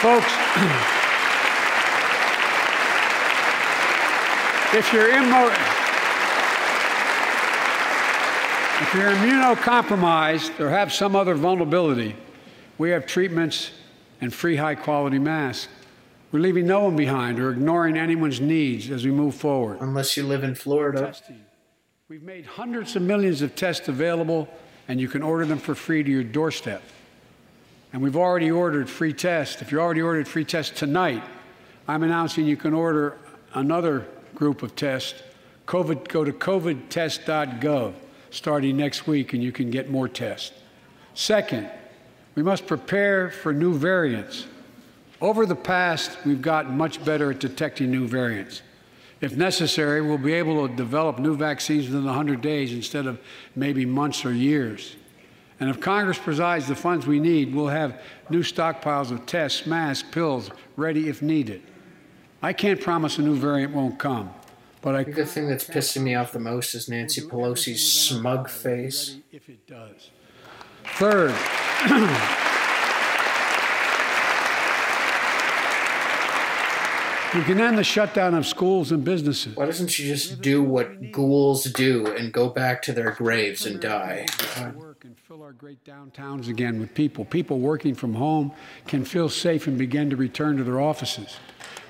Folks, 0.02 0.26
if 4.74 4.92
you're 4.92 5.08
immo- 5.08 5.50
if 8.82 8.94
you're 8.94 9.12
immunocompromised 9.12 10.60
or 10.60 10.68
have 10.68 10.92
some 10.92 11.16
other 11.16 11.34
vulnerability, 11.34 12.14
we 12.76 12.90
have 12.90 13.06
treatments 13.06 13.70
and 14.20 14.32
free 14.32 14.56
high 14.56 14.74
quality 14.74 15.18
masks. 15.18 15.68
We're 16.32 16.40
leaving 16.40 16.66
no 16.66 16.84
one 16.84 16.96
behind 16.96 17.40
or 17.40 17.50
ignoring 17.50 17.96
anyone's 17.96 18.40
needs 18.40 18.90
as 18.90 19.04
we 19.04 19.10
move 19.10 19.34
forward. 19.34 19.78
Unless 19.80 20.16
you 20.16 20.24
live 20.24 20.44
in 20.44 20.54
Florida. 20.54 21.06
Testing. 21.06 21.44
We've 22.08 22.22
made 22.22 22.46
hundreds 22.46 22.96
of 22.96 23.02
millions 23.02 23.42
of 23.42 23.54
tests 23.54 23.88
available, 23.88 24.48
and 24.88 25.00
you 25.00 25.08
can 25.08 25.22
order 25.22 25.44
them 25.44 25.58
for 25.58 25.74
free 25.74 26.02
to 26.02 26.10
your 26.10 26.24
doorstep. 26.24 26.82
And 27.92 28.02
we've 28.02 28.16
already 28.16 28.50
ordered 28.50 28.88
free 28.88 29.12
tests. 29.12 29.62
If 29.62 29.72
you 29.72 29.80
already 29.80 30.02
ordered 30.02 30.28
free 30.28 30.44
tests 30.44 30.78
tonight, 30.78 31.22
I'm 31.88 32.02
announcing 32.02 32.46
you 32.46 32.56
can 32.56 32.74
order 32.74 33.18
another 33.54 34.06
group 34.34 34.62
of 34.62 34.76
tests. 34.76 35.20
COVID, 35.66 36.08
go 36.08 36.24
to 36.24 36.32
covidtest.gov 36.32 37.94
starting 38.30 38.76
next 38.76 39.06
week, 39.06 39.32
and 39.32 39.42
you 39.42 39.52
can 39.52 39.70
get 39.70 39.90
more 39.90 40.08
tests. 40.08 40.52
Second, 41.14 41.70
we 42.34 42.42
must 42.42 42.66
prepare 42.66 43.30
for 43.30 43.52
new 43.52 43.74
variants. 43.74 44.46
Over 45.20 45.44
the 45.46 45.56
past, 45.56 46.16
we've 46.24 46.40
gotten 46.40 46.76
much 46.76 47.04
better 47.04 47.30
at 47.30 47.40
detecting 47.40 47.90
new 47.90 48.06
variants. 48.06 48.62
If 49.20 49.36
necessary, 49.36 50.00
we'll 50.00 50.16
be 50.16 50.32
able 50.32 50.66
to 50.66 50.74
develop 50.74 51.18
new 51.18 51.36
vaccines 51.36 51.86
within 51.86 52.04
100 52.04 52.40
days 52.40 52.72
instead 52.72 53.06
of 53.06 53.20
maybe 53.54 53.84
months 53.84 54.24
or 54.24 54.32
years. 54.32 54.96
And 55.58 55.68
if 55.68 55.78
Congress 55.78 56.18
provides 56.18 56.66
the 56.66 56.74
funds 56.74 57.06
we 57.06 57.20
need, 57.20 57.54
we'll 57.54 57.68
have 57.68 58.00
new 58.30 58.42
stockpiles 58.42 59.10
of 59.10 59.26
tests, 59.26 59.66
masks, 59.66 60.08
pills 60.10 60.50
ready 60.76 61.10
if 61.10 61.20
needed. 61.20 61.62
I 62.42 62.54
can't 62.54 62.80
promise 62.80 63.18
a 63.18 63.22
new 63.22 63.36
variant 63.36 63.74
won't 63.74 63.98
come, 63.98 64.30
but 64.80 64.96
I 64.96 65.04
the 65.04 65.26
thing 65.26 65.46
that's 65.46 65.64
pissing 65.64 66.02
me 66.02 66.14
off 66.14 66.32
the 66.32 66.38
most 66.38 66.74
is 66.74 66.88
Nancy 66.88 67.20
Pelosi's 67.20 67.92
smug 67.92 68.48
face. 68.48 69.18
If 69.30 69.50
it 69.50 69.66
does. 69.66 70.10
Third, 70.96 71.30
we 77.34 77.42
can 77.44 77.60
end 77.60 77.78
the 77.78 77.84
shutdown 77.84 78.34
of 78.34 78.46
schools 78.46 78.92
and 78.92 79.02
businesses. 79.04 79.56
Why 79.56 79.66
doesn't 79.66 79.88
she 79.88 80.04
just 80.04 80.42
do 80.42 80.62
what 80.62 81.10
ghouls 81.10 81.64
do 81.64 82.06
and 82.08 82.32
go 82.32 82.48
back 82.50 82.82
to 82.82 82.92
their 82.92 83.12
graves 83.12 83.64
and 83.64 83.80
die? 83.80 84.26
Work 84.74 85.04
and 85.04 85.18
fill 85.18 85.42
our 85.42 85.52
great 85.52 85.82
downtowns 85.84 86.48
again 86.48 86.78
with 86.80 86.92
people. 86.92 87.24
People 87.24 87.60
working 87.60 87.94
from 87.94 88.14
home 88.14 88.52
can 88.86 89.04
feel 89.04 89.28
safe 89.28 89.66
and 89.66 89.78
begin 89.78 90.10
to 90.10 90.16
return 90.16 90.58
to 90.58 90.64
their 90.64 90.80
offices. 90.80 91.38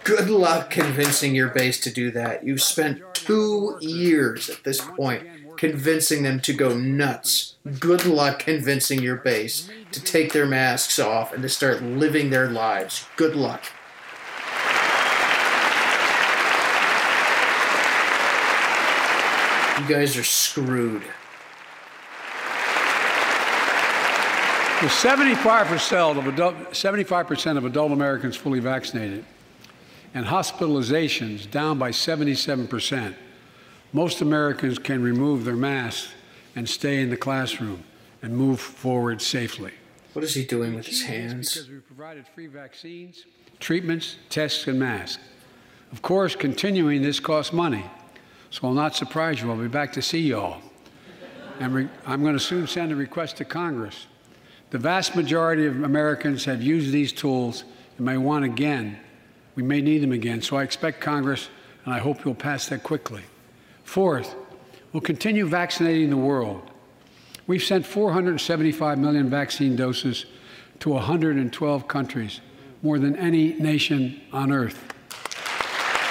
Good 0.04 0.30
luck 0.30 0.70
convincing 0.70 1.34
your 1.34 1.48
base 1.48 1.80
to 1.80 1.90
do 1.90 2.10
that. 2.12 2.44
You've 2.44 2.62
spent 2.62 3.02
two 3.12 3.76
years 3.80 4.48
at 4.48 4.64
this 4.64 4.80
point 4.80 5.26
convincing 5.60 6.22
them 6.22 6.40
to 6.40 6.54
go 6.54 6.74
nuts. 6.74 7.56
Good 7.78 8.06
luck 8.06 8.38
convincing 8.38 9.02
your 9.02 9.16
base 9.16 9.68
to 9.92 10.02
take 10.02 10.32
their 10.32 10.46
masks 10.46 10.98
off 10.98 11.34
and 11.34 11.42
to 11.42 11.50
start 11.50 11.82
living 11.82 12.30
their 12.30 12.48
lives. 12.48 13.06
Good 13.16 13.36
luck. 13.36 13.62
You 19.78 19.94
guys 19.94 20.16
are 20.16 20.24
screwed. 20.24 21.02
With 24.80 24.90
75% 24.90 26.16
of 26.16 26.26
adult, 26.26 26.54
75% 26.70 27.58
of 27.58 27.66
adult 27.66 27.92
Americans 27.92 28.34
fully 28.34 28.60
vaccinated 28.60 29.26
and 30.14 30.24
hospitalizations 30.24 31.50
down 31.50 31.78
by 31.78 31.90
77%, 31.90 33.14
most 33.92 34.20
Americans 34.20 34.78
can 34.78 35.02
remove 35.02 35.44
their 35.44 35.56
masks 35.56 36.12
and 36.54 36.68
stay 36.68 37.00
in 37.00 37.10
the 37.10 37.16
classroom 37.16 37.82
and 38.22 38.36
move 38.36 38.60
forward 38.60 39.20
safely. 39.20 39.72
What 40.12 40.24
is 40.24 40.34
he 40.34 40.44
doing 40.44 40.74
with 40.74 40.86
his 40.86 41.02
hands? 41.02 41.54
Because 41.54 41.68
we 41.70 41.78
provided 41.78 42.26
free 42.26 42.46
vaccines, 42.46 43.26
treatments, 43.60 44.16
tests, 44.28 44.66
and 44.66 44.78
masks. 44.78 45.22
Of 45.92 46.02
course, 46.02 46.36
continuing 46.36 47.02
this 47.02 47.20
costs 47.20 47.52
money. 47.52 47.84
So 48.50 48.66
I'll 48.66 48.74
not 48.74 48.96
surprise 48.96 49.40
you. 49.40 49.50
I'll 49.50 49.56
be 49.56 49.68
back 49.68 49.92
to 49.94 50.02
see 50.02 50.20
you 50.20 50.38
all. 50.38 50.60
And 51.60 51.74
re- 51.74 51.88
I'm 52.06 52.22
going 52.22 52.34
to 52.34 52.40
soon 52.40 52.66
send 52.66 52.90
a 52.90 52.96
request 52.96 53.36
to 53.38 53.44
Congress. 53.44 54.06
The 54.70 54.78
vast 54.78 55.14
majority 55.14 55.66
of 55.66 55.82
Americans 55.82 56.44
have 56.44 56.62
used 56.62 56.92
these 56.92 57.12
tools 57.12 57.64
and 57.96 58.06
may 58.06 58.16
want 58.16 58.44
again. 58.44 58.98
We 59.56 59.62
may 59.62 59.80
need 59.80 59.98
them 59.98 60.12
again. 60.12 60.42
So 60.42 60.56
I 60.56 60.62
expect 60.62 61.00
Congress, 61.00 61.48
and 61.84 61.92
I 61.92 61.98
hope 61.98 62.24
you'll 62.24 62.34
pass 62.34 62.68
that 62.68 62.82
quickly. 62.82 63.22
Fourth, 63.90 64.36
we'll 64.92 65.00
continue 65.00 65.48
vaccinating 65.48 66.10
the 66.10 66.16
world. 66.16 66.62
We've 67.48 67.60
sent 67.60 67.84
475 67.84 69.00
million 69.00 69.28
vaccine 69.28 69.74
doses 69.74 70.26
to 70.78 70.90
112 70.90 71.88
countries, 71.88 72.40
more 72.82 73.00
than 73.00 73.16
any 73.16 73.54
nation 73.54 74.20
on 74.32 74.52
earth. 74.52 74.80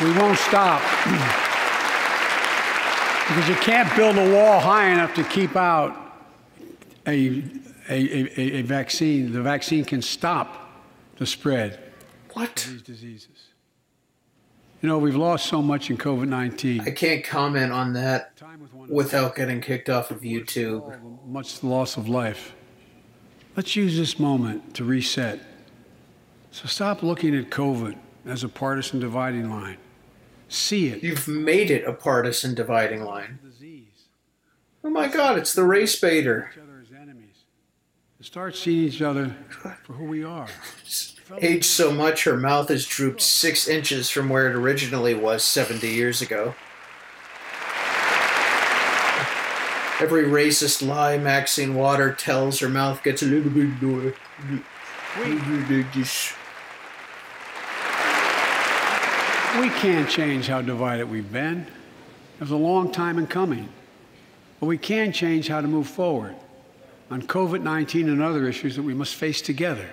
We 0.01 0.11
won't 0.11 0.37
stop. 0.39 0.81
because 3.29 3.47
you 3.47 3.55
can't 3.55 3.95
build 3.95 4.17
a 4.17 4.29
wall 4.33 4.59
high 4.59 4.89
enough 4.89 5.15
to 5.15 5.23
keep 5.23 5.55
out 5.55 5.95
a, 7.07 7.41
a, 7.87 7.93
a, 8.37 8.57
a, 8.57 8.61
vaccine. 8.63 9.31
The 9.31 9.41
vaccine 9.41 9.85
can 9.85 10.01
stop 10.01 10.69
the 11.15 11.25
spread 11.25 11.79
what? 12.33 12.61
of 12.65 12.71
these 12.73 12.81
diseases. 12.81 13.48
You 14.81 14.87
know, 14.87 14.97
we've 14.97 15.15
lost 15.15 15.47
so 15.47 15.61
much 15.61 15.89
in 15.89 15.97
COVID 15.97 16.27
19. 16.27 16.81
I 16.81 16.91
can't 16.91 17.23
comment 17.23 17.71
on 17.71 17.93
that 17.93 18.39
without 18.87 19.35
getting 19.35 19.61
kicked 19.61 19.89
off 19.89 20.11
of 20.11 20.21
YouTube. 20.21 20.99
Much 21.25 21.63
loss 21.63 21.97
of 21.97 22.07
life. 22.07 22.53
Let's 23.55 23.75
use 23.75 23.97
this 23.97 24.19
moment 24.19 24.73
to 24.75 24.83
reset. 24.83 25.39
So 26.51 26.67
stop 26.67 27.03
looking 27.03 27.35
at 27.35 27.49
COVID 27.49 27.97
as 28.25 28.43
a 28.43 28.49
partisan 28.49 28.99
dividing 28.99 29.49
line 29.49 29.77
see 30.49 30.87
it. 30.87 31.03
You've 31.03 31.27
made 31.27 31.71
it 31.71 31.85
a 31.85 31.93
partisan 31.93 32.53
dividing 32.55 33.03
line. 33.03 33.39
Oh 34.83 34.89
my 34.89 35.07
God, 35.07 35.37
it's 35.37 35.53
the 35.53 35.63
race 35.63 35.99
baiter. 35.99 36.51
Start 38.21 38.55
seeing 38.55 38.87
each 38.87 39.01
other 39.01 39.35
for 39.83 39.93
who 39.93 40.05
we 40.05 40.23
are. 40.23 40.47
Aged 41.37 41.65
so 41.65 41.91
much, 41.91 42.23
her 42.23 42.37
mouth 42.37 42.69
has 42.69 42.85
drooped 42.85 43.21
six 43.21 43.67
inches 43.67 44.09
from 44.09 44.29
where 44.29 44.49
it 44.49 44.55
originally 44.55 45.13
was 45.13 45.43
70 45.43 45.87
years 45.87 46.21
ago. 46.21 46.55
Every 50.01 50.23
racist 50.23 50.85
lie 50.85 51.17
Maxine 51.17 51.75
Water 51.75 52.13
tells, 52.13 52.59
her 52.59 52.69
mouth 52.69 53.03
gets 53.03 53.21
a 53.21 53.25
little 53.25 53.51
bit 53.51 53.81
more. 53.81 54.13
We 59.61 59.69
can't 59.69 60.09
change 60.09 60.47
how 60.47 60.61
divided 60.61 61.09
we've 61.09 61.31
been. 61.31 61.67
It 62.37 62.41
was 62.41 62.51
a 62.51 62.55
long 62.55 62.91
time 62.91 63.19
in 63.19 63.27
coming. 63.27 63.69
But 64.59 64.67
we 64.67 64.77
can 64.77 65.11
change 65.11 65.47
how 65.47 65.61
to 65.61 65.67
move 65.67 65.87
forward 65.87 66.35
on 67.11 67.21
COVID 67.21 67.61
19 67.61 68.09
and 68.09 68.21
other 68.21 68.47
issues 68.47 68.75
that 68.77 68.83
we 68.83 68.93
must 68.93 69.15
face 69.15 69.41
together. 69.41 69.89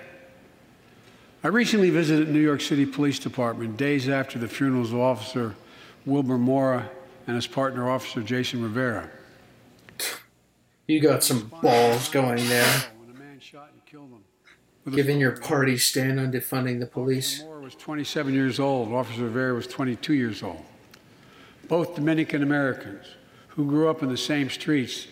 I 1.43 1.49
recently 1.49 1.91
visited 1.91 2.29
New 2.29 2.39
York 2.39 2.61
City 2.61 2.85
Police 2.85 3.19
Department 3.19 3.77
days 3.77 4.09
after 4.09 4.39
the 4.39 4.47
funerals 4.47 4.91
of 4.91 4.99
Officer 4.99 5.55
Wilbert 6.03 6.39
Mora 6.39 6.89
and 7.27 7.35
his 7.35 7.45
partner, 7.45 7.89
Officer 7.89 8.23
Jason 8.23 8.63
Rivera. 8.63 9.09
You 10.87 10.99
got 10.99 11.23
some 11.23 11.51
balls 11.61 12.09
going 12.09 12.47
there. 12.49 12.85
Giving 14.89 15.19
your 15.19 15.37
party 15.37 15.77
stand 15.77 16.19
on 16.19 16.31
defunding 16.31 16.79
the 16.79 16.87
police 16.87 17.43
was 17.61 17.75
27 17.75 18.33
years 18.33 18.59
old. 18.59 18.91
Officer 18.91 19.25
Rivera 19.25 19.53
was 19.53 19.67
22 19.67 20.13
years 20.13 20.41
old. 20.41 20.63
Both 21.67 21.95
Dominican 21.95 22.41
Americans 22.41 23.05
who 23.49 23.65
grew 23.65 23.89
up 23.89 24.01
in 24.01 24.09
the 24.09 24.17
same 24.17 24.49
streets 24.49 25.07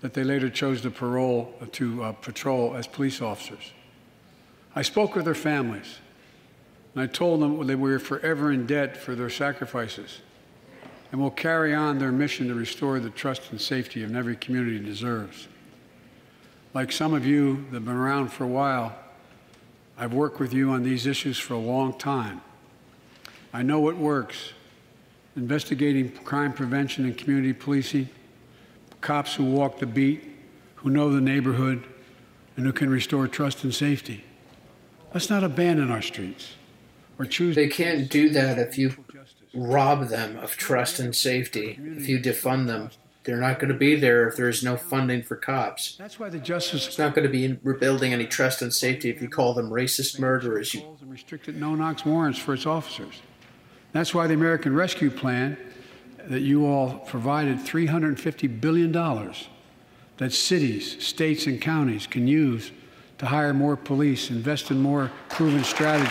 that 0.00 0.14
they 0.14 0.24
later 0.24 0.48
chose 0.48 0.80
to 0.80 0.90
parole 0.90 1.54
to 1.72 2.02
uh, 2.02 2.12
patrol 2.12 2.74
as 2.74 2.86
police 2.86 3.20
officers. 3.20 3.72
I 4.74 4.82
spoke 4.82 5.14
with 5.16 5.24
their 5.24 5.34
families, 5.34 5.98
and 6.94 7.02
I 7.02 7.06
told 7.06 7.40
them 7.40 7.66
that 7.66 7.78
we 7.78 7.90
were 7.90 7.98
forever 7.98 8.52
in 8.52 8.66
debt 8.66 8.96
for 8.96 9.14
their 9.14 9.30
sacrifices, 9.30 10.20
and 11.10 11.20
will 11.20 11.30
carry 11.30 11.74
on 11.74 11.98
their 11.98 12.12
mission 12.12 12.48
to 12.48 12.54
restore 12.54 13.00
the 13.00 13.10
trust 13.10 13.50
and 13.50 13.60
safety 13.60 14.02
of 14.04 14.14
every 14.14 14.36
community 14.36 14.78
deserves. 14.78 15.48
Like 16.72 16.92
some 16.92 17.14
of 17.14 17.26
you 17.26 17.64
that 17.70 17.74
have 17.74 17.84
been 17.84 17.96
around 17.96 18.28
for 18.28 18.44
a 18.44 18.48
while, 18.48 18.94
I've 19.98 20.14
worked 20.14 20.38
with 20.38 20.54
you 20.54 20.70
on 20.70 20.84
these 20.84 21.06
issues 21.06 21.38
for 21.38 21.54
a 21.54 21.58
long 21.58 21.98
time. 21.98 22.40
I 23.52 23.62
know 23.62 23.80
what 23.80 23.96
works 23.96 24.52
investigating 25.36 26.10
crime 26.10 26.52
prevention 26.52 27.04
and 27.04 27.16
community 27.16 27.52
policing, 27.52 28.08
cops 29.00 29.34
who 29.34 29.44
walk 29.44 29.78
the 29.78 29.86
beat, 29.86 30.24
who 30.76 30.90
know 30.90 31.12
the 31.12 31.20
neighborhood, 31.20 31.84
and 32.56 32.66
who 32.66 32.72
can 32.72 32.90
restore 32.90 33.26
trust 33.26 33.64
and 33.64 33.74
safety. 33.74 34.24
Let's 35.12 35.28
not 35.28 35.42
abandon 35.42 35.90
our 35.90 36.02
streets 36.02 36.54
or 37.18 37.24
choose. 37.24 37.56
They 37.56 37.68
can't 37.68 38.08
do 38.08 38.28
that 38.30 38.58
if 38.58 38.78
you 38.78 38.94
rob 39.54 40.08
them 40.08 40.36
of 40.38 40.56
trust 40.56 41.00
and 41.00 41.14
safety, 41.14 41.78
if 41.96 42.08
you 42.08 42.20
defund 42.20 42.66
them. 42.66 42.90
They're 43.24 43.36
not 43.36 43.58
going 43.58 43.72
to 43.72 43.78
be 43.78 43.96
there 43.96 44.26
if 44.28 44.36
there's 44.36 44.64
no 44.64 44.76
funding 44.76 45.22
for 45.22 45.36
cops. 45.36 45.96
That's 45.96 46.18
why 46.18 46.30
the 46.30 46.38
Justice 46.38 46.86
It's 46.86 46.98
not 46.98 47.14
going 47.14 47.26
to 47.26 47.32
be 47.32 47.58
rebuilding 47.62 48.14
any 48.14 48.26
trust 48.26 48.62
and 48.62 48.72
safety 48.72 49.10
if 49.10 49.20
you 49.20 49.28
call 49.28 49.52
them 49.52 49.68
racist 49.68 50.18
murderers. 50.18 50.72
You, 50.74 50.96
restricted 51.04 51.60
no-knock 51.60 52.06
warrants 52.06 52.38
for 52.38 52.54
its 52.54 52.64
officers. 52.64 53.20
That's 53.92 54.14
why 54.14 54.26
the 54.26 54.34
American 54.34 54.74
Rescue 54.74 55.10
Plan 55.10 55.58
that 56.28 56.40
you 56.40 56.66
all 56.66 57.00
provided 57.00 57.58
$350 57.58 58.60
billion 58.60 58.92
that 60.16 60.32
cities, 60.32 61.04
states, 61.04 61.46
and 61.46 61.60
counties 61.60 62.06
can 62.06 62.26
use 62.26 62.72
to 63.20 63.26
hire 63.26 63.52
more 63.52 63.76
police, 63.76 64.30
invest 64.30 64.70
in 64.70 64.80
more 64.80 65.12
proven 65.28 65.62
strategies. 65.62 66.08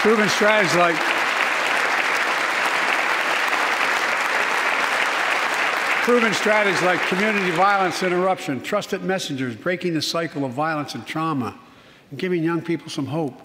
proven 0.00 0.28
strategies 0.28 0.74
like 0.74 0.96
proven 6.02 6.34
strategies 6.34 6.82
like 6.82 7.00
community 7.02 7.52
violence 7.52 8.02
interruption, 8.02 8.60
trusted 8.60 9.04
messengers, 9.04 9.54
breaking 9.54 9.94
the 9.94 10.02
cycle 10.02 10.44
of 10.44 10.50
violence 10.50 10.96
and 10.96 11.06
trauma, 11.06 11.56
and 12.10 12.18
giving 12.18 12.42
young 12.42 12.60
people 12.60 12.90
some 12.90 13.06
hope. 13.06 13.40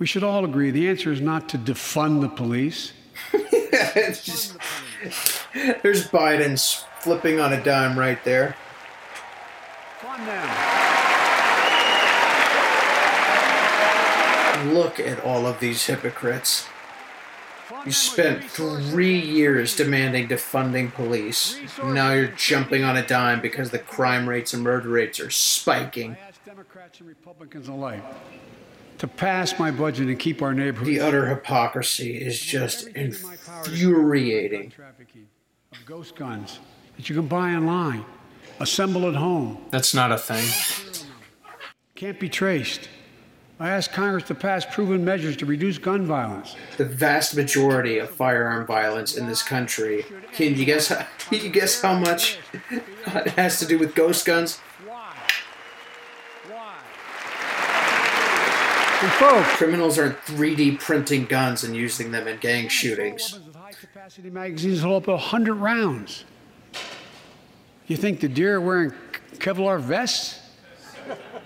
We 0.00 0.06
should 0.06 0.24
all 0.24 0.44
agree 0.44 0.72
the 0.72 0.88
answer 0.88 1.12
is 1.12 1.20
not 1.20 1.48
to 1.50 1.58
defund 1.58 2.22
the 2.22 2.28
police. 2.28 2.92
it's 3.32 4.24
just, 4.24 4.56
there's 5.82 6.08
Biden's 6.08 6.84
flipping 7.00 7.40
on 7.40 7.52
a 7.52 7.62
dime 7.62 7.98
right 7.98 8.22
there. 8.24 8.56
Fund 10.00 10.28
them. 10.28 10.48
Look 14.74 15.00
at 15.00 15.24
all 15.24 15.46
of 15.46 15.60
these 15.60 15.86
hypocrites. 15.86 16.66
You 17.84 17.92
spent 17.92 18.44
three 18.44 19.18
years 19.18 19.76
demanding 19.76 20.28
defunding 20.28 20.92
police. 20.92 21.58
Now 21.82 22.12
you're 22.12 22.28
jumping 22.28 22.84
on 22.84 22.96
a 22.96 23.06
dime 23.06 23.40
because 23.40 23.70
the 23.70 23.78
crime 23.78 24.28
rates 24.28 24.52
and 24.52 24.62
murder 24.62 24.88
rates 24.88 25.20
are 25.20 25.30
spiking. 25.30 26.16
I 26.20 26.28
ask 26.28 26.44
Democrats 26.44 27.00
and 27.00 27.08
Republicans 27.08 27.68
alike 27.68 28.02
to 28.98 29.06
pass 29.06 29.58
my 29.58 29.70
budget 29.70 30.08
and 30.08 30.18
keep 30.18 30.42
our 30.42 30.54
neighborhoods. 30.54 30.88
The 30.88 31.00
utter 31.00 31.28
hypocrisy 31.28 32.16
is 32.16 32.40
just 32.40 32.86
infuriating. 32.88 34.72
Trafficking 35.72 35.82
of 35.82 35.86
ghost 35.86 36.16
guns 36.16 36.60
that 36.96 37.08
you 37.08 37.14
can 37.14 37.26
buy 37.26 37.54
online, 37.54 38.04
assemble 38.60 39.08
at 39.08 39.14
home, 39.14 39.58
That's 39.70 39.94
not 39.94 40.12
a 40.12 40.18
thing. 40.18 40.46
can't 41.94 42.18
be 42.20 42.28
traced. 42.28 42.88
I 43.58 43.70
ask 43.70 43.90
Congress 43.90 44.24
to 44.24 44.34
pass 44.34 44.66
proven 44.66 45.02
measures 45.02 45.34
to 45.38 45.46
reduce 45.46 45.78
gun 45.78 46.04
violence. 46.04 46.54
The 46.76 46.84
vast 46.84 47.34
majority 47.34 47.98
of 47.98 48.10
firearm 48.10 48.66
violence 48.66 49.16
in 49.16 49.26
this 49.26 49.42
country. 49.42 50.04
Can 50.32 50.54
you 50.56 50.66
guess? 50.66 50.88
How, 50.88 51.06
can 51.18 51.42
you 51.42 51.48
guess 51.50 51.80
how 51.80 51.98
much 51.98 52.38
it 52.70 53.28
has 53.30 53.58
to 53.60 53.66
do 53.66 53.78
with 53.78 53.94
ghost 53.94 54.26
guns? 54.26 54.58
Why? 54.84 55.14
Why? 56.50 56.74
And 59.02 59.12
folks, 59.12 59.48
Criminals 59.56 59.98
aren't 59.98 60.18
3D 60.18 60.78
printing 60.78 61.24
guns 61.24 61.64
and 61.64 61.74
using 61.74 62.10
them 62.10 62.28
in 62.28 62.36
gang 62.38 62.68
shootings. 62.68 63.40
High-capacity 63.76 64.30
magazines 64.30 64.80
hold 64.80 65.02
up 65.02 65.04
to 65.04 65.10
100 65.12 65.54
rounds. 65.54 66.24
You 67.86 67.96
think 67.96 68.20
the 68.20 68.28
deer 68.28 68.56
are 68.56 68.60
wearing 68.60 68.92
Kevlar 69.34 69.80
vests? 69.80 70.40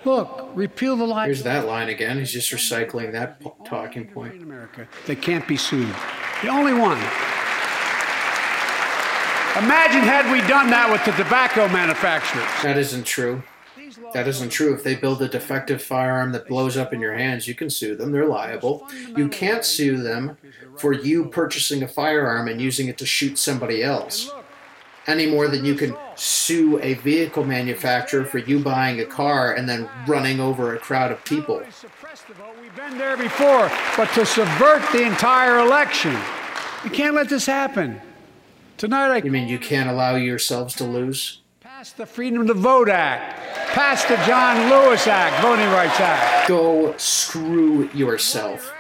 Look, 0.05 0.51
repeal 0.55 0.97
the 0.97 1.05
line. 1.05 1.26
Here's 1.26 1.43
that 1.43 1.66
line 1.66 1.89
again. 1.89 2.18
He's 2.18 2.33
just 2.33 2.51
recycling 2.51 3.12
that 3.12 3.41
po- 3.41 3.57
talking 3.64 4.07
in 4.07 4.09
point. 4.09 4.43
America 4.43 4.89
that 5.07 5.20
can't 5.20 5.47
be 5.47 5.57
sued. 5.57 5.95
The 6.43 6.49
only 6.49 6.72
one. 6.72 6.97
Imagine 9.62 10.03
had 10.03 10.31
we 10.33 10.41
done 10.49 10.70
that 10.70 10.89
with 10.91 11.05
the 11.05 11.12
tobacco 11.22 11.68
manufacturers. 11.68 12.47
That 12.62 12.78
isn't 12.78 13.05
true. 13.05 13.43
That 14.12 14.26
isn't 14.28 14.51
true. 14.51 14.74
If 14.74 14.82
they 14.82 14.94
build 14.96 15.22
a 15.22 15.28
defective 15.28 15.82
firearm 15.82 16.32
that 16.32 16.46
blows 16.46 16.76
up 16.76 16.92
in 16.92 17.01
your 17.01 17.14
hands, 17.14 17.46
you 17.46 17.55
can 17.55 17.70
sue 17.70 17.94
them. 17.94 18.12
They're 18.12 18.26
liable. 18.26 18.86
You 19.16 19.28
can't 19.28 19.64
sue 19.64 19.98
them 20.03 20.36
for 20.76 20.92
you 20.92 21.26
purchasing 21.26 21.82
a 21.82 21.88
firearm 21.88 22.48
and 22.48 22.61
using 22.61 22.88
it 22.88 22.98
to 22.98 23.07
shoot 23.07 23.38
somebody 23.38 23.82
else. 23.82 24.30
Any 25.07 25.26
more 25.26 25.48
than 25.48 25.64
you 25.64 25.74
can 25.74 25.96
sue 26.14 26.78
a 26.80 26.94
vehicle 26.94 27.44
manufacturer 27.44 28.24
for 28.24 28.38
you 28.38 28.61
buying 28.61 29.01
a 29.01 29.07
car 29.07 29.55
and 29.55 29.68
then 29.68 29.88
running 30.07 30.40
over 30.40 30.74
a 30.74 30.78
crowd 30.78 31.11
of 31.11 31.24
people. 31.24 31.62
Suppress 31.70 32.22
the 32.22 32.34
vote. 32.34 32.55
We've 32.61 32.74
been 32.76 32.98
there 32.98 33.16
before, 33.16 33.70
but 33.96 34.12
to 34.14 34.26
subvert 34.26 34.82
the 34.92 35.03
entire 35.03 35.59
election, 35.59 36.16
we 36.84 36.90
can't 36.90 37.14
let 37.14 37.28
this 37.28 37.46
happen. 37.46 38.01
Tonight, 38.76 39.11
I 39.11 39.16
You 39.18 39.30
mean 39.30 39.48
you 39.48 39.59
can't 39.59 39.90
allow 39.90 40.16
yourselves 40.16 40.74
to 40.76 40.84
lose? 40.84 41.40
Pass 41.81 41.93
the 41.93 42.05
Freedom 42.05 42.47
to 42.47 42.53
Vote 42.53 42.91
Act, 42.91 43.41
pass 43.72 44.05
the 44.05 44.16
John 44.26 44.68
Lewis 44.68 45.07
Act, 45.07 45.43
Voting 45.43 45.70
Rights 45.70 45.99
Act, 45.99 46.47
Go 46.47 46.95
screw 46.99 47.89
yourself. 47.95 48.70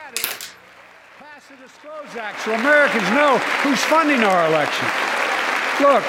pass 1.18 1.46
the 1.48 1.56
Disclose 1.56 2.14
Act, 2.14 2.42
so 2.42 2.52
Americans 2.52 3.08
know 3.12 3.38
who's 3.62 3.82
funding 3.84 4.22
our 4.22 4.46
election. 4.48 4.86
Look, 5.80 6.04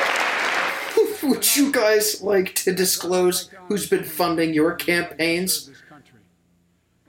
Would 1.24 1.56
you 1.56 1.72
guys 1.72 2.22
like 2.22 2.56
to 2.56 2.74
disclose 2.74 3.50
who's 3.70 3.88
been 3.88 4.04
funding 4.04 4.54
your 4.54 4.74
campaigns? 4.74 5.72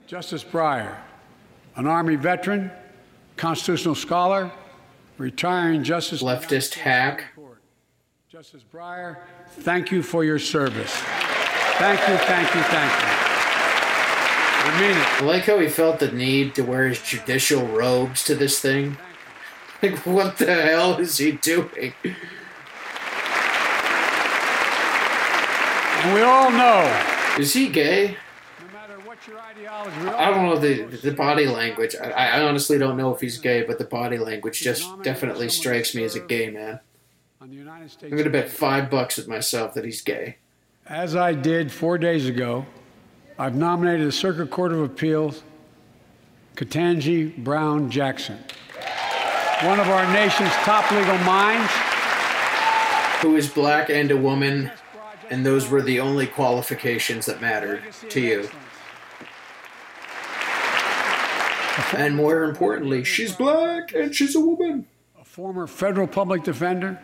Justice 0.07 0.45
Breyer, 0.45 0.95
an 1.75 1.87
Army 1.87 2.15
veteran, 2.15 2.71
constitutional 3.35 3.95
scholar, 3.95 4.49
retiring 5.17 5.83
Justice. 5.83 6.23
Leftist 6.23 6.75
hack. 6.75 7.25
Justice 8.33 8.63
Breyer, 8.73 9.17
thank 9.61 9.91
you 9.91 10.01
for 10.03 10.23
your 10.23 10.39
service. 10.39 10.91
Thank 11.77 11.99
you, 12.07 12.17
thank 12.25 12.53
you, 12.55 12.61
thank 12.63 12.91
you. 13.01 13.07
I 14.65 14.79
mean 14.79 14.91
it. 14.91 15.21
I 15.21 15.25
like 15.25 15.43
how 15.43 15.59
he 15.59 15.67
felt 15.67 15.99
the 15.99 16.11
need 16.11 16.55
to 16.55 16.61
wear 16.63 16.87
his 16.87 17.01
judicial 17.01 17.65
robes 17.67 18.23
to 18.25 18.35
this 18.35 18.59
thing. 18.59 18.97
Like, 19.81 19.97
what 20.05 20.37
the 20.37 20.53
hell 20.53 20.97
is 20.97 21.17
he 21.17 21.33
doing? 21.33 21.93
And 26.03 26.13
we 26.13 26.21
all 26.21 26.51
know, 26.51 27.05
Is 27.39 27.53
he 27.53 27.67
gay? 27.69 28.17
no 28.61 28.73
matter 28.73 28.99
what 29.01 29.25
your 29.27 29.39
ideology, 29.39 30.07
I 30.07 30.29
don't 30.31 30.45
know 30.45 30.57
the 30.57 30.83
the 30.97 31.11
body 31.13 31.45
language. 31.47 31.95
I, 32.01 32.11
I 32.11 32.41
honestly 32.43 32.77
don't 32.77 32.97
know 32.97 33.13
if 33.13 33.21
he's 33.21 33.37
gay, 33.37 33.63
but 33.63 33.77
the 33.77 33.85
body 33.85 34.17
language 34.17 34.61
just 34.61 35.01
definitely 35.03 35.49
strikes 35.49 35.93
me 35.95 36.03
as 36.03 36.15
a 36.15 36.19
gay 36.19 36.49
man. 36.49 36.79
On 37.43 37.49
the 37.49 37.57
United 37.57 37.91
States. 37.91 38.09
I'm 38.09 38.17
gonna 38.17 38.29
bet 38.29 38.47
five 38.47 38.89
bucks 38.89 39.17
with 39.17 39.27
myself 39.27 39.73
that 39.73 39.83
he's 39.83 39.99
gay. 39.99 40.37
As 40.87 41.13
I 41.13 41.33
did 41.33 41.73
four 41.73 41.97
days 41.97 42.25
ago, 42.25 42.65
I've 43.37 43.53
nominated 43.53 44.07
the 44.07 44.13
Circuit 44.13 44.49
Court 44.49 44.71
of 44.71 44.79
Appeals 44.79 45.43
Ketanji 46.55 47.35
Brown 47.35 47.91
Jackson, 47.91 48.37
one 49.63 49.77
of 49.77 49.89
our 49.89 50.09
nation's 50.13 50.53
top 50.61 50.89
legal 50.89 51.17
minds. 51.25 51.69
Who 53.19 53.35
is 53.35 53.49
black 53.49 53.89
and 53.89 54.09
a 54.09 54.15
woman, 54.15 54.71
and 55.29 55.45
those 55.45 55.69
were 55.69 55.81
the 55.81 55.99
only 55.99 56.27
qualifications 56.27 57.25
that 57.25 57.41
mattered 57.41 57.83
to 58.07 58.21
you. 58.21 58.49
And 61.91 62.15
more 62.15 62.45
importantly, 62.45 63.03
she's 63.03 63.35
black 63.35 63.93
and 63.93 64.15
she's 64.15 64.33
a 64.33 64.39
woman. 64.39 64.87
a 65.19 65.25
former 65.25 65.67
federal 65.67 66.07
public 66.07 66.43
defender 66.43 67.01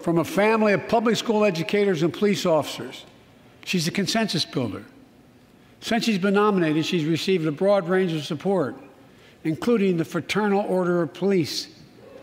from 0.00 0.18
a 0.18 0.24
family 0.24 0.72
of 0.72 0.88
public 0.88 1.16
school 1.16 1.44
educators 1.44 2.02
and 2.02 2.12
police 2.12 2.46
officers. 2.46 3.04
She's 3.64 3.86
a 3.86 3.90
consensus 3.90 4.44
builder. 4.44 4.84
Since 5.80 6.04
she's 6.04 6.18
been 6.18 6.34
nominated, 6.34 6.84
she's 6.84 7.04
received 7.04 7.46
a 7.46 7.52
broad 7.52 7.88
range 7.88 8.12
of 8.12 8.24
support, 8.24 8.76
including 9.44 9.96
the 9.96 10.04
Fraternal 10.04 10.60
Order 10.62 11.02
of 11.02 11.14
Police 11.14 11.68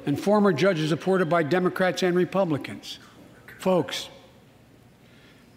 and 0.05 0.19
former 0.19 0.53
judges 0.53 0.89
supported 0.89 1.29
by 1.29 1.43
Democrats 1.43 2.03
and 2.03 2.15
Republicans. 2.15 2.99
Folks, 3.59 4.09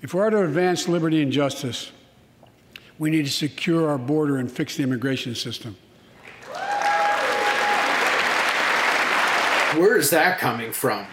if 0.02 0.14
we're 0.14 0.30
to 0.30 0.42
advance 0.42 0.88
liberty 0.88 1.22
and 1.22 1.30
justice, 1.30 1.92
we 2.98 3.10
need 3.10 3.26
to 3.26 3.30
secure 3.30 3.88
our 3.88 3.98
border 3.98 4.38
and 4.38 4.50
fix 4.50 4.76
the 4.76 4.82
immigration 4.82 5.34
system. 5.34 5.76
Where 9.76 9.96
is 9.96 10.10
that 10.10 10.38
coming 10.38 10.72
from? 10.72 11.06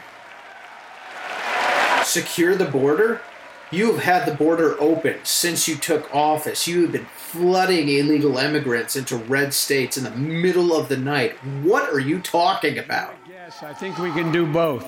Secure 2.07 2.55
the 2.55 2.65
border. 2.65 3.21
You 3.69 3.91
have 3.93 4.03
had 4.03 4.25
the 4.25 4.35
border 4.35 4.79
open 4.79 5.17
since 5.23 5.67
you 5.67 5.75
took 5.75 6.13
office. 6.15 6.67
You 6.67 6.83
have 6.83 6.93
been 6.93 7.07
flooding 7.15 7.89
illegal 7.89 8.37
immigrants 8.37 8.95
into 8.95 9.17
red 9.17 9.53
states 9.53 9.97
in 9.97 10.05
the 10.05 10.11
middle 10.11 10.73
of 10.73 10.87
the 10.87 10.97
night. 10.97 11.33
What 11.63 11.91
are 11.91 11.99
you 11.99 12.19
talking 12.19 12.77
about? 12.77 13.13
Yes, 13.29 13.61
I 13.61 13.73
think 13.73 13.97
we 13.97 14.11
can 14.11 14.31
do 14.31 14.45
both. 14.45 14.85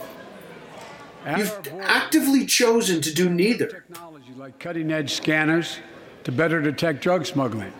You've 1.38 1.68
actively 1.82 2.46
chosen 2.46 3.02
to 3.02 3.14
do 3.14 3.30
neither. 3.30 3.68
Technology 3.68 4.34
like 4.38 4.58
cutting 4.58 4.92
edge 4.92 5.14
scanners 5.14 5.80
to 6.24 6.32
better 6.32 6.62
detect 6.62 7.02
drug 7.02 7.26
smuggling. 7.26 7.74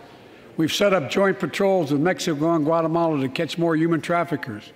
We've 0.58 0.72
set 0.72 0.92
up 0.92 1.10
joint 1.10 1.38
patrols 1.38 1.90
with 1.90 2.02
Mexico 2.02 2.54
and 2.54 2.66
Guatemala 2.66 3.18
to 3.22 3.28
catch 3.30 3.56
more 3.56 3.74
human 3.76 4.02
traffickers. 4.02 4.72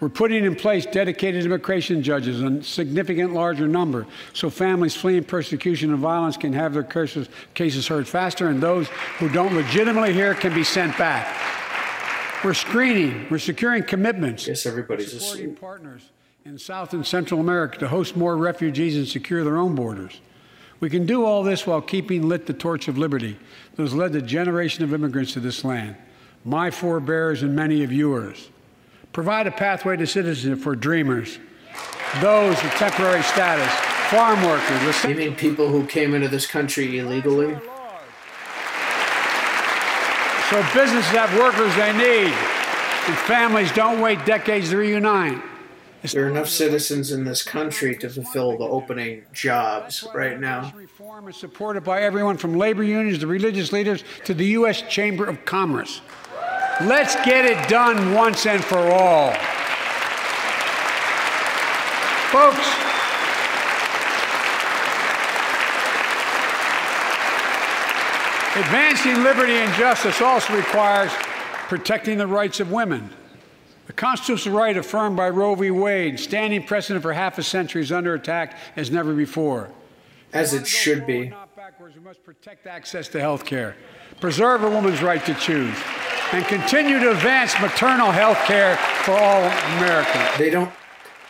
We're 0.00 0.08
putting 0.08 0.44
in 0.44 0.56
place 0.56 0.86
dedicated 0.86 1.44
immigration 1.44 2.02
judges 2.02 2.40
in 2.40 2.62
significant 2.62 3.32
larger 3.32 3.68
number 3.68 4.06
so 4.32 4.50
families 4.50 4.94
fleeing 4.94 5.24
persecution 5.24 5.90
and 5.90 5.98
violence 5.98 6.36
can 6.36 6.52
have 6.52 6.74
their 6.74 6.82
cases, 6.82 7.28
cases 7.54 7.86
heard 7.86 8.08
faster 8.08 8.48
and 8.48 8.60
those 8.60 8.88
who 9.18 9.28
don't 9.28 9.54
legitimately 9.54 10.12
hear 10.12 10.34
can 10.34 10.52
be 10.52 10.64
sent 10.64 10.96
back. 10.98 11.26
We're 12.44 12.54
screening, 12.54 13.26
we're 13.30 13.38
securing 13.38 13.84
commitments. 13.84 14.46
Yes, 14.46 14.66
everybody's 14.66 15.12
supporting 15.12 15.46
asleep. 15.46 15.60
partners 15.60 16.10
in 16.44 16.58
South 16.58 16.92
and 16.92 17.06
Central 17.06 17.40
America 17.40 17.78
to 17.78 17.88
host 17.88 18.16
more 18.16 18.36
refugees 18.36 18.96
and 18.96 19.08
secure 19.08 19.44
their 19.44 19.56
own 19.56 19.74
borders. 19.74 20.20
We 20.80 20.90
can 20.90 21.06
do 21.06 21.24
all 21.24 21.42
this 21.42 21.66
while 21.66 21.80
keeping 21.80 22.28
lit 22.28 22.44
the 22.44 22.52
torch 22.52 22.88
of 22.88 22.98
liberty 22.98 23.38
that 23.76 23.82
has 23.82 23.94
led 23.94 24.14
a 24.14 24.20
generation 24.20 24.84
of 24.84 24.92
immigrants 24.92 25.32
to 25.32 25.40
this 25.40 25.64
land, 25.64 25.96
my 26.44 26.70
forebears 26.70 27.42
and 27.42 27.56
many 27.56 27.82
of 27.82 27.92
yours. 27.92 28.50
Provide 29.14 29.46
a 29.46 29.52
pathway 29.52 29.96
to 29.96 30.08
citizenship 30.08 30.58
for 30.58 30.74
dreamers, 30.74 31.38
those 32.20 32.60
with 32.60 32.72
temporary 32.72 33.22
status, 33.22 33.72
farm 34.10 34.42
workers. 34.42 35.04
You 35.04 35.14
mean 35.14 35.36
people 35.36 35.68
who 35.68 35.86
came 35.86 36.14
into 36.14 36.26
this 36.26 36.48
country 36.48 36.98
illegally? 36.98 37.56
So 40.50 40.60
businesses 40.74 41.12
have 41.12 41.32
workers 41.38 41.72
they 41.76 41.92
need, 41.92 42.34
and 42.34 43.16
families 43.18 43.70
don't 43.70 44.00
wait 44.00 44.26
decades 44.26 44.70
to 44.70 44.78
reunite. 44.78 45.40
There 46.12 46.26
are 46.26 46.28
enough 46.28 46.48
citizens 46.48 47.12
in 47.12 47.24
this 47.24 47.44
country 47.44 47.96
to 47.98 48.10
fulfill 48.10 48.58
the 48.58 48.64
opening 48.64 49.26
jobs 49.32 50.04
right 50.12 50.40
now. 50.40 50.72
Reform 50.74 51.28
is 51.28 51.36
supported 51.36 51.84
by 51.84 52.02
everyone 52.02 52.36
from 52.36 52.58
labor 52.58 52.82
unions 52.82 53.20
to 53.20 53.28
religious 53.28 53.70
leaders 53.72 54.02
to 54.24 54.34
the 54.34 54.46
U.S. 54.46 54.82
Chamber 54.82 55.24
of 55.24 55.44
Commerce. 55.44 56.00
Let's 56.82 57.14
get 57.24 57.44
it 57.44 57.68
done 57.68 58.12
once 58.12 58.46
and 58.46 58.62
for 58.62 58.78
all. 58.78 59.32
Folks, 62.32 62.66
advancing 68.56 69.22
liberty 69.22 69.52
and 69.52 69.72
justice 69.74 70.20
also 70.20 70.56
requires 70.56 71.12
protecting 71.68 72.18
the 72.18 72.26
rights 72.26 72.58
of 72.58 72.72
women. 72.72 73.08
The 73.86 73.92
constitutional 73.92 74.58
right 74.58 74.76
affirmed 74.76 75.16
by 75.16 75.28
Roe 75.28 75.54
v. 75.54 75.70
Wade, 75.70 76.18
standing 76.18 76.64
precedent 76.64 77.02
for 77.02 77.12
half 77.12 77.38
a 77.38 77.44
century, 77.44 77.82
is 77.82 77.92
under 77.92 78.14
attack 78.14 78.58
as 78.74 78.90
never 78.90 79.14
before. 79.14 79.70
As 80.32 80.54
it 80.54 80.66
should 80.66 81.06
be. 81.06 81.28
Not 81.28 81.54
backwards, 81.54 81.94
we 81.94 82.02
must 82.02 82.24
protect 82.24 82.66
access 82.66 83.06
to 83.08 83.20
health 83.20 83.44
care, 83.44 83.76
preserve 84.20 84.64
a 84.64 84.70
woman's 84.70 85.02
right 85.02 85.24
to 85.24 85.34
choose, 85.34 85.76
and 86.32 86.44
continue 86.46 86.98
to 86.98 87.10
advance 87.10 87.58
maternal 87.60 88.10
health 88.10 88.38
care 88.44 88.76
for 88.76 89.12
all 89.12 89.42
Americans. 89.76 90.38
They 90.38 90.50
don't 90.50 90.72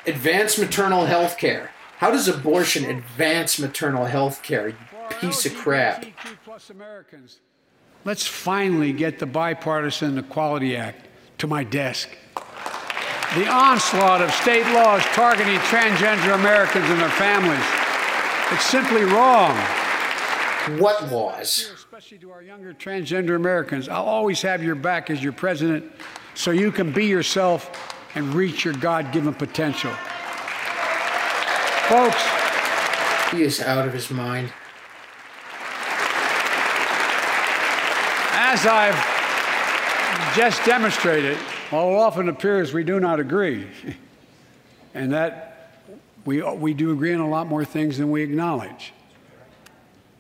advance 0.07 0.59
maternal 0.59 1.07
health 1.07 1.39
care. 1.39 1.71
How 1.99 2.11
does 2.11 2.29
abortion 2.29 2.85
advance 2.85 3.59
maternal 3.59 4.05
health 4.05 4.43
care, 4.43 4.69
you 4.69 4.77
piece 5.21 5.47
of 5.47 5.55
crap? 5.55 6.05
LGBTQ 6.05 6.37
plus 6.45 6.71
Americans. 6.71 7.41
Let's 8.05 8.27
finally 8.27 8.93
get 8.93 9.19
the 9.19 9.27
Bipartisan 9.27 10.19
Equality 10.19 10.77
Act 10.77 11.07
to 11.39 11.47
my 11.47 11.65
desk. 11.65 12.11
The 13.35 13.49
onslaught 13.49 14.21
of 14.21 14.31
state 14.33 14.67
laws 14.75 15.03
targeting 15.07 15.57
transgender 15.61 16.35
Americans 16.35 16.85
and 16.89 17.01
their 17.01 17.09
families. 17.11 17.65
It's 18.53 18.65
simply 18.65 19.05
wrong. 19.05 19.57
What 20.79 21.11
laws? 21.11 21.84
Especially 22.05 22.19
to 22.19 22.33
our 22.33 22.43
younger 22.43 22.75
transgender 22.75 23.35
Americans. 23.35 23.89
I'll 23.89 24.05
always 24.05 24.43
have 24.43 24.63
your 24.63 24.75
back 24.75 25.09
as 25.09 25.23
your 25.23 25.33
president 25.33 25.91
so 26.35 26.51
you 26.51 26.71
can 26.71 26.93
be 26.93 27.07
yourself 27.07 27.97
and 28.15 28.35
reach 28.35 28.63
your 28.63 28.75
God 28.75 29.11
given 29.11 29.33
potential. 29.33 29.91
Folks, 31.89 32.23
He 33.31 33.43
is 33.43 33.59
out 33.63 33.89
of 33.89 33.95
his 33.95 34.11
mind. 34.11 34.53
as 38.35 38.67
I've 38.67 40.37
just 40.37 40.63
demonstrated, 40.67 41.39
while 41.71 41.89
it 41.89 41.95
often 41.95 42.29
appears 42.29 42.75
we 42.75 42.85
do 42.85 43.01
not 43.01 43.19
agree, 43.19 43.67
and 44.95 45.11
that 45.15 45.71
we, 46.27 46.43
we 46.43 46.75
do 46.75 46.93
agree 46.93 47.15
on 47.15 47.21
a 47.21 47.31
lot 47.31 47.47
more 47.47 47.65
things 47.65 47.97
than 47.97 48.11
we 48.11 48.23
acknowledge. 48.23 48.93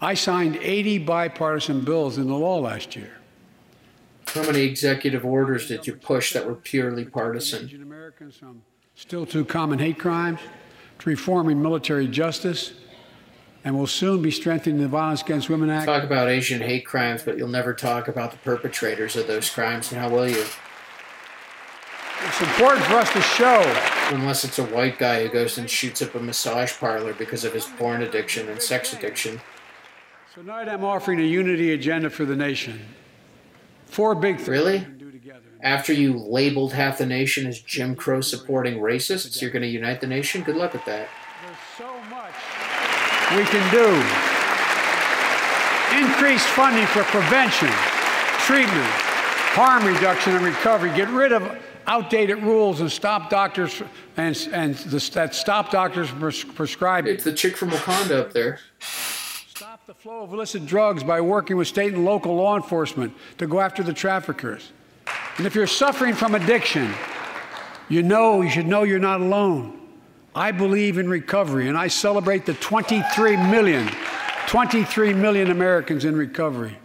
I 0.05 0.13
signed 0.13 0.57
80 0.57 0.99
bipartisan 0.99 1.81
bills 1.81 2.19
into 2.19 2.35
law 2.35 2.59
last 2.59 2.95
year. 2.95 3.17
How 4.27 4.43
many 4.43 4.61
executive 4.61 5.25
orders 5.25 5.67
did 5.67 5.87
you 5.87 5.95
push 5.95 6.35
that 6.35 6.47
were 6.47 6.57
purely 6.57 7.07
partisan? 7.07 7.65
Asian 7.65 7.83
Americans 7.83 8.39
still 8.95 9.25
too 9.25 9.47
common 9.47 9.79
hate 9.79 9.99
crimes 9.99 10.41
to 10.99 11.09
reforming 11.09 11.63
military 11.63 12.07
justice, 12.07 12.75
and 13.65 13.79
will 13.79 13.87
soon 13.87 14.21
be 14.21 14.31
strengthening 14.31 14.79
the 14.79 14.89
Violence 14.89 15.23
Against 15.23 15.49
Women 15.49 15.71
Act. 15.71 15.87
Talk 15.87 16.05
about 16.05 16.29
Asian 16.29 16.61
hate 16.61 16.85
crimes, 16.85 17.23
but 17.23 17.39
you'll 17.39 17.49
never 17.49 17.73
talk 17.73 18.07
about 18.07 18.31
the 18.31 18.37
perpetrators 18.39 19.17
of 19.17 19.27
those 19.27 19.49
crimes, 19.49 19.91
and 19.91 19.99
how 19.99 20.11
will 20.11 20.29
you? 20.29 20.45
It's 22.27 22.41
important 22.43 22.85
for 22.85 22.97
us 22.97 23.11
to 23.15 23.23
show 23.23 23.63
Unless 24.11 24.45
it's 24.45 24.59
a 24.59 24.65
white 24.65 24.99
guy 24.99 25.23
who 25.23 25.31
goes 25.31 25.57
and 25.57 25.69
shoots 25.69 26.03
up 26.03 26.15
a 26.15 26.21
massage 26.21 26.79
parlor 26.79 27.15
because 27.15 27.43
of 27.45 27.55
his 27.55 27.65
porn 27.65 28.03
addiction 28.03 28.51
and 28.51 28.61
sex 28.61 28.93
addiction. 28.93 29.41
Tonight, 30.35 30.69
I'm 30.69 30.83
offering 30.85 31.21
a 31.21 31.23
unity 31.23 31.75
agenda 31.75 32.11
for 32.11 32.25
the 32.25 32.35
nation. 32.35 32.81
Four 33.87 34.17
big 34.17 34.39
things 34.39 34.49
Really? 34.49 34.79
we 34.79 34.85
can 34.85 34.99
do 34.99 35.13
together. 35.13 35.45
After 35.63 35.93
you 35.93 36.19
labeled 36.19 36.73
half 36.73 36.99
the 36.99 37.07
nation 37.07 37.47
as 37.47 37.61
Jim 37.61 37.95
Crow 37.95 38.21
supporting 38.21 38.79
racists, 38.81 39.41
you're 39.41 39.53
going 39.53 39.63
to 39.63 39.69
unite 39.69 40.01
the 40.01 40.09
nation? 40.09 40.43
Good 40.43 40.57
luck 40.57 40.73
with 40.73 40.85
that. 40.87 41.07
There's 41.47 41.57
so 41.79 41.87
much 42.11 42.35
we 43.31 43.45
can 43.45 43.63
do. 43.71 43.87
Increase 46.05 46.45
funding 46.47 46.87
for 46.87 47.05
prevention, 47.05 47.71
treatment, 48.41 48.91
harm 49.55 49.87
reduction, 49.87 50.35
and 50.35 50.45
recovery. 50.45 50.91
Get 50.97 51.11
rid 51.11 51.31
of 51.31 51.57
outdated 51.87 52.43
rules 52.43 52.81
and 52.81 52.91
stop 52.91 53.31
doctors 53.31 53.81
and, 54.17 54.49
and 54.53 54.75
the, 54.75 54.99
that 55.15 55.33
stop 55.33 55.71
doctors 55.71 56.11
pres- 56.11 56.43
prescribing. 56.43 57.15
It's 57.15 57.23
the 57.23 57.33
chick 57.33 57.57
from 57.57 57.71
Wakanda 57.71 58.19
up 58.19 58.33
there. 58.33 58.59
Stop 59.85 59.97
the 59.99 60.03
flow 60.03 60.23
of 60.23 60.33
illicit 60.33 60.65
drugs 60.65 61.05
by 61.05 61.21
working 61.21 61.59
with 61.59 61.69
state 61.69 61.93
and 61.93 62.07
local 62.07 62.35
law 62.37 62.57
enforcement 62.57 63.13
to 63.37 63.47
go 63.47 63.61
after 63.61 63.83
the 63.83 63.93
traffickers. 63.93 64.73
And 65.37 65.47
if 65.47 65.55
you're 65.55 65.67
suffering 65.67 66.15
from 66.15 66.35
addiction, 66.35 66.91
you 67.91 68.03
know, 68.03 68.41
you 68.41 68.49
should 68.49 68.67
know 68.67 68.85
you're 68.85 68.99
not 68.99 69.21
alone. 69.21 69.79
I 70.35 70.53
believe 70.53 70.97
in 70.97 71.07
recovery, 71.07 71.69
and 71.69 71.77
I 71.77 71.89
celebrate 71.89 72.47
the 72.47 72.55
23 72.55 73.37
million, 73.37 73.91
23 74.47 75.13
million 75.13 75.51
Americans 75.51 76.07
in 76.07 76.17
recovery. 76.17 76.79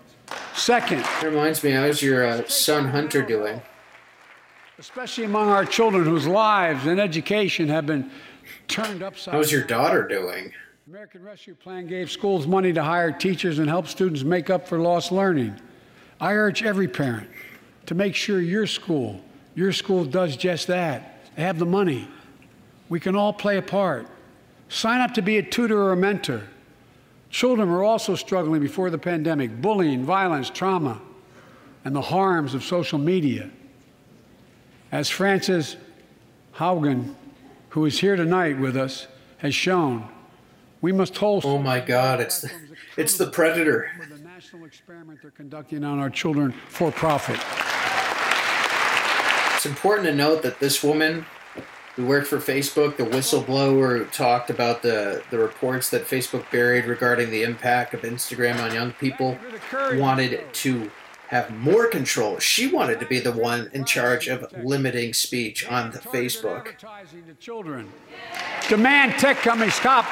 Second, 0.54 1.00
It 1.00 1.24
reminds 1.24 1.64
me, 1.64 1.72
how's 1.72 2.02
your 2.02 2.26
uh, 2.26 2.46
son 2.48 2.90
Hunter 2.90 3.22
doing? 3.22 3.62
especially 4.78 5.24
among 5.24 5.48
our 5.48 5.64
children 5.64 6.04
whose 6.04 6.28
lives 6.28 6.86
and 6.86 7.00
education 7.00 7.70
have 7.70 7.86
been 7.86 8.12
turned 8.68 9.02
upside 9.02 9.32
down. 9.32 9.42
How's 9.42 9.52
your 9.54 9.64
daughter 9.64 10.06
doing? 10.06 10.52
American 10.90 11.22
Rescue 11.22 11.54
Plan 11.54 11.86
gave 11.86 12.10
schools 12.10 12.48
money 12.48 12.74
to 12.74 12.82
hire 12.82 13.12
teachers 13.12 13.60
and 13.60 13.70
help 13.70 13.88
students 13.88 14.24
make 14.24 14.50
up 14.50 14.68
for 14.68 14.80
lost 14.80 15.12
learning. 15.12 15.54
I 16.20 16.34
urge 16.34 16.64
every 16.64 16.88
parent 16.88 17.30
to 17.86 17.94
make 17.94 18.16
sure 18.16 18.42
your 18.42 18.66
school, 18.66 19.22
your 19.54 19.72
school 19.72 20.04
does 20.04 20.36
just 20.36 20.66
that. 20.66 21.28
Have 21.38 21.60
the 21.60 21.66
money. 21.68 22.08
We 22.90 23.00
can 23.00 23.16
all 23.16 23.32
play 23.32 23.58
a 23.58 23.62
part. 23.62 24.08
Sign 24.68 25.00
up 25.00 25.14
to 25.14 25.22
be 25.22 25.38
a 25.38 25.44
tutor 25.44 25.80
or 25.80 25.92
a 25.92 25.96
mentor. 25.96 26.42
Children 27.30 27.70
were 27.70 27.84
also 27.84 28.16
struggling 28.16 28.60
before 28.60 28.90
the 28.90 28.98
pandemic 28.98 29.62
bullying, 29.62 30.04
violence, 30.04 30.50
trauma, 30.50 31.00
and 31.86 31.96
the 31.96 32.02
harms 32.02 32.56
of 32.56 32.64
social 32.64 32.98
media. 32.98 33.52
As 34.92 35.08
Frances 35.08 35.78
Haugen, 36.56 37.14
who 37.70 37.86
is 37.86 38.00
here 38.00 38.16
tonight 38.16 38.58
with 38.58 38.76
us, 38.76 39.06
has 39.38 39.54
shown, 39.54 40.10
we 40.82 40.92
must 40.92 41.18
hold 41.18 41.46
Oh 41.46 41.58
my 41.58 41.80
God, 41.80 42.22
it's 42.22 42.42
the, 42.42 42.52
it's 42.98 43.18
the 43.18 43.28
predator. 43.28 43.92
for 43.98 44.06
the 44.14 44.22
national 44.22 44.66
experiment 44.66 45.22
they're 45.22 45.32
conducting 45.32 45.84
on 45.84 46.00
our 46.00 46.10
children 46.10 46.52
for 46.52 46.92
profit. 46.92 47.40
It's 49.56 49.66
important 49.66 50.08
to 50.08 50.16
note 50.16 50.42
that 50.44 50.60
this 50.60 50.82
woman 50.84 51.26
who 51.96 52.06
worked 52.06 52.28
for 52.28 52.38
Facebook, 52.38 52.96
the 52.96 53.04
whistleblower 53.04 53.98
who 53.98 54.06
talked 54.06 54.50
about 54.50 54.82
the, 54.82 55.22
the 55.32 55.38
reports 55.38 55.90
that 55.90 56.06
Facebook 56.06 56.50
buried 56.50 56.86
regarding 56.86 57.30
the 57.30 57.44
impact 57.44 57.94
of 57.94 58.02
Instagram 58.04 58.58
on 58.62 58.74
young 58.74 58.94
people, 58.94 59.38
wanted 59.96 60.42
to 60.54 60.90
have 61.30 61.56
more 61.56 61.86
control. 61.88 62.40
She 62.40 62.66
wanted 62.66 63.00
to 63.02 63.06
be 63.06 63.20
the 63.20 63.32
one 63.32 63.70
in 63.72 63.86
charge 63.86 64.28
of 64.28 64.52
limiting 64.64 65.14
speech 65.14 65.64
on 65.70 65.92
the 65.92 66.00
Facebook. 66.00 66.80
To 66.80 67.34
children. 67.40 67.88
Demand 68.68 69.14
tech 69.20 69.38
companies 69.38 69.76
stop 69.76 70.08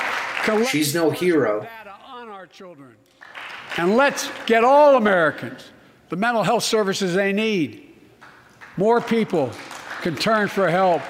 She's 0.70 0.94
no 0.94 1.10
hero. 1.10 1.68
on 2.06 2.30
our 2.30 2.46
children. 2.46 2.96
And 3.78 3.98
let's 3.98 4.30
get 4.46 4.64
all 4.64 4.96
Americans 4.96 5.72
the 6.10 6.16
mental 6.16 6.44
health 6.44 6.64
services 6.64 7.16
they 7.16 7.34
need. 7.34 7.96
More 8.78 9.02
people 9.02 9.52
can 10.02 10.16
turn 10.16 10.48
for 10.48 10.70
help 10.70 11.02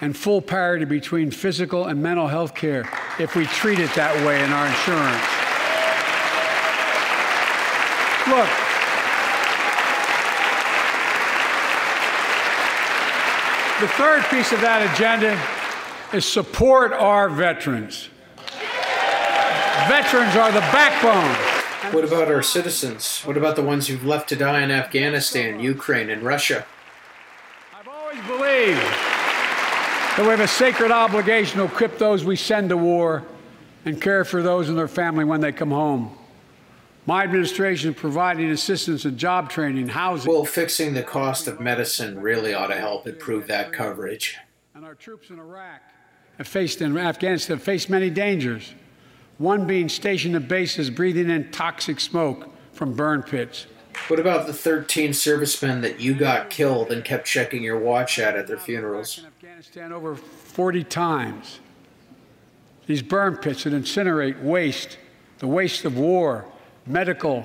and 0.00 0.16
full 0.16 0.42
parity 0.42 0.84
between 0.84 1.30
physical 1.30 1.86
and 1.86 2.02
mental 2.02 2.26
health 2.26 2.56
care 2.56 2.90
if 3.20 3.36
we 3.36 3.46
treat 3.46 3.78
it 3.78 3.94
that 3.94 4.14
way 4.26 4.42
in 4.42 4.52
our 4.52 4.66
insurance. 4.66 5.22
Look, 8.26 8.63
the 13.80 13.88
third 13.88 14.22
piece 14.24 14.52
of 14.52 14.60
that 14.60 14.88
agenda 14.94 15.40
is 16.16 16.24
support 16.24 16.92
our 16.92 17.28
veterans. 17.28 18.08
Veterans 19.88 20.36
are 20.36 20.52
the 20.52 20.60
backbone. 20.60 21.34
What 21.92 22.04
about 22.04 22.28
our 22.28 22.42
citizens? 22.42 23.22
What 23.22 23.36
about 23.36 23.56
the 23.56 23.62
ones 23.62 23.88
who've 23.88 24.04
left 24.04 24.28
to 24.30 24.36
die 24.36 24.62
in 24.62 24.70
Afghanistan, 24.70 25.60
Ukraine, 25.60 26.08
and 26.08 26.22
Russia? 26.22 26.64
I've 27.78 27.88
always 27.88 28.20
believed 28.26 28.80
that 28.80 30.20
we 30.20 30.28
have 30.28 30.40
a 30.40 30.48
sacred 30.48 30.92
obligation 30.92 31.58
to 31.58 31.64
equip 31.64 31.98
those 31.98 32.24
we 32.24 32.36
send 32.36 32.68
to 32.68 32.76
war 32.76 33.24
and 33.84 34.00
care 34.00 34.24
for 34.24 34.42
those 34.42 34.68
and 34.68 34.78
their 34.78 34.88
family 34.88 35.24
when 35.24 35.40
they 35.40 35.52
come 35.52 35.70
home. 35.70 36.16
My 37.06 37.22
administration 37.22 37.90
is 37.92 38.00
providing 38.00 38.50
assistance 38.50 39.04
in 39.04 39.18
job 39.18 39.50
training, 39.50 39.88
housing, 39.88 40.32
Well, 40.32 40.44
fixing 40.46 40.94
the 40.94 41.02
cost 41.02 41.46
of 41.46 41.60
medicine 41.60 42.18
really 42.20 42.54
ought 42.54 42.68
to 42.68 42.76
help 42.76 43.06
improve 43.06 43.46
that 43.48 43.72
coverage. 43.72 44.38
and 44.74 44.84
our 44.84 44.94
troops 44.94 45.30
in 45.30 45.38
Iraq 45.38 45.82
have 46.38 46.48
faced 46.48 46.80
in 46.80 46.96
Afghanistan 46.96 47.58
have 47.58 47.64
faced 47.64 47.88
many 47.90 48.10
dangers. 48.10 48.74
One 49.38 49.66
being 49.66 49.88
stationed 49.88 50.34
at 50.34 50.48
bases 50.48 50.90
breathing 50.90 51.28
in 51.30 51.50
toxic 51.50 52.00
smoke 52.00 52.48
from 52.72 52.94
burn 52.94 53.22
pits. 53.22 53.66
What 54.08 54.18
about 54.18 54.46
the 54.46 54.52
13 54.52 55.12
servicemen 55.12 55.80
that 55.82 56.00
you 56.00 56.14
got 56.14 56.50
killed 56.50 56.90
and 56.90 57.04
kept 57.04 57.26
checking 57.26 57.62
your 57.62 57.78
watch 57.78 58.18
at 58.18 58.34
at 58.36 58.46
their 58.46 58.58
funerals? 58.58 59.18
In 59.18 59.26
Afghanistan 59.26 59.92
over 59.92 60.16
40 60.16 60.82
times. 60.84 61.60
These 62.86 63.02
burn 63.02 63.36
pits 63.36 63.64
that 63.64 63.72
incinerate 63.72 64.42
waste, 64.42 64.98
the 65.38 65.46
waste 65.46 65.84
of 65.84 65.96
war, 65.96 66.46
medical 66.86 67.44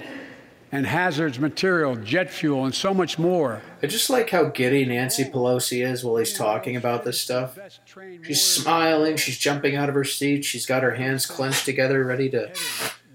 and 0.72 0.86
hazards 0.86 1.40
material, 1.40 1.96
jet 1.96 2.30
fuel, 2.30 2.66
and 2.66 2.76
so 2.76 2.94
much 2.94 3.18
more. 3.18 3.62
I 3.82 3.88
just 3.88 4.10
like 4.10 4.30
how 4.30 4.46
giddy 4.46 4.86
Nancy 4.86 5.26
Pelosi 5.26 5.84
is 5.84 6.04
while 6.04 6.18
he's 6.18 6.34
talking 6.34 6.76
about 6.76 7.04
this 7.04 7.20
stuff. 7.20 7.58
She's 8.24 8.44
smiling, 8.44 9.18
she's 9.18 9.38
jumping 9.40 9.76
out 9.76 9.90
of 9.90 9.96
her 9.96 10.04
seat, 10.04 10.46
she's 10.46 10.66
got 10.66 10.84
her 10.84 10.96
hands 10.96 11.26
clenched 11.26 11.66
together, 11.66 12.04
ready 12.04 12.30
to. 12.30 12.54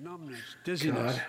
numbness, 0.02 0.40
dizziness, 0.64 1.14
God. 1.14 1.22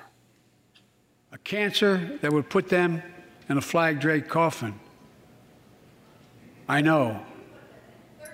a 1.32 1.38
cancer 1.38 2.18
that 2.22 2.34
would 2.34 2.50
put 2.50 2.70
them 2.70 3.04
in 3.48 3.58
a 3.58 3.62
flag 3.62 4.00
draped 4.00 4.30
coffin. 4.30 4.80
I 6.68 6.82
know. 6.82 7.24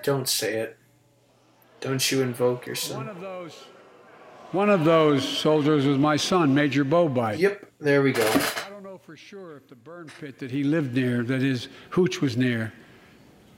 Don't 0.03 0.29
say 0.29 0.59
it. 0.59 0.77
Don't 1.81 2.09
you 2.11 2.21
invoke 2.21 2.65
yourself. 2.65 2.99
One 2.99 3.09
of 3.09 3.19
those, 3.19 3.65
one 4.51 4.69
of 4.69 4.83
those 4.83 5.27
soldiers 5.27 5.85
was 5.85 5.97
my 5.97 6.17
son, 6.17 6.53
Major 6.53 6.83
Beau 6.83 7.07
Biden. 7.07 7.39
Yep, 7.39 7.65
there 7.79 8.01
we 8.01 8.11
go. 8.11 8.27
I 8.27 8.69
don't 8.69 8.83
know 8.83 8.97
for 8.97 9.15
sure 9.15 9.57
if 9.57 9.67
the 9.67 9.75
burn 9.75 10.09
pit 10.19 10.39
that 10.39 10.51
he 10.51 10.63
lived 10.63 10.93
near, 10.93 11.23
that 11.23 11.41
his 11.41 11.69
hooch 11.91 12.21
was 12.21 12.35
near 12.35 12.73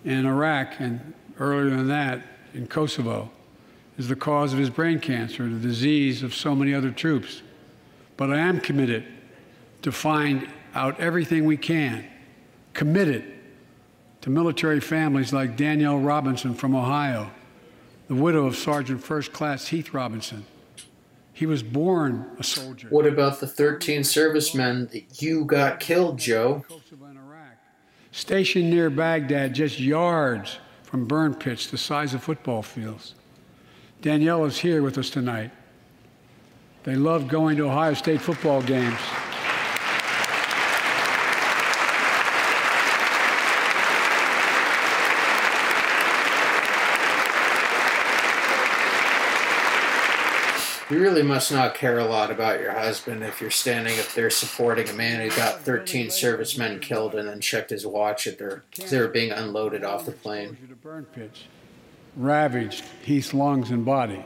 in 0.06 0.26
Iraq 0.26 0.80
and 0.80 1.14
earlier 1.39 1.70
than 1.76 1.88
that 1.88 2.24
in 2.54 2.68
Kosovo, 2.68 3.32
is 3.98 4.08
the 4.08 4.16
cause 4.16 4.54
of 4.54 4.60
his 4.60 4.70
brain 4.70 5.00
cancer, 5.00 5.50
the 5.50 5.60
disease 5.60 6.22
of 6.22 6.34
so 6.34 6.56
many 6.56 6.74
other 6.74 6.91
troops. 6.91 7.41
But 8.16 8.32
I 8.32 8.38
am 8.38 8.60
committed 8.60 9.06
to 9.82 9.91
find 9.91 10.48
out 10.76 11.00
everything 11.00 11.46
we 11.46 11.58
can, 11.58 12.06
committed 12.74 13.34
to 14.22 14.30
military 14.30 14.80
families 14.80 15.34
like 15.34 15.58
Danielle 15.58 16.00
Robinson 16.00 16.54
from 16.54 16.76
Ohio, 16.76 17.32
the 18.08 18.16
widow 18.16 18.46
of 18.46 18.56
Sergeant 18.56 19.04
First 19.04 19.34
Class 19.34 19.68
Heath 19.68 19.94
Robinson. 19.94 20.46
He 21.34 21.48
was 21.48 21.64
born 21.64 22.30
a 22.38 22.44
soldier. 22.44 22.88
What 22.90 23.08
about 23.08 23.40
the 23.40 23.48
13 23.48 24.04
servicemen 24.04 24.88
that 24.94 25.22
you 25.22 25.46
got 25.46 25.80
killed, 25.80 26.20
Joe? 26.20 26.64
Stationed 28.12 28.70
near 28.70 28.92
Baghdad, 28.92 29.56
just 29.56 29.80
yards 29.80 30.60
from 30.84 31.06
burn 31.06 31.34
pits 31.34 31.66
the 31.66 31.78
size 31.78 32.14
of 32.14 32.24
football 32.24 32.62
fields. 32.62 33.16
Danielle 34.02 34.46
is 34.46 34.60
here 34.60 34.84
with 34.84 35.00
us 35.00 35.10
tonight. 35.10 35.50
They 36.84 36.96
love 36.96 37.28
going 37.28 37.58
to 37.58 37.64
Ohio 37.64 37.96
State 37.96 38.22
football 38.22 38.62
games. 38.62 39.00
You 50.94 51.02
really 51.02 51.24
must 51.24 51.52
not 51.52 51.74
care 51.74 51.98
a 51.98 52.06
lot 52.06 52.30
about 52.30 52.60
your 52.60 52.72
husband 52.72 53.24
if 53.24 53.41
you're 53.41 53.50
standing 53.50 54.00
up 54.00 54.06
there 54.10 54.30
supporting 54.30 54.88
a 54.89 54.94
man 54.94 55.28
who 55.28 55.36
got 55.36 55.62
13 55.62 56.12
servicemen 56.12 56.82
killed 56.82 57.16
and 57.16 57.28
then 57.28 57.41
checked 57.41 57.72
his 57.72 57.84
watch 57.84 58.28
at 58.28 58.38
their 58.38 58.64
as 58.80 58.91
they 58.91 59.00
were 59.00 59.08
being 59.08 59.32
unloaded 59.32 59.84
off 59.84 60.06
the 60.06 60.12
plane. 60.12 60.56
Burn 60.84 61.06
pits 61.06 61.46
ravaged 62.16 62.84
Heath's 63.02 63.34
lungs 63.34 63.72
and 63.72 63.84
body. 63.84 64.24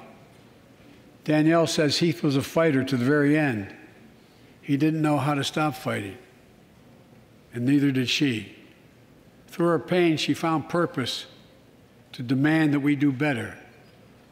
Danielle 1.23 1.67
says 1.67 1.99
Heath 1.99 2.21
was 2.21 2.35
a 2.35 2.41
fighter 2.41 2.83
to 2.83 2.97
the 2.97 3.05
very 3.05 3.37
end. 3.37 3.73
He 4.61 4.75
didn't 4.75 5.01
know 5.01 5.17
how 5.17 5.35
to 5.35 5.45
stop 5.45 5.75
fighting, 5.75 6.17
and 7.53 7.65
neither 7.65 7.91
did 7.91 8.09
she. 8.09 8.55
Through 9.47 9.67
her 9.67 9.79
pain, 9.79 10.17
she 10.17 10.33
found 10.33 10.67
purpose 10.67 11.27
to 12.11 12.23
demand 12.23 12.73
that 12.73 12.81
we 12.81 12.97
do 12.97 13.13
better. 13.13 13.57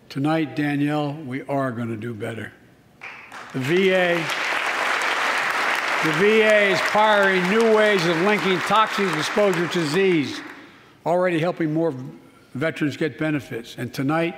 Tonight, 0.10 0.56
Danielle, 0.56 1.14
we 1.14 1.42
are 1.44 1.72
going 1.72 1.90
to 1.90 1.98
do 1.98 2.14
better. 2.14 2.54
The 3.54 3.60
VA, 3.60 4.16
the 6.04 6.12
VA 6.20 6.72
is 6.72 6.80
pioneering 6.82 7.50
new 7.50 7.76
ways 7.76 8.06
of 8.06 8.16
linking 8.22 8.58
toxic 8.60 9.14
exposure 9.16 9.68
to 9.68 9.74
disease, 9.74 10.42
already 11.06 11.40
helping 11.40 11.74
more 11.74 11.94
veterans 12.54 12.98
get 12.98 13.18
benefits. 13.18 13.76
And 13.78 13.94
tonight, 13.94 14.36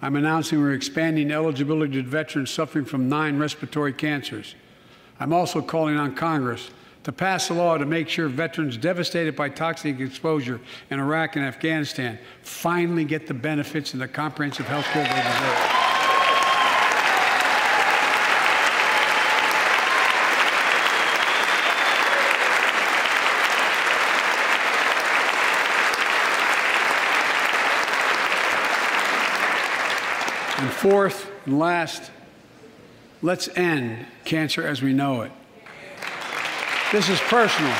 I'm 0.00 0.16
announcing 0.16 0.60
we're 0.60 0.72
expanding 0.72 1.30
eligibility 1.30 2.02
to 2.02 2.08
veterans 2.08 2.50
suffering 2.50 2.84
from 2.84 3.08
nine 3.08 3.38
respiratory 3.38 3.92
cancers. 3.92 4.54
I'm 5.20 5.32
also 5.32 5.60
calling 5.60 5.96
on 5.96 6.14
Congress 6.14 6.70
to 7.04 7.12
pass 7.12 7.50
a 7.50 7.54
law 7.54 7.76
to 7.76 7.84
make 7.84 8.08
sure 8.08 8.28
veterans 8.28 8.76
devastated 8.76 9.34
by 9.34 9.48
toxic 9.48 9.98
exposure 9.98 10.60
in 10.90 11.00
Iraq 11.00 11.36
and 11.36 11.44
Afghanistan 11.44 12.18
finally 12.42 13.04
get 13.04 13.26
the 13.26 13.34
benefits 13.34 13.92
and 13.92 14.00
the 14.00 14.08
comprehensive 14.08 14.66
health 14.66 14.84
care 14.86 15.02
they 15.02 15.22
deserve. 15.22 15.88
And 30.58 30.70
fourth 30.70 31.28
and 31.44 31.58
last, 31.58 32.12
let's 33.20 33.48
end 33.56 34.06
cancer 34.24 34.64
as 34.64 34.80
we 34.80 34.92
know 34.92 35.22
it. 35.22 35.32
This 36.92 37.08
is 37.08 37.20
personal. 37.20 37.72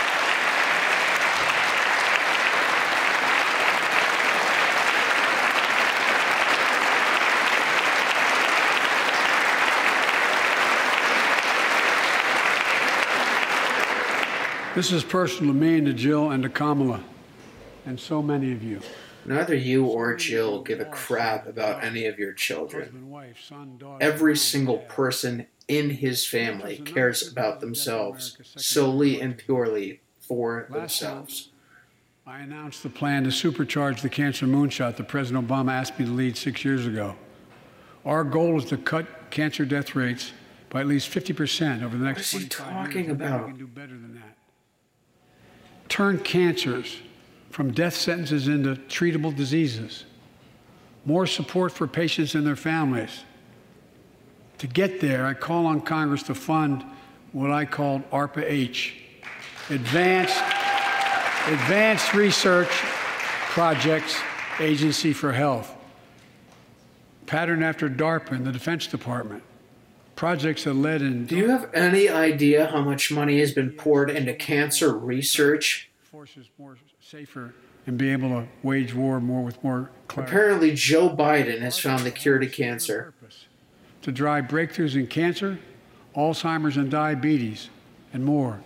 This 14.74 14.90
is 14.90 15.04
personal 15.04 15.52
to 15.52 15.60
me 15.60 15.76
and 15.76 15.86
to 15.86 15.92
Jill 15.92 16.30
and 16.30 16.42
to 16.44 16.48
Kamala 16.48 17.04
and 17.84 18.00
so 18.00 18.22
many 18.22 18.52
of 18.52 18.62
you. 18.62 18.80
Neither 19.26 19.54
you 19.54 19.84
or 19.84 20.16
Jill 20.16 20.62
give 20.62 20.80
a 20.80 20.86
crap 20.86 21.46
about 21.46 21.84
any 21.84 22.06
of 22.06 22.18
your 22.18 22.32
children. 22.32 22.84
Husband, 22.84 23.10
wife, 23.10 23.44
son, 23.46 23.76
daughter, 23.76 24.02
Every 24.02 24.38
single 24.38 24.78
person 24.78 25.46
in 25.68 25.90
his 25.90 26.26
family 26.26 26.78
cares 26.78 27.30
about 27.30 27.60
themselves 27.60 28.36
solely 28.56 29.20
and 29.20 29.38
purely 29.38 30.00
for 30.20 30.68
themselves. 30.70 31.50
I 32.26 32.40
announced 32.40 32.82
the 32.82 32.88
plan 32.88 33.24
to 33.24 33.30
supercharge 33.30 34.00
the 34.00 34.08
cancer 34.08 34.46
moonshot 34.46 34.96
that 34.96 35.08
President 35.08 35.46
Obama 35.46 35.72
asked 35.72 35.98
me 35.98 36.06
to 36.06 36.12
lead 36.12 36.36
six 36.36 36.64
years 36.64 36.86
ago. 36.86 37.16
Our 38.04 38.24
goal 38.24 38.58
is 38.58 38.64
to 38.66 38.76
cut 38.76 39.30
cancer 39.30 39.64
death 39.64 39.94
rates 39.94 40.32
by 40.70 40.80
at 40.80 40.86
least 40.86 41.10
50% 41.10 41.82
over 41.82 41.96
the 41.96 42.04
next 42.04 42.32
What 42.32 42.42
is 42.42 42.42
he 42.44 42.48
talking 42.48 43.04
years. 43.04 43.12
about? 43.12 43.46
We 43.46 43.50
can 43.50 43.58
do 43.58 43.66
better 43.66 43.88
than 43.88 44.14
that. 44.14 44.36
Turn 45.88 46.18
cancers 46.18 46.98
from 47.50 47.72
death 47.72 47.94
sentences 47.94 48.48
into 48.48 48.76
treatable 48.88 49.34
diseases. 49.34 50.04
More 51.04 51.26
support 51.26 51.72
for 51.72 51.86
patients 51.86 52.34
and 52.34 52.46
their 52.46 52.56
families. 52.56 53.24
To 54.62 54.68
get 54.68 55.00
there, 55.00 55.26
I 55.26 55.34
call 55.34 55.66
on 55.66 55.80
Congress 55.80 56.22
to 56.22 56.36
fund 56.36 56.84
what 57.32 57.50
I 57.50 57.64
called 57.64 58.08
ARPA 58.12 58.44
H, 58.44 58.94
Advanced, 59.70 60.36
Advanced 61.48 62.14
Research 62.14 62.68
Projects 62.68 64.16
Agency 64.60 65.12
for 65.12 65.32
Health, 65.32 65.74
patterned 67.26 67.64
after 67.64 67.90
DARPA 67.90 68.34
in 68.36 68.44
the 68.44 68.52
Defense 68.52 68.86
Department. 68.86 69.42
Projects 70.14 70.62
that 70.62 70.74
led 70.74 71.02
in 71.02 71.26
Do 71.26 71.36
you 71.36 71.48
have 71.48 71.68
any 71.74 72.08
idea 72.08 72.66
how 72.66 72.82
much 72.82 73.10
money 73.10 73.40
has 73.40 73.50
been 73.50 73.72
poured 73.72 74.10
into 74.10 74.32
cancer 74.32 74.96
research? 74.96 75.90
forces 76.04 76.46
more 76.56 76.78
safer 77.00 77.52
and 77.88 77.98
be 77.98 78.10
able 78.10 78.28
to 78.28 78.46
wage 78.62 78.94
war 78.94 79.18
more 79.18 79.42
with 79.42 79.64
more 79.64 79.90
clarity. 80.06 80.30
Apparently, 80.30 80.72
Joe 80.72 81.08
Biden 81.10 81.62
has 81.62 81.80
found 81.80 82.04
the 82.04 82.12
cure 82.12 82.38
to 82.38 82.46
cancer. 82.46 83.12
To 84.02 84.12
drive 84.12 84.44
breakthroughs 84.44 84.94
in 84.96 85.06
cancer, 85.06 85.58
Alzheimer's 86.16 86.76
and 86.76 86.90
diabetes, 86.90 87.70
and 88.12 88.24
more. 88.24 88.60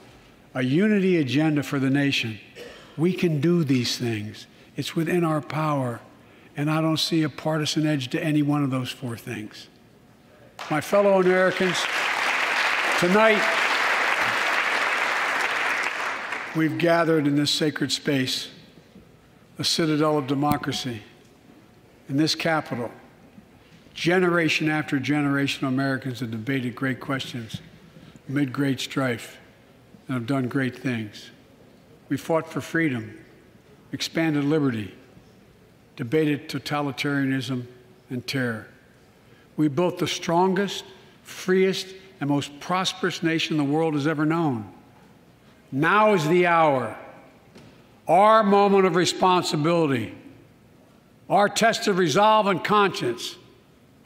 A 0.55 0.63
unity 0.63 1.19
agenda 1.19 1.63
for 1.63 1.79
the 1.79 1.91
nation. 1.91 2.41
We 2.97 3.13
can 3.13 3.41
do 3.41 3.63
these 3.63 3.99
things. 3.99 4.47
It's 4.77 4.97
within 4.97 5.25
our 5.25 5.41
power. 5.41 6.01
And 6.57 6.71
I 6.71 6.81
don't 6.81 6.97
see 6.97 7.23
a 7.23 7.29
partisan 7.29 7.87
edge 7.87 8.09
to 8.09 8.23
any 8.23 8.43
one 8.43 8.65
of 8.65 8.71
those 8.71 8.91
four 8.91 9.17
things. 9.17 9.69
My 10.71 10.81
fellow 10.81 11.21
Americans, 11.21 11.77
tonight 12.99 13.43
we've 16.57 16.79
gathered 16.79 17.27
in 17.27 17.37
this 17.37 17.51
sacred 17.51 17.93
space, 17.93 18.49
a 19.59 19.65
citadel 19.65 20.17
of 20.17 20.27
democracy, 20.27 21.03
in 22.09 22.17
this 22.17 22.35
capital. 22.35 22.91
Generation 23.97 24.69
after 24.69 24.99
generation 24.99 25.67
of 25.67 25.73
Americans 25.73 26.21
have 26.21 26.31
debated 26.31 26.77
great 26.77 27.01
questions 27.01 27.63
amid 28.29 28.53
great 28.53 28.79
strife 28.79 29.39
and 30.07 30.15
have 30.15 30.27
done 30.27 30.49
great 30.49 30.77
things. 30.77 31.31
We 32.11 32.19
fought 32.19 32.53
for 32.53 32.61
freedom, 32.61 33.19
expanded 33.93 34.45
liberty, 34.45 34.95
debated 35.97 36.51
totalitarianism 36.51 37.65
and 38.11 38.25
terror. 38.27 38.69
We 39.57 39.69
built 39.69 39.99
the 39.99 40.07
strongest, 40.07 40.85
freest, 41.23 41.87
and 42.21 42.29
most 42.29 42.61
prosperous 42.61 43.23
nation 43.23 43.57
the 43.57 43.65
world 43.65 43.95
has 43.95 44.07
ever 44.07 44.27
known. 44.27 44.71
Now 45.73 46.13
is 46.13 46.29
the 46.29 46.47
hour, 46.47 46.99
our 48.07 48.43
moment 48.43 48.85
of 48.85 48.95
responsibility, 48.95 50.15
our 51.31 51.49
test 51.49 51.89
of 51.89 51.97
resolve 51.97 52.47
and 52.47 52.63
conscience, 52.63 53.37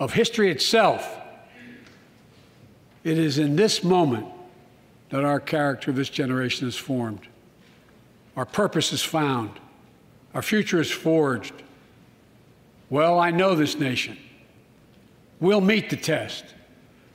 of 0.01 0.15
history 0.15 0.51
itself. 0.51 1.07
It 3.05 3.19
is 3.19 3.39
in 3.39 3.55
this 3.55 3.85
moment 3.85 4.27
that 5.11 5.25
our 5.25 5.39
character 5.39 5.91
of 5.91 5.97
this 5.97 6.09
generation 6.09 6.67
is 6.67 6.77
formed. 6.77 7.29
Our 8.37 8.47
purpose 8.47 8.93
is 8.93 9.03
found. 9.03 9.51
Our 10.35 10.43
future 10.43 10.81
is 10.81 10.91
forged. 10.91 11.53
Well, 12.89 13.21
I 13.21 13.31
know 13.31 13.55
this 13.55 13.79
nation. 13.79 14.17
We'll 15.39 15.61
meet 15.61 15.91
the 15.91 15.97
test, 15.97 16.45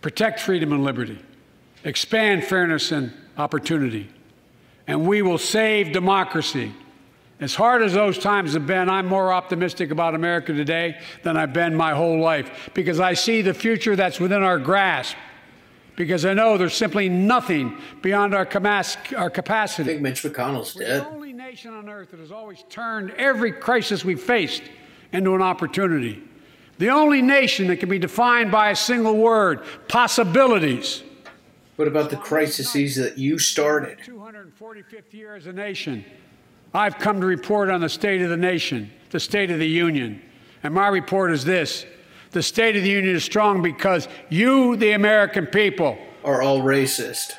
protect 0.02 0.40
freedom 0.40 0.72
and 0.72 0.84
liberty, 0.84 1.20
expand 1.84 2.44
fairness 2.44 2.92
and 2.92 3.12
opportunity, 3.38 4.10
and 4.88 5.08
we 5.08 5.22
will 5.22 5.38
save 5.38 5.92
democracy. 5.92 6.72
As 7.42 7.54
hard 7.54 7.82
as 7.82 7.94
those 7.94 8.18
times 8.18 8.54
have 8.54 8.66
been, 8.66 8.90
I'm 8.90 9.08
more 9.08 9.34
optimistic 9.34 9.92
about 9.92 10.16
America 10.16 10.54
today 10.54 10.98
than 11.24 11.36
I've 11.36 11.52
been 11.52 11.76
my 11.76 11.94
whole 11.94 12.20
life 12.20 12.70
because 12.74 13.02
I 13.02 13.14
see 13.14 13.42
the 13.42 13.54
future 13.54 13.96
that's 13.96 14.20
within 14.22 14.42
our 14.42 14.58
grasp. 14.58 15.18
Because 15.98 16.26
I 16.26 16.34
know 16.34 16.58
there's 16.58 16.74
simply 16.74 17.08
nothing 17.08 17.78
beyond 18.02 18.34
our, 18.36 18.48
our 18.48 19.26
I 19.26 19.30
capacity. 19.30 19.90
think 19.90 20.02
Mitch 20.02 20.24
McConnell's 20.24 20.76
We're 20.76 20.86
dead. 20.86 21.02
the 21.04 21.10
only 21.10 21.34
nation 21.34 21.74
on 21.74 21.90
earth 21.90 22.12
that 22.12 22.20
has 22.20 22.32
always 22.32 22.64
turned 22.70 23.12
every 23.12 23.52
crisis 23.52 24.04
we've 24.04 24.22
faced 24.22 24.64
into 25.14 25.36
an 25.36 25.42
opportunity. 25.42 26.22
The 26.80 26.90
only 26.90 27.22
nation 27.22 27.68
that 27.68 27.78
can 27.78 27.88
be 27.88 28.00
defined 28.00 28.52
by 28.52 28.72
a 28.72 28.76
single 28.76 29.16
word 29.16 29.64
possibilities. 29.88 31.04
What 31.78 31.88
about 31.88 32.10
the 32.10 32.18
crises 32.18 32.96
that 32.96 33.18
you 33.18 33.38
started? 33.40 34.00
245th 34.00 35.14
year 35.14 35.36
as 35.36 35.48
a 35.48 35.54
nation. 35.54 36.04
I've 36.76 37.00
come 37.00 37.22
to 37.22 37.26
report 37.26 37.70
on 37.70 37.80
the 37.80 37.88
state 37.88 38.22
of 38.22 38.30
the 38.30 38.36
nation, 38.36 38.92
the 39.10 39.20
state 39.20 39.50
of 39.50 39.60
the 39.60 39.68
union. 39.68 40.22
And 40.62 40.74
my 40.74 40.90
report 40.90 41.32
is 41.32 41.46
this 41.46 41.86
the 42.32 42.44
state 42.44 42.76
of 42.76 42.84
the 42.84 42.90
union 42.90 43.16
is 43.16 43.24
strong 43.24 43.62
because 43.62 44.10
you, 44.28 44.76
the 44.76 44.92
American 44.92 45.46
people, 45.48 45.98
Are 46.26 46.42
all 46.42 46.60
racist. 46.60 47.36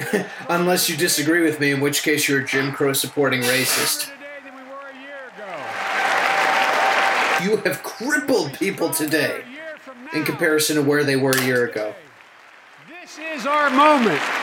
Unless 0.48 0.88
you 0.88 0.96
disagree 0.96 1.42
with 1.42 1.60
me, 1.60 1.72
in 1.72 1.80
which 1.80 2.02
case 2.02 2.26
you're 2.26 2.40
a 2.40 2.46
Jim 2.46 2.72
Crow 2.72 2.94
supporting 2.94 3.42
racist. 3.42 4.04
today 4.06 4.40
than 4.42 4.54
we 4.54 4.62
were 4.62 4.88
a 4.88 4.96
year 5.02 5.28
ago. 5.36 5.52
You 7.44 7.58
have 7.70 7.82
crippled 7.82 8.54
people 8.54 8.88
today 8.88 9.42
A 9.46 9.50
year 9.50 9.76
from 9.78 10.08
in 10.14 10.24
comparison 10.24 10.76
to 10.76 10.82
where 10.82 11.04
they 11.04 11.16
were 11.16 11.32
a 11.32 11.44
year 11.44 11.66
ago. 11.66 11.94
This 12.88 13.18
is 13.18 13.46
our 13.46 13.68
moment 13.68 14.41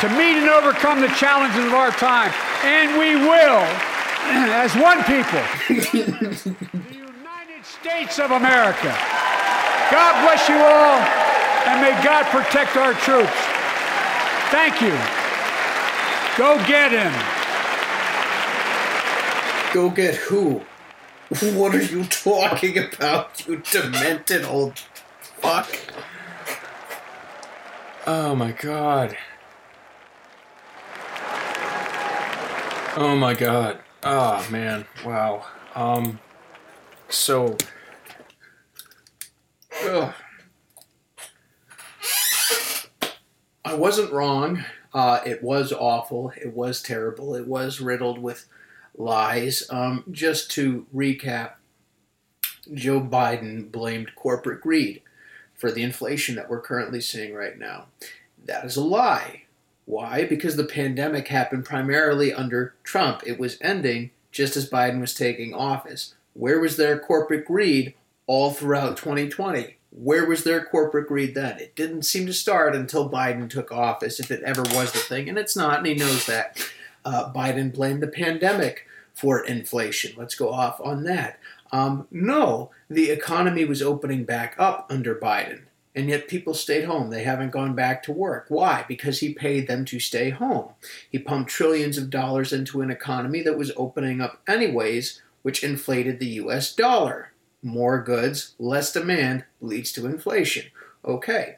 to 0.00 0.08
meet 0.10 0.36
and 0.36 0.50
overcome 0.50 1.00
the 1.00 1.08
challenges 1.08 1.64
of 1.64 1.72
our 1.72 1.90
time, 1.90 2.32
and 2.64 2.98
we 2.98 3.16
will, 3.16 3.64
as 4.52 4.74
one 4.76 5.02
people, 5.04 5.40
the 5.68 6.94
United 6.94 7.64
States 7.64 8.18
of 8.18 8.30
America. 8.30 8.94
God 9.90 10.22
bless 10.22 10.48
you 10.48 10.56
all, 10.56 11.00
and 11.66 11.80
may 11.80 11.92
God 12.04 12.26
protect 12.26 12.76
our 12.76 12.92
troops. 12.94 13.32
Thank 14.50 14.82
you. 14.82 14.96
Go 16.36 16.58
get 16.66 16.92
him. 16.92 17.12
Go 19.72 19.88
get 19.88 20.14
who? 20.16 20.62
What 21.58 21.74
are 21.74 21.82
you 21.82 22.04
talking 22.04 22.78
about, 22.78 23.46
you 23.46 23.62
demented 23.70 24.44
old 24.44 24.78
fuck? 24.78 25.68
Oh 28.06 28.36
my 28.36 28.52
god. 28.52 29.16
Oh 32.98 33.14
my 33.14 33.34
god. 33.34 33.78
Oh 34.02 34.46
man. 34.50 34.86
Wow. 35.04 35.44
Um 35.74 36.18
so 37.10 37.58
Ugh. 39.84 40.14
I 43.64 43.74
wasn't 43.74 44.12
wrong. 44.12 44.64
Uh, 44.94 45.20
it 45.26 45.42
was 45.42 45.72
awful. 45.72 46.32
It 46.40 46.54
was 46.54 46.80
terrible. 46.80 47.34
It 47.34 47.46
was 47.46 47.82
riddled 47.82 48.18
with 48.18 48.46
lies. 48.96 49.64
Um, 49.68 50.04
just 50.10 50.50
to 50.52 50.86
recap, 50.94 51.54
Joe 52.72 53.00
Biden 53.00 53.70
blamed 53.70 54.14
corporate 54.16 54.62
greed 54.62 55.02
for 55.54 55.70
the 55.70 55.82
inflation 55.82 56.34
that 56.36 56.48
we're 56.48 56.62
currently 56.62 57.02
seeing 57.02 57.34
right 57.34 57.58
now. 57.58 57.88
That 58.46 58.64
is 58.64 58.76
a 58.76 58.82
lie. 58.82 59.42
Why? 59.86 60.24
Because 60.24 60.56
the 60.56 60.64
pandemic 60.64 61.28
happened 61.28 61.64
primarily 61.64 62.32
under 62.32 62.74
Trump. 62.82 63.22
It 63.24 63.38
was 63.38 63.56
ending 63.60 64.10
just 64.30 64.56
as 64.56 64.68
Biden 64.68 65.00
was 65.00 65.14
taking 65.14 65.54
office. 65.54 66.14
Where 66.34 66.60
was 66.60 66.76
their 66.76 66.98
corporate 66.98 67.46
greed 67.46 67.94
all 68.26 68.50
throughout 68.50 68.98
2020? 68.98 69.76
Where 69.90 70.26
was 70.26 70.44
their 70.44 70.62
corporate 70.62 71.08
greed 71.08 71.34
then? 71.34 71.58
It 71.58 71.74
didn't 71.74 72.02
seem 72.02 72.26
to 72.26 72.34
start 72.34 72.76
until 72.76 73.08
Biden 73.08 73.48
took 73.48 73.72
office, 73.72 74.20
if 74.20 74.30
it 74.30 74.42
ever 74.42 74.62
was 74.74 74.92
the 74.92 74.98
thing, 74.98 75.28
and 75.28 75.38
it's 75.38 75.56
not, 75.56 75.78
and 75.78 75.86
he 75.86 75.94
knows 75.94 76.26
that. 76.26 76.70
Uh, 77.04 77.32
Biden 77.32 77.72
blamed 77.72 78.02
the 78.02 78.08
pandemic 78.08 78.86
for 79.14 79.42
inflation. 79.42 80.12
Let's 80.18 80.34
go 80.34 80.52
off 80.52 80.80
on 80.84 81.04
that. 81.04 81.38
Um, 81.72 82.06
no, 82.10 82.70
the 82.90 83.10
economy 83.10 83.64
was 83.64 83.80
opening 83.80 84.24
back 84.24 84.54
up 84.58 84.86
under 84.90 85.14
Biden, 85.14 85.62
and 85.96 86.10
yet 86.10 86.28
people 86.28 86.52
stayed 86.52 86.84
home. 86.84 87.08
They 87.08 87.24
haven't 87.24 87.52
gone 87.52 87.74
back 87.74 88.02
to 88.02 88.12
work. 88.12 88.46
Why? 88.48 88.84
Because 88.86 89.20
he 89.20 89.32
paid 89.32 89.66
them 89.66 89.86
to 89.86 89.98
stay 89.98 90.28
home. 90.28 90.68
He 91.10 91.18
pumped 91.18 91.50
trillions 91.50 91.96
of 91.96 92.10
dollars 92.10 92.52
into 92.52 92.82
an 92.82 92.90
economy 92.90 93.40
that 93.42 93.56
was 93.56 93.72
opening 93.78 94.20
up 94.20 94.42
anyways, 94.46 95.22
which 95.40 95.64
inflated 95.64 96.20
the 96.20 96.26
US 96.26 96.74
dollar. 96.74 97.32
More 97.62 98.02
goods, 98.02 98.54
less 98.58 98.92
demand 98.92 99.44
leads 99.62 99.90
to 99.92 100.04
inflation. 100.04 100.66
Okay. 101.02 101.56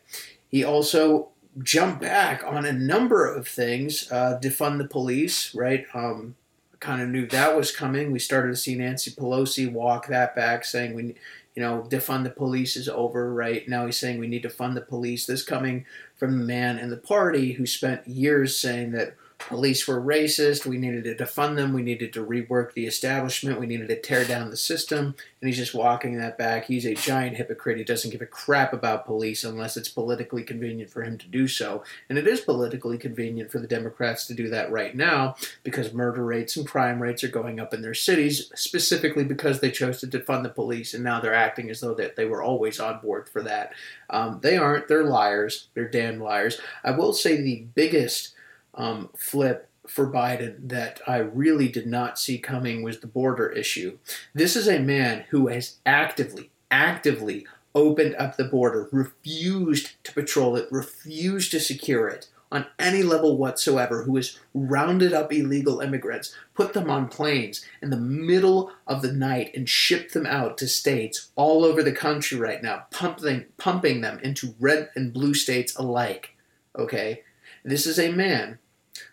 He 0.49 0.63
also 0.63 1.31
jumped 1.61 2.01
back 2.01 2.45
on 2.47 2.65
a 2.65 2.73
number 2.73 3.27
of 3.27 3.49
things, 3.49 4.11
uh, 4.13 4.39
defund 4.41 4.79
the 4.79 4.87
police, 4.87 5.53
right? 5.53 5.85
Um, 5.93 6.37
kind 6.81 7.03
of 7.03 7.09
knew 7.09 7.27
that 7.27 7.57
was 7.57 7.75
coming. 7.75 8.13
We 8.13 8.21
started 8.21 8.51
to 8.51 8.57
see 8.57 8.77
Nancy 8.77 9.11
Pelosi 9.11 9.71
walk 9.71 10.07
that 10.07 10.37
back, 10.37 10.65
saying 10.65 10.95
we, 10.95 11.17
you 11.59 11.65
know, 11.65 11.85
defund 11.89 12.23
the 12.23 12.31
police 12.31 12.77
is 12.77 12.89
over. 12.89 13.35
Right 13.35 13.69
now, 13.69 13.85
he's 13.85 13.97
saying 13.97 14.21
we 14.21 14.29
need 14.29 14.45
to 14.45 14.49
fund 14.49 14.77
the 14.77 14.81
police. 14.81 15.27
This 15.27 15.43
coming 15.43 15.87
from 16.15 16.39
the 16.39 16.45
man 16.45 16.79
in 16.79 16.89
the 16.89 16.97
party 16.97 17.55
who 17.55 17.67
spent 17.67 18.07
years 18.07 18.57
saying 18.57 18.93
that 18.93 19.17
police 19.39 19.87
were 19.87 20.01
racist. 20.01 20.67
We 20.67 20.79
needed 20.79 21.05
to 21.05 21.15
defund 21.15 21.57
them. 21.57 21.73
We 21.73 21.83
needed 21.83 22.13
to 22.15 22.27
rework 22.27 22.73
the 22.73 22.87
establishment. 22.87 23.61
We 23.61 23.67
needed 23.67 23.89
to 23.89 24.01
tear 24.01 24.25
down 24.25 24.51
the 24.51 24.57
system. 24.57 25.15
And 25.41 25.49
he's 25.49 25.57
just 25.57 25.75
walking 25.75 26.19
that 26.19 26.37
back. 26.37 26.67
He's 26.67 26.85
a 26.85 26.95
giant 26.95 27.37
hypocrite. 27.37 27.79
He 27.79 27.85
doesn't 27.85 28.11
give 28.11 28.21
a 28.21 28.27
crap 28.27 28.73
about 28.73 29.07
police 29.07 29.45
unless 29.45 29.77
it's 29.77 29.89
politically 29.89 30.43
convenient 30.43 30.91
for 30.91 31.03
him 31.03 31.17
to 31.19 31.27
do 31.29 31.47
so. 31.47 31.85
And 32.09 32.19
it 32.19 32.27
is 32.27 32.41
politically 32.41 32.99
convenient 32.99 33.51
for 33.51 33.61
the 33.61 33.69
Democrats 33.69 34.27
to 34.27 34.35
do 34.35 34.49
that 34.51 34.73
right 34.73 34.95
now 34.95 35.37
because 35.63 35.95
murder 35.95 36.25
rates 36.25 36.57
and 36.57 36.67
crime 36.67 37.01
rates 37.01 37.23
are 37.23 37.29
going 37.29 37.61
up 37.61 37.73
in 37.73 37.81
their 37.81 37.95
cities, 37.95 38.51
specifically 38.57 39.25
because 39.25 39.61
they 39.61 39.71
chose 39.71 40.01
to 40.01 40.07
defund 40.09 40.43
the 40.43 40.49
police. 40.49 40.95
And 40.95 41.05
now 41.05 41.21
they're 41.21 41.33
acting 41.33 41.71
as 41.71 41.81
though 41.81 41.95
that 41.95 42.17
they 42.17 42.25
were 42.25 42.43
always 42.43 42.81
on 42.81 43.01
board 43.01 43.29
for 43.29 43.43
that. 43.43 43.73
Um, 44.11 44.41
they 44.43 44.57
aren't. 44.57 44.89
They're 44.89 45.05
liars. 45.05 45.69
They're 45.75 45.89
damn 45.89 46.19
liars. 46.19 46.61
I 46.83 46.91
will 46.91 47.13
say 47.13 47.41
the 47.41 47.67
biggest 47.75 48.35
um, 48.75 49.11
flip 49.17 49.69
for 49.87 50.11
Biden 50.13 50.69
that 50.69 51.01
I 51.07 51.19
really 51.19 51.69
did 51.69 51.87
not 51.87 52.19
see 52.19 52.39
coming 52.39 52.83
was 52.83 53.01
the 53.01 53.07
border 53.07 53.49
issue. 53.49 53.99
This 54.35 54.55
is 54.55 54.69
a 54.69 54.79
man 54.79 55.25
who 55.31 55.49
has 55.49 55.77
actively, 55.87 56.51
actively 56.71 57.47
opened 57.75 58.15
up 58.17 58.37
the 58.37 58.45
border, 58.45 58.89
refused 58.93 60.03
to 60.05 60.13
patrol 60.13 60.57
it, 60.57 60.69
refused 60.71 61.51
to 61.53 61.61
secure 61.61 62.09
it 62.09 62.29
on 62.51 62.67
any 62.79 63.03
level 63.03 63.37
whatsoever, 63.37 64.05
who 64.05 64.17
has 64.17 64.39
rounded 64.55 65.13
up 65.13 65.33
illegal 65.33 65.81
immigrants, 65.81 66.35
put 66.55 66.73
them 66.73 66.89
on 66.89 67.09
planes 67.09 67.65
in 67.83 67.91
the 67.91 67.97
middle 67.97 68.73
of 68.87 69.03
the 69.03 69.13
night, 69.13 69.51
and 69.55 69.69
shipped 69.69 70.15
them 70.15 70.25
out 70.25 70.57
to 70.57 70.67
states 70.67 71.31
all 71.37 71.63
over 71.63 71.83
the 71.83 71.93
country 71.93 72.39
right 72.39 72.63
now, 72.63 72.87
pumping, 72.91 73.45
pumping 73.59 74.01
them 74.01 74.19
into 74.21 74.55
red 74.59 74.89
and 74.97 75.13
blue 75.13 75.35
states 75.35 75.77
alike. 75.77 76.35
Okay? 76.79 77.23
This 77.65 77.87
is 77.87 77.99
a 77.99 78.13
man 78.13 78.59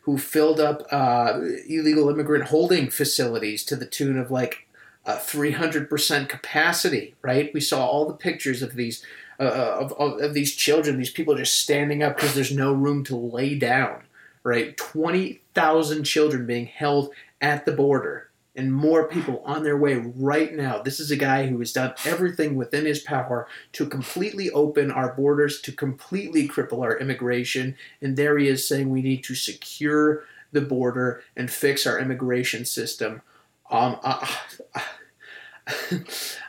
who 0.01 0.17
filled 0.17 0.59
up 0.59 0.83
uh, 0.91 1.41
illegal 1.67 2.09
immigrant 2.09 2.45
holding 2.45 2.89
facilities 2.89 3.63
to 3.65 3.75
the 3.75 3.85
tune 3.85 4.17
of 4.17 4.31
like 4.31 4.67
uh, 5.05 5.17
300% 5.17 6.29
capacity, 6.29 7.15
right? 7.21 7.51
We 7.53 7.61
saw 7.61 7.85
all 7.85 8.07
the 8.07 8.13
pictures 8.13 8.61
of 8.61 8.75
these 8.75 9.05
uh, 9.39 9.43
of, 9.43 9.91
of, 9.93 10.21
of, 10.21 10.33
these 10.33 10.55
children, 10.55 10.97
these 10.97 11.09
people 11.09 11.35
just 11.35 11.59
standing 11.59 12.01
up 12.01 12.15
because 12.15 12.33
there's 12.33 12.55
no 12.55 12.71
room 12.71 13.03
to 13.03 13.17
lay 13.17 13.53
down, 13.53 14.03
right? 14.43 14.77
20,000 14.77 16.05
children 16.05 16.45
being 16.45 16.67
held 16.67 17.09
at 17.41 17.65
the 17.65 17.73
border 17.73 18.24
and 18.55 18.73
more 18.73 19.07
people 19.07 19.41
on 19.45 19.63
their 19.63 19.77
way 19.77 19.95
right 19.95 20.53
now. 20.53 20.81
This 20.81 20.99
is 20.99 21.11
a 21.11 21.17
guy 21.17 21.47
who 21.47 21.59
has 21.59 21.73
done 21.73 21.93
everything 22.05 22.55
within 22.55 22.85
his 22.85 22.99
power 22.99 23.47
to 23.73 23.85
completely 23.85 24.49
open 24.51 24.91
our 24.91 25.13
borders, 25.13 25.61
to 25.61 25.71
completely 25.71 26.47
cripple 26.47 26.81
our 26.81 26.97
immigration. 26.97 27.75
And 28.01 28.15
there 28.15 28.37
he 28.37 28.47
is 28.47 28.67
saying 28.67 28.89
we 28.89 29.01
need 29.01 29.23
to 29.25 29.35
secure 29.35 30.23
the 30.51 30.61
border 30.61 31.21
and 31.35 31.51
fix 31.51 31.85
our 31.85 31.99
immigration 31.99 32.65
system. 32.65 33.21
Um, 33.69 33.99
I, 34.03 34.39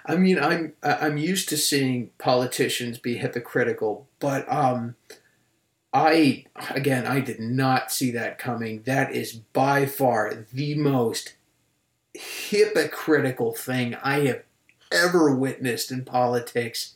I 0.07 0.17
mean, 0.17 0.39
I'm 0.39 0.75
I'm 0.83 1.17
used 1.17 1.49
to 1.51 1.57
seeing 1.57 2.11
politicians 2.19 2.99
be 2.99 3.17
hypocritical, 3.17 4.07
but 4.19 4.51
um, 4.53 4.95
I 5.93 6.45
again, 6.71 7.07
I 7.07 7.21
did 7.21 7.41
not 7.41 7.91
see 7.91 8.11
that 8.13 8.39
coming. 8.39 8.83
That 8.83 9.15
is 9.15 9.33
by 9.33 9.87
far 9.87 10.47
the 10.53 10.75
most 10.75 11.36
hypocritical 12.19 13.53
thing 13.53 13.97
I 14.03 14.21
have 14.21 14.43
ever 14.93 15.35
witnessed 15.35 15.91
in 15.91 16.05
politics. 16.05 16.95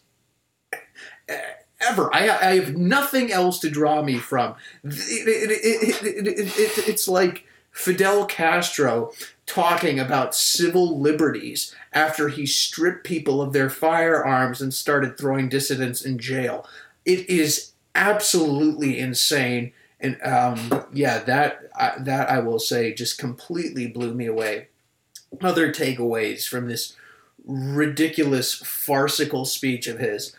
Ever. 1.80 2.14
I, 2.14 2.28
I 2.28 2.60
have 2.60 2.76
nothing 2.76 3.32
else 3.32 3.58
to 3.60 3.70
draw 3.70 4.02
me 4.02 4.18
from. 4.18 4.54
It, 4.84 4.92
it, 4.92 6.38
it, 6.38 6.88
it's 6.88 7.08
like 7.08 7.46
Fidel 7.70 8.26
Castro 8.26 9.12
talking 9.46 9.98
about 9.98 10.34
civil 10.34 11.00
liberties 11.00 11.74
after 11.92 12.28
he 12.28 12.46
stripped 12.46 13.04
people 13.04 13.40
of 13.40 13.52
their 13.52 13.70
firearms 13.70 14.60
and 14.60 14.74
started 14.74 15.16
throwing 15.16 15.48
dissidents 15.48 16.02
in 16.02 16.18
jail. 16.18 16.66
It 17.04 17.28
is 17.28 17.72
absolutely 17.94 18.98
insane. 18.98 19.72
And 19.98 20.20
um, 20.22 20.84
yeah, 20.92 21.18
that 21.20 21.70
that 22.04 22.30
I 22.30 22.40
will 22.40 22.58
say 22.58 22.92
just 22.94 23.18
completely 23.18 23.86
blew 23.86 24.14
me 24.14 24.26
away 24.26 24.68
other 25.40 25.72
takeaways 25.72 26.46
from 26.46 26.68
this 26.68 26.96
ridiculous, 27.46 28.54
farcical 28.54 29.44
speech 29.44 29.86
of 29.86 29.98
his. 29.98 30.34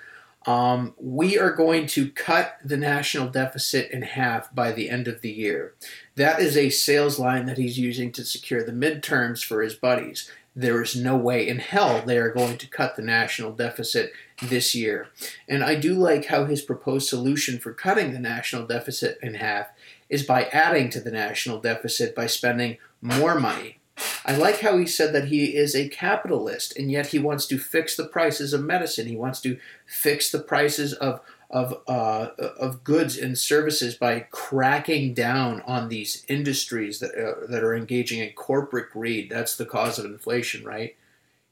Um, 0.47 0.95
we 0.97 1.38
are 1.38 1.51
going 1.51 1.85
to 1.88 2.09
cut 2.09 2.57
the 2.63 2.77
national 2.77 3.30
deficit 3.30 3.91
in 3.91 4.01
half 4.01 4.53
by 4.53 4.72
the 4.72 4.89
end 4.89 5.07
of 5.07 5.22
the 5.22 5.30
year. 5.30 5.76
That 6.15 6.39
is 6.39 6.57
a 6.57 6.72
sales 6.72 7.19
line 7.19 7.45
that 7.45 7.57
he's 7.57 7.77
using 7.77 8.11
to 8.13 8.26
secure 8.26 8.63
the 8.63 8.72
midterms 8.72 9.43
for 9.43 9.61
his 9.61 9.76
buddies. 9.76 10.30
There 10.55 10.81
is 10.81 10.95
no 10.95 11.15
way 11.15 11.47
in 11.47 11.59
hell 11.59 12.01
they 12.01 12.18
are 12.18 12.34
going 12.34 12.57
to 12.57 12.68
cut 12.68 12.95
the 12.95 13.03
national 13.03 13.51
deficit 13.51 14.11
this 14.41 14.73
year. 14.73 15.09
And 15.47 15.63
I 15.63 15.76
do 15.76 15.93
like 15.93 16.26
how 16.26 16.45
his 16.45 16.61
proposed 16.61 17.07
solution 17.07 17.59
for 17.59 17.72
cutting 17.72 18.11
the 18.11 18.19
national 18.19 18.65
deficit 18.65 19.19
in 19.22 19.35
half 19.35 19.68
is 20.09 20.23
by 20.23 20.45
adding 20.45 20.89
to 20.89 20.99
the 20.99 21.11
national 21.11 21.59
deficit 21.59 22.15
by 22.15 22.26
spending 22.26 22.77
more 23.01 23.39
money 23.39 23.77
I 24.25 24.35
like 24.35 24.59
how 24.61 24.77
he 24.77 24.85
said 24.85 25.13
that 25.13 25.29
he 25.29 25.55
is 25.55 25.75
a 25.75 25.89
capitalist 25.89 26.77
and 26.77 26.91
yet 26.91 27.07
he 27.07 27.19
wants 27.19 27.45
to 27.47 27.57
fix 27.57 27.95
the 27.95 28.07
prices 28.07 28.53
of 28.53 28.63
medicine. 28.63 29.07
He 29.07 29.15
wants 29.15 29.41
to 29.41 29.57
fix 29.85 30.31
the 30.31 30.39
prices 30.39 30.93
of 30.93 31.21
of 31.49 31.81
uh, 31.85 32.29
of 32.37 32.83
goods 32.83 33.17
and 33.17 33.37
services 33.37 33.95
by 33.95 34.21
cracking 34.31 35.13
down 35.13 35.61
on 35.63 35.89
these 35.89 36.25
industries 36.29 36.99
that 36.99 37.11
uh, 37.11 37.45
that 37.47 37.63
are 37.63 37.75
engaging 37.75 38.19
in 38.19 38.31
corporate 38.33 38.91
greed. 38.91 39.29
That's 39.29 39.57
the 39.57 39.65
cause 39.65 39.99
of 39.99 40.05
inflation, 40.05 40.63
right? 40.63 40.95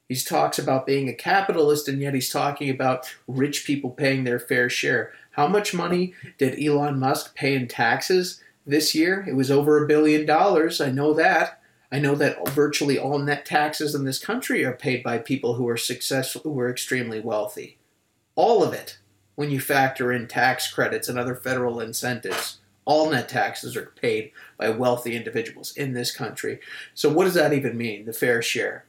He 0.08 0.16
talks 0.16 0.58
about 0.58 0.86
being 0.86 1.08
a 1.08 1.14
capitalist 1.14 1.86
and 1.86 2.00
yet 2.00 2.14
he's 2.14 2.32
talking 2.32 2.68
about 2.68 3.14
rich 3.28 3.64
people 3.64 3.90
paying 3.90 4.24
their 4.24 4.40
fair 4.40 4.68
share. 4.68 5.12
How 5.32 5.46
much 5.46 5.72
money 5.72 6.14
did 6.36 6.60
Elon 6.60 6.98
Musk 6.98 7.36
pay 7.36 7.54
in 7.54 7.68
taxes 7.68 8.42
this 8.66 8.92
year? 8.92 9.24
It 9.28 9.36
was 9.36 9.52
over 9.52 9.82
a 9.82 9.86
billion 9.86 10.26
dollars. 10.26 10.80
I 10.80 10.90
know 10.90 11.14
that. 11.14 11.59
I 11.92 11.98
know 11.98 12.14
that 12.14 12.48
virtually 12.50 12.98
all 12.98 13.18
net 13.18 13.44
taxes 13.44 13.94
in 13.94 14.04
this 14.04 14.18
country 14.18 14.64
are 14.64 14.72
paid 14.72 15.02
by 15.02 15.18
people 15.18 15.54
who 15.54 15.68
are 15.68 15.76
successful, 15.76 16.42
who 16.42 16.58
are 16.60 16.70
extremely 16.70 17.20
wealthy. 17.20 17.78
All 18.36 18.62
of 18.62 18.72
it, 18.72 18.98
when 19.34 19.50
you 19.50 19.60
factor 19.60 20.12
in 20.12 20.28
tax 20.28 20.72
credits 20.72 21.08
and 21.08 21.18
other 21.18 21.34
federal 21.34 21.80
incentives, 21.80 22.58
all 22.84 23.10
net 23.10 23.28
taxes 23.28 23.76
are 23.76 23.92
paid 24.00 24.32
by 24.56 24.70
wealthy 24.70 25.16
individuals 25.16 25.76
in 25.76 25.92
this 25.92 26.14
country. 26.14 26.60
So, 26.94 27.08
what 27.08 27.24
does 27.24 27.34
that 27.34 27.52
even 27.52 27.76
mean, 27.76 28.04
the 28.04 28.12
fair 28.12 28.40
share? 28.40 28.84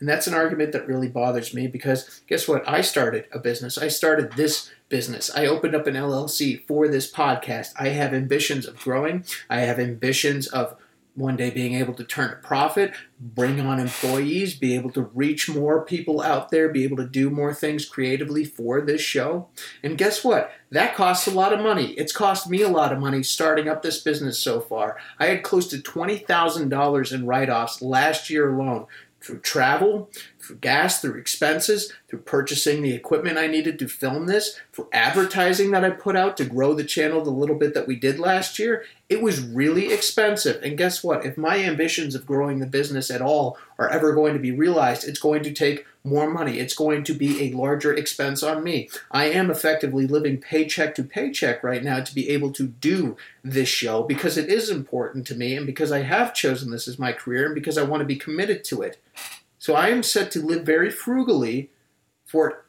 And 0.00 0.08
that's 0.08 0.26
an 0.26 0.34
argument 0.34 0.72
that 0.72 0.86
really 0.86 1.08
bothers 1.08 1.54
me 1.54 1.66
because 1.66 2.20
guess 2.26 2.46
what? 2.46 2.68
I 2.68 2.82
started 2.82 3.26
a 3.32 3.38
business. 3.38 3.78
I 3.78 3.88
started 3.88 4.32
this 4.32 4.70
business. 4.88 5.30
I 5.34 5.46
opened 5.46 5.74
up 5.74 5.86
an 5.86 5.94
LLC 5.94 6.66
for 6.66 6.88
this 6.88 7.10
podcast. 7.10 7.72
I 7.78 7.88
have 7.88 8.12
ambitions 8.12 8.66
of 8.66 8.78
growing. 8.78 9.24
I 9.48 9.60
have 9.60 9.78
ambitions 9.78 10.46
of 10.48 10.76
one 11.14 11.36
day 11.36 11.50
being 11.50 11.74
able 11.74 11.94
to 11.94 12.04
turn 12.04 12.30
a 12.30 12.36
profit, 12.36 12.92
bring 13.20 13.60
on 13.60 13.78
employees, 13.78 14.54
be 14.54 14.74
able 14.74 14.90
to 14.90 15.02
reach 15.14 15.48
more 15.48 15.84
people 15.84 16.22
out 16.22 16.50
there, 16.50 16.68
be 16.70 16.84
able 16.84 16.96
to 16.96 17.06
do 17.06 17.28
more 17.28 17.52
things 17.52 17.84
creatively 17.84 18.44
for 18.44 18.80
this 18.80 19.00
show. 19.00 19.48
And 19.82 19.98
guess 19.98 20.24
what? 20.24 20.50
That 20.70 20.94
costs 20.94 21.26
a 21.26 21.30
lot 21.30 21.52
of 21.52 21.60
money. 21.60 21.92
It's 21.92 22.12
cost 22.12 22.48
me 22.48 22.62
a 22.62 22.68
lot 22.68 22.92
of 22.92 22.98
money 22.98 23.22
starting 23.22 23.68
up 23.68 23.82
this 23.82 24.00
business 24.00 24.38
so 24.38 24.60
far. 24.60 24.96
I 25.18 25.26
had 25.26 25.42
close 25.42 25.68
to 25.68 25.76
$20,000 25.76 27.12
in 27.12 27.26
write 27.26 27.50
offs 27.50 27.82
last 27.82 28.30
year 28.30 28.54
alone 28.54 28.86
through 29.22 29.38
travel, 29.40 30.10
through 30.40 30.56
gas, 30.56 31.00
through 31.00 31.18
expenses, 31.18 31.92
through 32.08 32.20
purchasing 32.20 32.82
the 32.82 32.92
equipment 32.92 33.38
I 33.38 33.46
needed 33.46 33.78
to 33.78 33.88
film 33.88 34.26
this, 34.26 34.58
for 34.72 34.88
advertising 34.92 35.70
that 35.70 35.84
I 35.84 35.90
put 35.90 36.16
out 36.16 36.36
to 36.38 36.44
grow 36.44 36.74
the 36.74 36.84
channel 36.84 37.22
the 37.22 37.30
little 37.30 37.56
bit 37.56 37.74
that 37.74 37.86
we 37.86 37.96
did 37.96 38.18
last 38.18 38.58
year. 38.58 38.84
It 39.08 39.22
was 39.22 39.40
really 39.40 39.92
expensive. 39.92 40.62
And 40.62 40.76
guess 40.76 41.04
what? 41.04 41.24
If 41.24 41.38
my 41.38 41.58
ambitions 41.58 42.14
of 42.14 42.26
growing 42.26 42.58
the 42.58 42.66
business 42.66 43.10
at 43.10 43.22
all 43.22 43.58
are 43.78 43.88
ever 43.88 44.12
going 44.12 44.34
to 44.34 44.40
be 44.40 44.52
realized, 44.52 45.06
it's 45.06 45.20
going 45.20 45.42
to 45.44 45.52
take 45.52 45.86
more 46.04 46.28
money. 46.28 46.58
It's 46.58 46.74
going 46.74 47.04
to 47.04 47.14
be 47.14 47.42
a 47.42 47.56
larger 47.56 47.94
expense 47.94 48.42
on 48.42 48.64
me. 48.64 48.88
I 49.10 49.26
am 49.26 49.50
effectively 49.50 50.06
living 50.06 50.38
paycheck 50.38 50.94
to 50.96 51.04
paycheck 51.04 51.62
right 51.62 51.82
now 51.82 52.00
to 52.00 52.14
be 52.14 52.28
able 52.30 52.52
to 52.52 52.66
do 52.66 53.16
this 53.44 53.68
show 53.68 54.02
because 54.02 54.36
it 54.36 54.48
is 54.48 54.68
important 54.68 55.26
to 55.28 55.36
me 55.36 55.56
and 55.56 55.66
because 55.66 55.92
I 55.92 56.02
have 56.02 56.34
chosen 56.34 56.70
this 56.70 56.88
as 56.88 56.98
my 56.98 57.12
career 57.12 57.46
and 57.46 57.54
because 57.54 57.78
I 57.78 57.84
want 57.84 58.00
to 58.00 58.06
be 58.06 58.16
committed 58.16 58.64
to 58.64 58.82
it. 58.82 59.00
So 59.58 59.74
I 59.74 59.88
am 59.88 60.02
set 60.02 60.30
to 60.32 60.44
live 60.44 60.66
very 60.66 60.90
frugally 60.90 61.70
for 62.24 62.64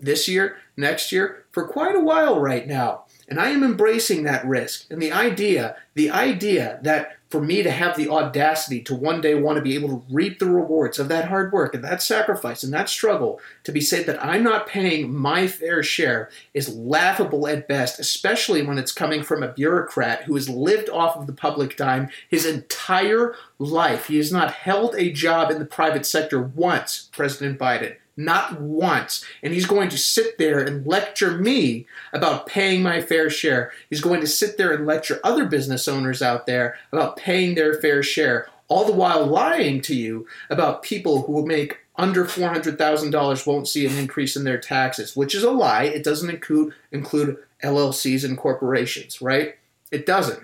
this 0.00 0.28
year, 0.28 0.56
next 0.76 1.10
year, 1.10 1.44
for 1.50 1.66
quite 1.66 1.96
a 1.96 2.00
while 2.00 2.40
right 2.40 2.66
now. 2.66 3.04
And 3.28 3.40
I 3.40 3.50
am 3.50 3.64
embracing 3.64 4.22
that 4.24 4.46
risk. 4.46 4.86
And 4.90 5.00
the 5.00 5.12
idea, 5.12 5.76
the 5.94 6.10
idea 6.10 6.78
that 6.82 7.16
for 7.32 7.40
me 7.40 7.62
to 7.62 7.70
have 7.70 7.96
the 7.96 8.10
audacity 8.10 8.78
to 8.82 8.94
one 8.94 9.22
day 9.22 9.34
want 9.34 9.56
to 9.56 9.62
be 9.62 9.74
able 9.74 9.88
to 9.88 10.04
reap 10.10 10.38
the 10.38 10.44
rewards 10.46 10.98
of 10.98 11.08
that 11.08 11.28
hard 11.28 11.50
work 11.50 11.74
and 11.74 11.82
that 11.82 12.02
sacrifice 12.02 12.62
and 12.62 12.74
that 12.74 12.90
struggle 12.90 13.40
to 13.64 13.72
be 13.72 13.80
said 13.80 14.04
that 14.04 14.22
I'm 14.22 14.42
not 14.42 14.66
paying 14.66 15.10
my 15.10 15.46
fair 15.46 15.82
share 15.82 16.28
is 16.52 16.76
laughable 16.76 17.48
at 17.48 17.66
best, 17.66 17.98
especially 17.98 18.60
when 18.60 18.76
it's 18.76 18.92
coming 18.92 19.22
from 19.22 19.42
a 19.42 19.50
bureaucrat 19.50 20.24
who 20.24 20.34
has 20.34 20.50
lived 20.50 20.90
off 20.90 21.16
of 21.16 21.26
the 21.26 21.32
public 21.32 21.74
dime 21.74 22.10
his 22.28 22.44
entire 22.44 23.34
life. 23.58 24.08
He 24.08 24.18
has 24.18 24.30
not 24.30 24.52
held 24.52 24.94
a 24.96 25.10
job 25.10 25.50
in 25.50 25.58
the 25.58 25.64
private 25.64 26.04
sector 26.04 26.38
once, 26.38 27.08
President 27.12 27.58
Biden 27.58 27.96
not 28.24 28.60
once. 28.60 29.24
And 29.42 29.52
he's 29.52 29.66
going 29.66 29.88
to 29.90 29.98
sit 29.98 30.38
there 30.38 30.60
and 30.60 30.86
lecture 30.86 31.36
me 31.36 31.86
about 32.12 32.46
paying 32.46 32.82
my 32.82 33.00
fair 33.00 33.30
share. 33.30 33.72
He's 33.90 34.00
going 34.00 34.20
to 34.20 34.26
sit 34.26 34.56
there 34.56 34.72
and 34.72 34.86
lecture 34.86 35.20
other 35.24 35.46
business 35.46 35.88
owners 35.88 36.22
out 36.22 36.46
there 36.46 36.76
about 36.92 37.16
paying 37.16 37.54
their 37.54 37.74
fair 37.74 38.02
share, 38.02 38.48
all 38.68 38.84
the 38.84 38.92
while 38.92 39.26
lying 39.26 39.80
to 39.82 39.94
you 39.94 40.26
about 40.48 40.82
people 40.82 41.22
who 41.22 41.46
make 41.46 41.78
under 41.96 42.24
$400,000 42.24 43.46
won't 43.46 43.68
see 43.68 43.86
an 43.86 43.96
increase 43.98 44.36
in 44.36 44.44
their 44.44 44.58
taxes, 44.58 45.14
which 45.14 45.34
is 45.34 45.42
a 45.42 45.50
lie. 45.50 45.84
It 45.84 46.04
doesn't 46.04 46.30
include 46.30 46.74
include 46.90 47.36
LLCs 47.62 48.24
and 48.24 48.38
corporations, 48.38 49.20
right? 49.20 49.56
It 49.90 50.06
doesn't 50.06 50.40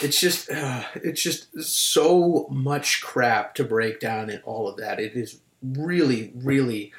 it's 0.00 0.20
just 0.20 0.50
uh, 0.50 0.84
it's 0.96 1.22
just 1.22 1.60
so 1.62 2.46
much 2.50 3.02
crap 3.02 3.54
to 3.54 3.64
break 3.64 4.00
down 4.00 4.30
in 4.30 4.40
all 4.42 4.68
of 4.68 4.76
that. 4.78 4.98
It 4.98 5.14
is 5.14 5.40
really, 5.62 6.32
really 6.34 6.92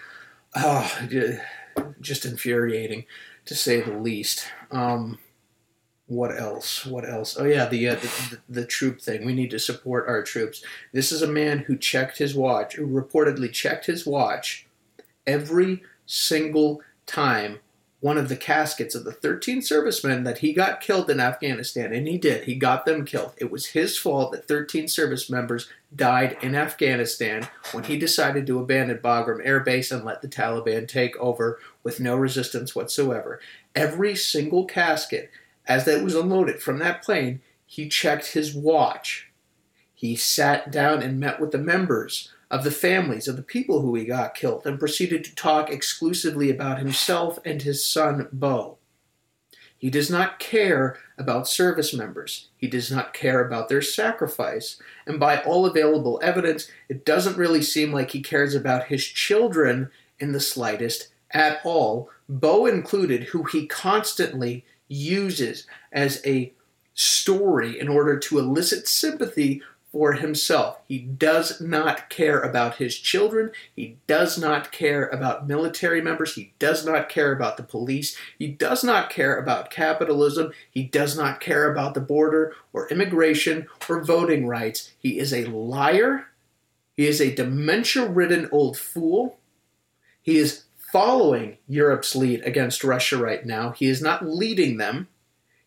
uh, 0.54 0.90
just 2.02 2.26
infuriating 2.26 3.06
to 3.46 3.56
say 3.56 3.82
the 3.82 3.98
least. 3.98 4.48
Um, 4.72 5.20
what 6.08 6.38
else? 6.40 6.86
What 6.86 7.08
else? 7.08 7.36
Oh 7.38 7.46
yeah, 7.46 7.66
the, 7.66 7.90
uh, 7.90 7.96
the, 7.96 8.00
the 8.08 8.62
the 8.62 8.66
troop 8.66 9.02
thing. 9.02 9.26
We 9.26 9.34
need 9.34 9.50
to 9.52 9.60
support 9.60 10.08
our 10.08 10.24
troops. 10.24 10.64
This 10.94 11.12
is 11.12 11.22
a 11.22 11.28
man 11.28 11.60
who 11.60 11.78
checked 11.78 12.20
his 12.20 12.36
watch, 12.36 12.76
who 12.76 12.88
reportedly 12.88 13.52
checked 13.52 13.88
his 13.88 14.06
watch 14.06 14.68
every 15.26 15.82
single 16.06 16.82
time 17.06 17.60
one 18.06 18.20
of 18.20 18.30
the 18.30 18.38
caskets 18.38 18.94
of 18.94 19.04
the 19.04 19.12
13 19.12 19.64
servicemen 19.64 20.24
that 20.26 20.38
he 20.38 20.54
got 20.54 20.80
killed 20.80 21.10
in 21.10 21.20
Afghanistan, 21.20 21.92
and 21.92 22.08
he 22.08 22.20
did. 22.20 22.44
He 22.44 22.54
got 22.54 22.86
them 22.86 23.04
killed. 23.04 23.34
It 23.38 23.50
was 23.50 23.66
his 23.66 23.98
fault 23.98 24.32
that 24.32 24.48
13 24.48 24.88
service 24.88 25.28
members 25.28 25.72
died 25.96 26.38
in 26.44 26.54
Afghanistan 26.54 27.48
when 27.72 27.86
he 27.86 27.98
decided 27.98 28.46
to 28.46 28.60
abandon 28.60 29.00
Bagram 29.00 29.44
Air 29.44 29.60
Base 29.60 29.90
and 29.90 30.06
let 30.06 30.22
the 30.22 30.28
Taliban 30.28 30.88
take 30.88 31.18
over 31.18 31.60
with 31.82 32.00
no 32.00 32.16
resistance 32.16 32.76
whatsoever. 32.76 33.40
Every 33.74 34.16
single 34.16 34.66
casket, 34.66 35.32
as 35.68 35.86
that 35.86 36.04
was 36.04 36.14
unloaded 36.14 36.62
from 36.62 36.78
that 36.78 37.02
plane, 37.02 37.42
he 37.66 37.90
checked 37.90 38.34
his 38.34 38.54
watch. 38.54 39.32
He 39.96 40.16
sat 40.16 40.72
down 40.72 41.02
and 41.02 41.20
met 41.20 41.40
with 41.42 41.50
the 41.50 41.58
members 41.58 42.32
of 42.52 42.64
the 42.64 42.72
families 42.72 43.28
of 43.28 43.36
the 43.36 43.44
people 43.44 43.82
who 43.82 43.96
he 43.96 44.06
got 44.06 44.36
killed 44.36 44.66
and 44.66 44.80
proceeded 44.80 45.24
to 45.24 45.36
talk 45.36 45.70
exclusively 45.70 46.50
about 46.50 46.80
himself 46.80 47.40
and 47.46 47.62
his 47.62 47.88
son 47.88 48.28
Beau. 48.32 48.78
He 49.78 49.90
does 49.90 50.10
not 50.10 50.40
care 50.40 50.98
about 51.18 51.48
service 51.48 51.94
members. 51.94 52.48
He 52.58 52.68
does 52.68 52.92
not 52.92 53.14
care 53.14 53.46
about 53.46 53.70
their 53.70 53.82
sacrifice. 53.82 54.82
And 55.06 55.20
by 55.20 55.42
all 55.42 55.66
available 55.66 56.20
evidence, 56.24 56.72
it 56.90 57.06
doesn't 57.06 57.38
really 57.38 57.62
seem 57.62 57.92
like 57.92 58.12
he 58.12 58.22
cares 58.22 58.56
about 58.56 58.86
his 58.86 59.06
children 59.06 59.92
in 60.20 60.32
the 60.32 60.40
slightest 60.40 61.10
at 61.32 61.60
all, 61.64 62.10
Beau 62.30 62.66
included, 62.66 63.24
who 63.26 63.44
he 63.44 63.68
constantly 63.68 64.66
uses 64.88 65.68
as 65.92 66.22
a 66.26 66.54
story 66.94 67.80
in 67.80 67.90
order 67.90 68.18
to 68.18 68.40
elicit 68.40 68.88
sympathy 68.88 69.62
for 69.96 70.12
himself. 70.12 70.82
He 70.90 71.00
does 71.00 71.62
not 71.62 72.10
care 72.10 72.42
about 72.42 72.76
his 72.76 73.00
children. 73.00 73.52
He 73.74 73.96
does 74.08 74.38
not 74.38 74.74
care 74.74 75.08
about 75.08 75.48
military 75.48 76.02
members. 76.02 76.36
He 76.36 76.54
does 76.60 76.86
not 76.86 77.08
care 77.08 77.32
about 77.32 77.56
the 77.56 77.64
police. 77.64 78.18
He 78.38 78.48
does 78.48 78.84
not 78.84 79.10
care 79.10 79.38
about 79.38 79.72
capitalism. 79.72 80.52
He 80.70 80.84
does 80.84 81.18
not 81.18 81.40
care 81.40 81.72
about 81.72 81.94
the 81.94 82.02
border 82.02 82.54
or 82.74 82.90
immigration 82.90 83.68
or 83.88 84.04
voting 84.04 84.46
rights. 84.46 84.92
He 85.00 85.18
is 85.18 85.32
a 85.32 85.46
liar. 85.46 86.28
He 86.98 87.08
is 87.08 87.22
a 87.22 87.34
dementia 87.34 88.06
ridden 88.06 88.50
old 88.52 88.78
fool. 88.78 89.40
He 90.22 90.36
is 90.36 90.66
following 90.92 91.56
Europe's 91.70 92.18
lead 92.18 92.42
against 92.42 92.84
Russia 92.84 93.16
right 93.16 93.46
now. 93.46 93.72
He 93.72 93.86
is 93.86 94.02
not 94.02 94.28
leading 94.28 94.76
them. 94.76 95.08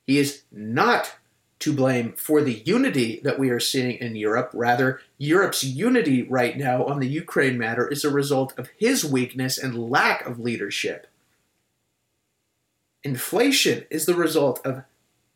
He 0.07 0.19
is 0.19 0.43
not 0.53 1.15
to 1.61 1.73
blame 1.73 2.13
for 2.13 2.41
the 2.41 2.63
unity 2.65 3.21
that 3.25 3.39
we 3.39 3.51
are 3.51 3.61
seeing 3.61 3.99
in 3.99 4.15
Europe. 4.15 4.51
Rather, 4.55 5.01
Europe's 5.19 5.65
unity 5.65 6.23
right 6.23 6.57
now 6.57 6.85
on 6.85 7.01
the 7.01 7.09
Ukraine 7.09 7.59
matter 7.59 7.89
is 7.89 8.05
a 8.05 8.11
result 8.11 8.57
of 8.59 8.71
his 8.77 9.05
weakness 9.05 9.59
and 9.59 9.91
lack 9.91 10.25
of 10.27 10.39
leadership. 10.39 11.09
Inflation 13.03 13.87
is 13.91 14.07
the 14.07 14.15
result 14.15 14.65
of, 14.65 14.85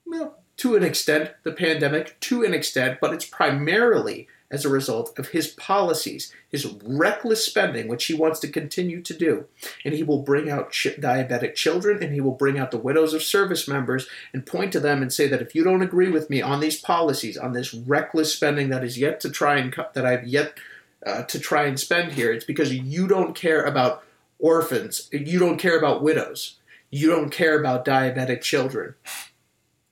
well, 0.06 0.38
to 0.58 0.76
an 0.76 0.82
extent, 0.82 1.32
the 1.42 1.52
pandemic, 1.52 2.18
to 2.20 2.44
an 2.44 2.54
extent, 2.54 2.98
but 3.00 3.12
it's 3.12 3.24
primarily 3.24 4.28
as 4.52 4.66
a 4.66 4.68
result 4.68 5.18
of 5.18 5.28
his 5.28 5.48
policies, 5.48 6.32
his 6.48 6.66
reckless 6.84 7.44
spending, 7.44 7.88
which 7.88 8.04
he 8.04 8.14
wants 8.14 8.38
to 8.40 8.48
continue 8.48 9.00
to 9.00 9.14
do. 9.14 9.46
And 9.82 9.94
he 9.94 10.02
will 10.02 10.22
bring 10.22 10.50
out 10.50 10.70
ch- 10.70 10.98
diabetic 11.00 11.54
children 11.54 12.02
and 12.02 12.12
he 12.12 12.20
will 12.20 12.32
bring 12.34 12.58
out 12.58 12.70
the 12.70 12.76
widows 12.76 13.14
of 13.14 13.22
service 13.22 13.66
members 13.66 14.06
and 14.34 14.46
point 14.46 14.70
to 14.72 14.80
them 14.80 15.00
and 15.00 15.10
say 15.10 15.26
that 15.26 15.40
if 15.40 15.54
you 15.54 15.64
don't 15.64 15.82
agree 15.82 16.10
with 16.10 16.28
me 16.28 16.42
on 16.42 16.60
these 16.60 16.78
policies, 16.78 17.38
on 17.38 17.52
this 17.52 17.72
reckless 17.72 18.32
spending 18.32 18.68
that 18.68 18.84
is 18.84 18.98
yet 18.98 19.18
to 19.20 19.30
try 19.30 19.56
and 19.56 19.74
that 19.94 20.04
I've 20.04 20.26
yet 20.28 20.58
uh, 21.04 21.22
to 21.22 21.40
try 21.40 21.64
and 21.64 21.80
spend 21.80 22.12
here, 22.12 22.30
it's 22.30 22.44
because 22.44 22.74
you 22.74 23.08
don't 23.08 23.34
care 23.34 23.64
about 23.64 24.04
orphans, 24.38 25.08
you 25.10 25.38
don't 25.38 25.58
care 25.58 25.78
about 25.78 26.02
widows, 26.02 26.58
you 26.90 27.08
don't 27.08 27.30
care 27.30 27.58
about 27.58 27.86
diabetic 27.86 28.42
children. 28.42 28.94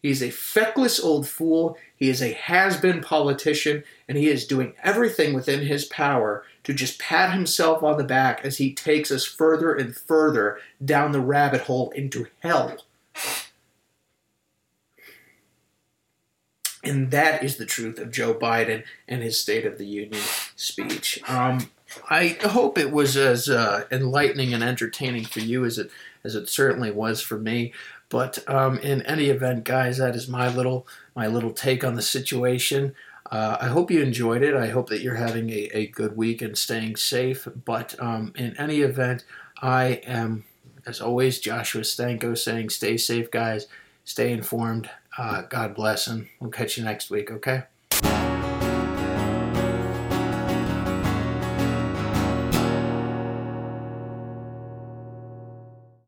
He's 0.03 0.23
a 0.23 0.31
feckless 0.31 0.99
old 0.99 1.28
fool. 1.28 1.77
He 2.01 2.09
is 2.09 2.22
a 2.22 2.32
has 2.32 2.78
been 2.78 3.02
politician, 3.02 3.85
and 4.09 4.16
he 4.16 4.28
is 4.28 4.47
doing 4.47 4.72
everything 4.82 5.35
within 5.35 5.60
his 5.60 5.85
power 5.85 6.44
to 6.64 6.72
just 6.72 6.98
pat 6.98 7.35
himself 7.35 7.82
on 7.82 7.98
the 7.98 8.05
back 8.05 8.40
as 8.43 8.56
he 8.56 8.72
takes 8.72 9.10
us 9.10 9.27
further 9.27 9.74
and 9.74 9.94
further 9.94 10.59
down 10.82 11.12
the 11.12 11.20
rabbit 11.20 11.62
hole 11.62 11.90
into 11.90 12.27
hell. 12.43 12.78
And 16.82 17.10
that 17.10 17.44
is 17.44 17.59
the 17.59 17.66
truth 17.66 17.98
of 17.98 18.10
Joe 18.10 18.32
Biden 18.32 18.85
and 19.06 19.22
his 19.22 19.39
State 19.39 19.66
of 19.66 19.77
the 19.77 19.85
Union 19.85 20.22
speech. 20.56 21.20
Um, 21.28 21.68
I 22.09 22.39
hope 22.43 22.78
it 22.78 22.93
was 22.93 23.18
as 23.18 23.51
uh, 23.51 23.85
enlightening 23.90 24.55
and 24.55 24.64
entertaining 24.64 25.24
for 25.24 25.40
you 25.40 25.66
as 25.66 25.77
it 25.77 25.90
as 26.24 26.35
it 26.35 26.48
certainly 26.48 26.90
was 26.90 27.20
for 27.20 27.39
me. 27.39 27.74
But 28.09 28.39
um, 28.48 28.78
in 28.78 29.02
any 29.02 29.27
event, 29.27 29.64
guys, 29.64 29.98
that 29.98 30.16
is 30.16 30.28
my 30.28 30.52
little 30.52 30.86
my 31.20 31.26
little 31.26 31.52
take 31.52 31.84
on 31.84 31.97
the 31.97 32.02
situation. 32.02 32.94
Uh, 33.30 33.59
I 33.60 33.66
hope 33.66 33.90
you 33.90 34.01
enjoyed 34.01 34.42
it. 34.42 34.55
I 34.55 34.68
hope 34.68 34.88
that 34.88 35.02
you're 35.02 35.16
having 35.26 35.51
a, 35.51 35.68
a 35.74 35.86
good 35.88 36.16
week 36.16 36.40
and 36.40 36.56
staying 36.56 36.97
safe. 36.97 37.47
But 37.66 37.94
um, 38.01 38.32
in 38.36 38.56
any 38.56 38.80
event, 38.80 39.26
I 39.60 40.01
am, 40.06 40.44
as 40.86 40.98
always, 40.98 41.38
Joshua 41.38 41.82
Stanko 41.82 42.38
saying, 42.38 42.70
stay 42.70 42.97
safe, 42.97 43.30
guys. 43.30 43.66
Stay 44.02 44.32
informed. 44.32 44.88
Uh, 45.18 45.42
God 45.42 45.74
bless, 45.74 46.06
and 46.06 46.28
we'll 46.40 46.51
catch 46.51 46.78
you 46.78 46.84
next 46.84 47.10
week, 47.10 47.30
okay? 47.30 47.64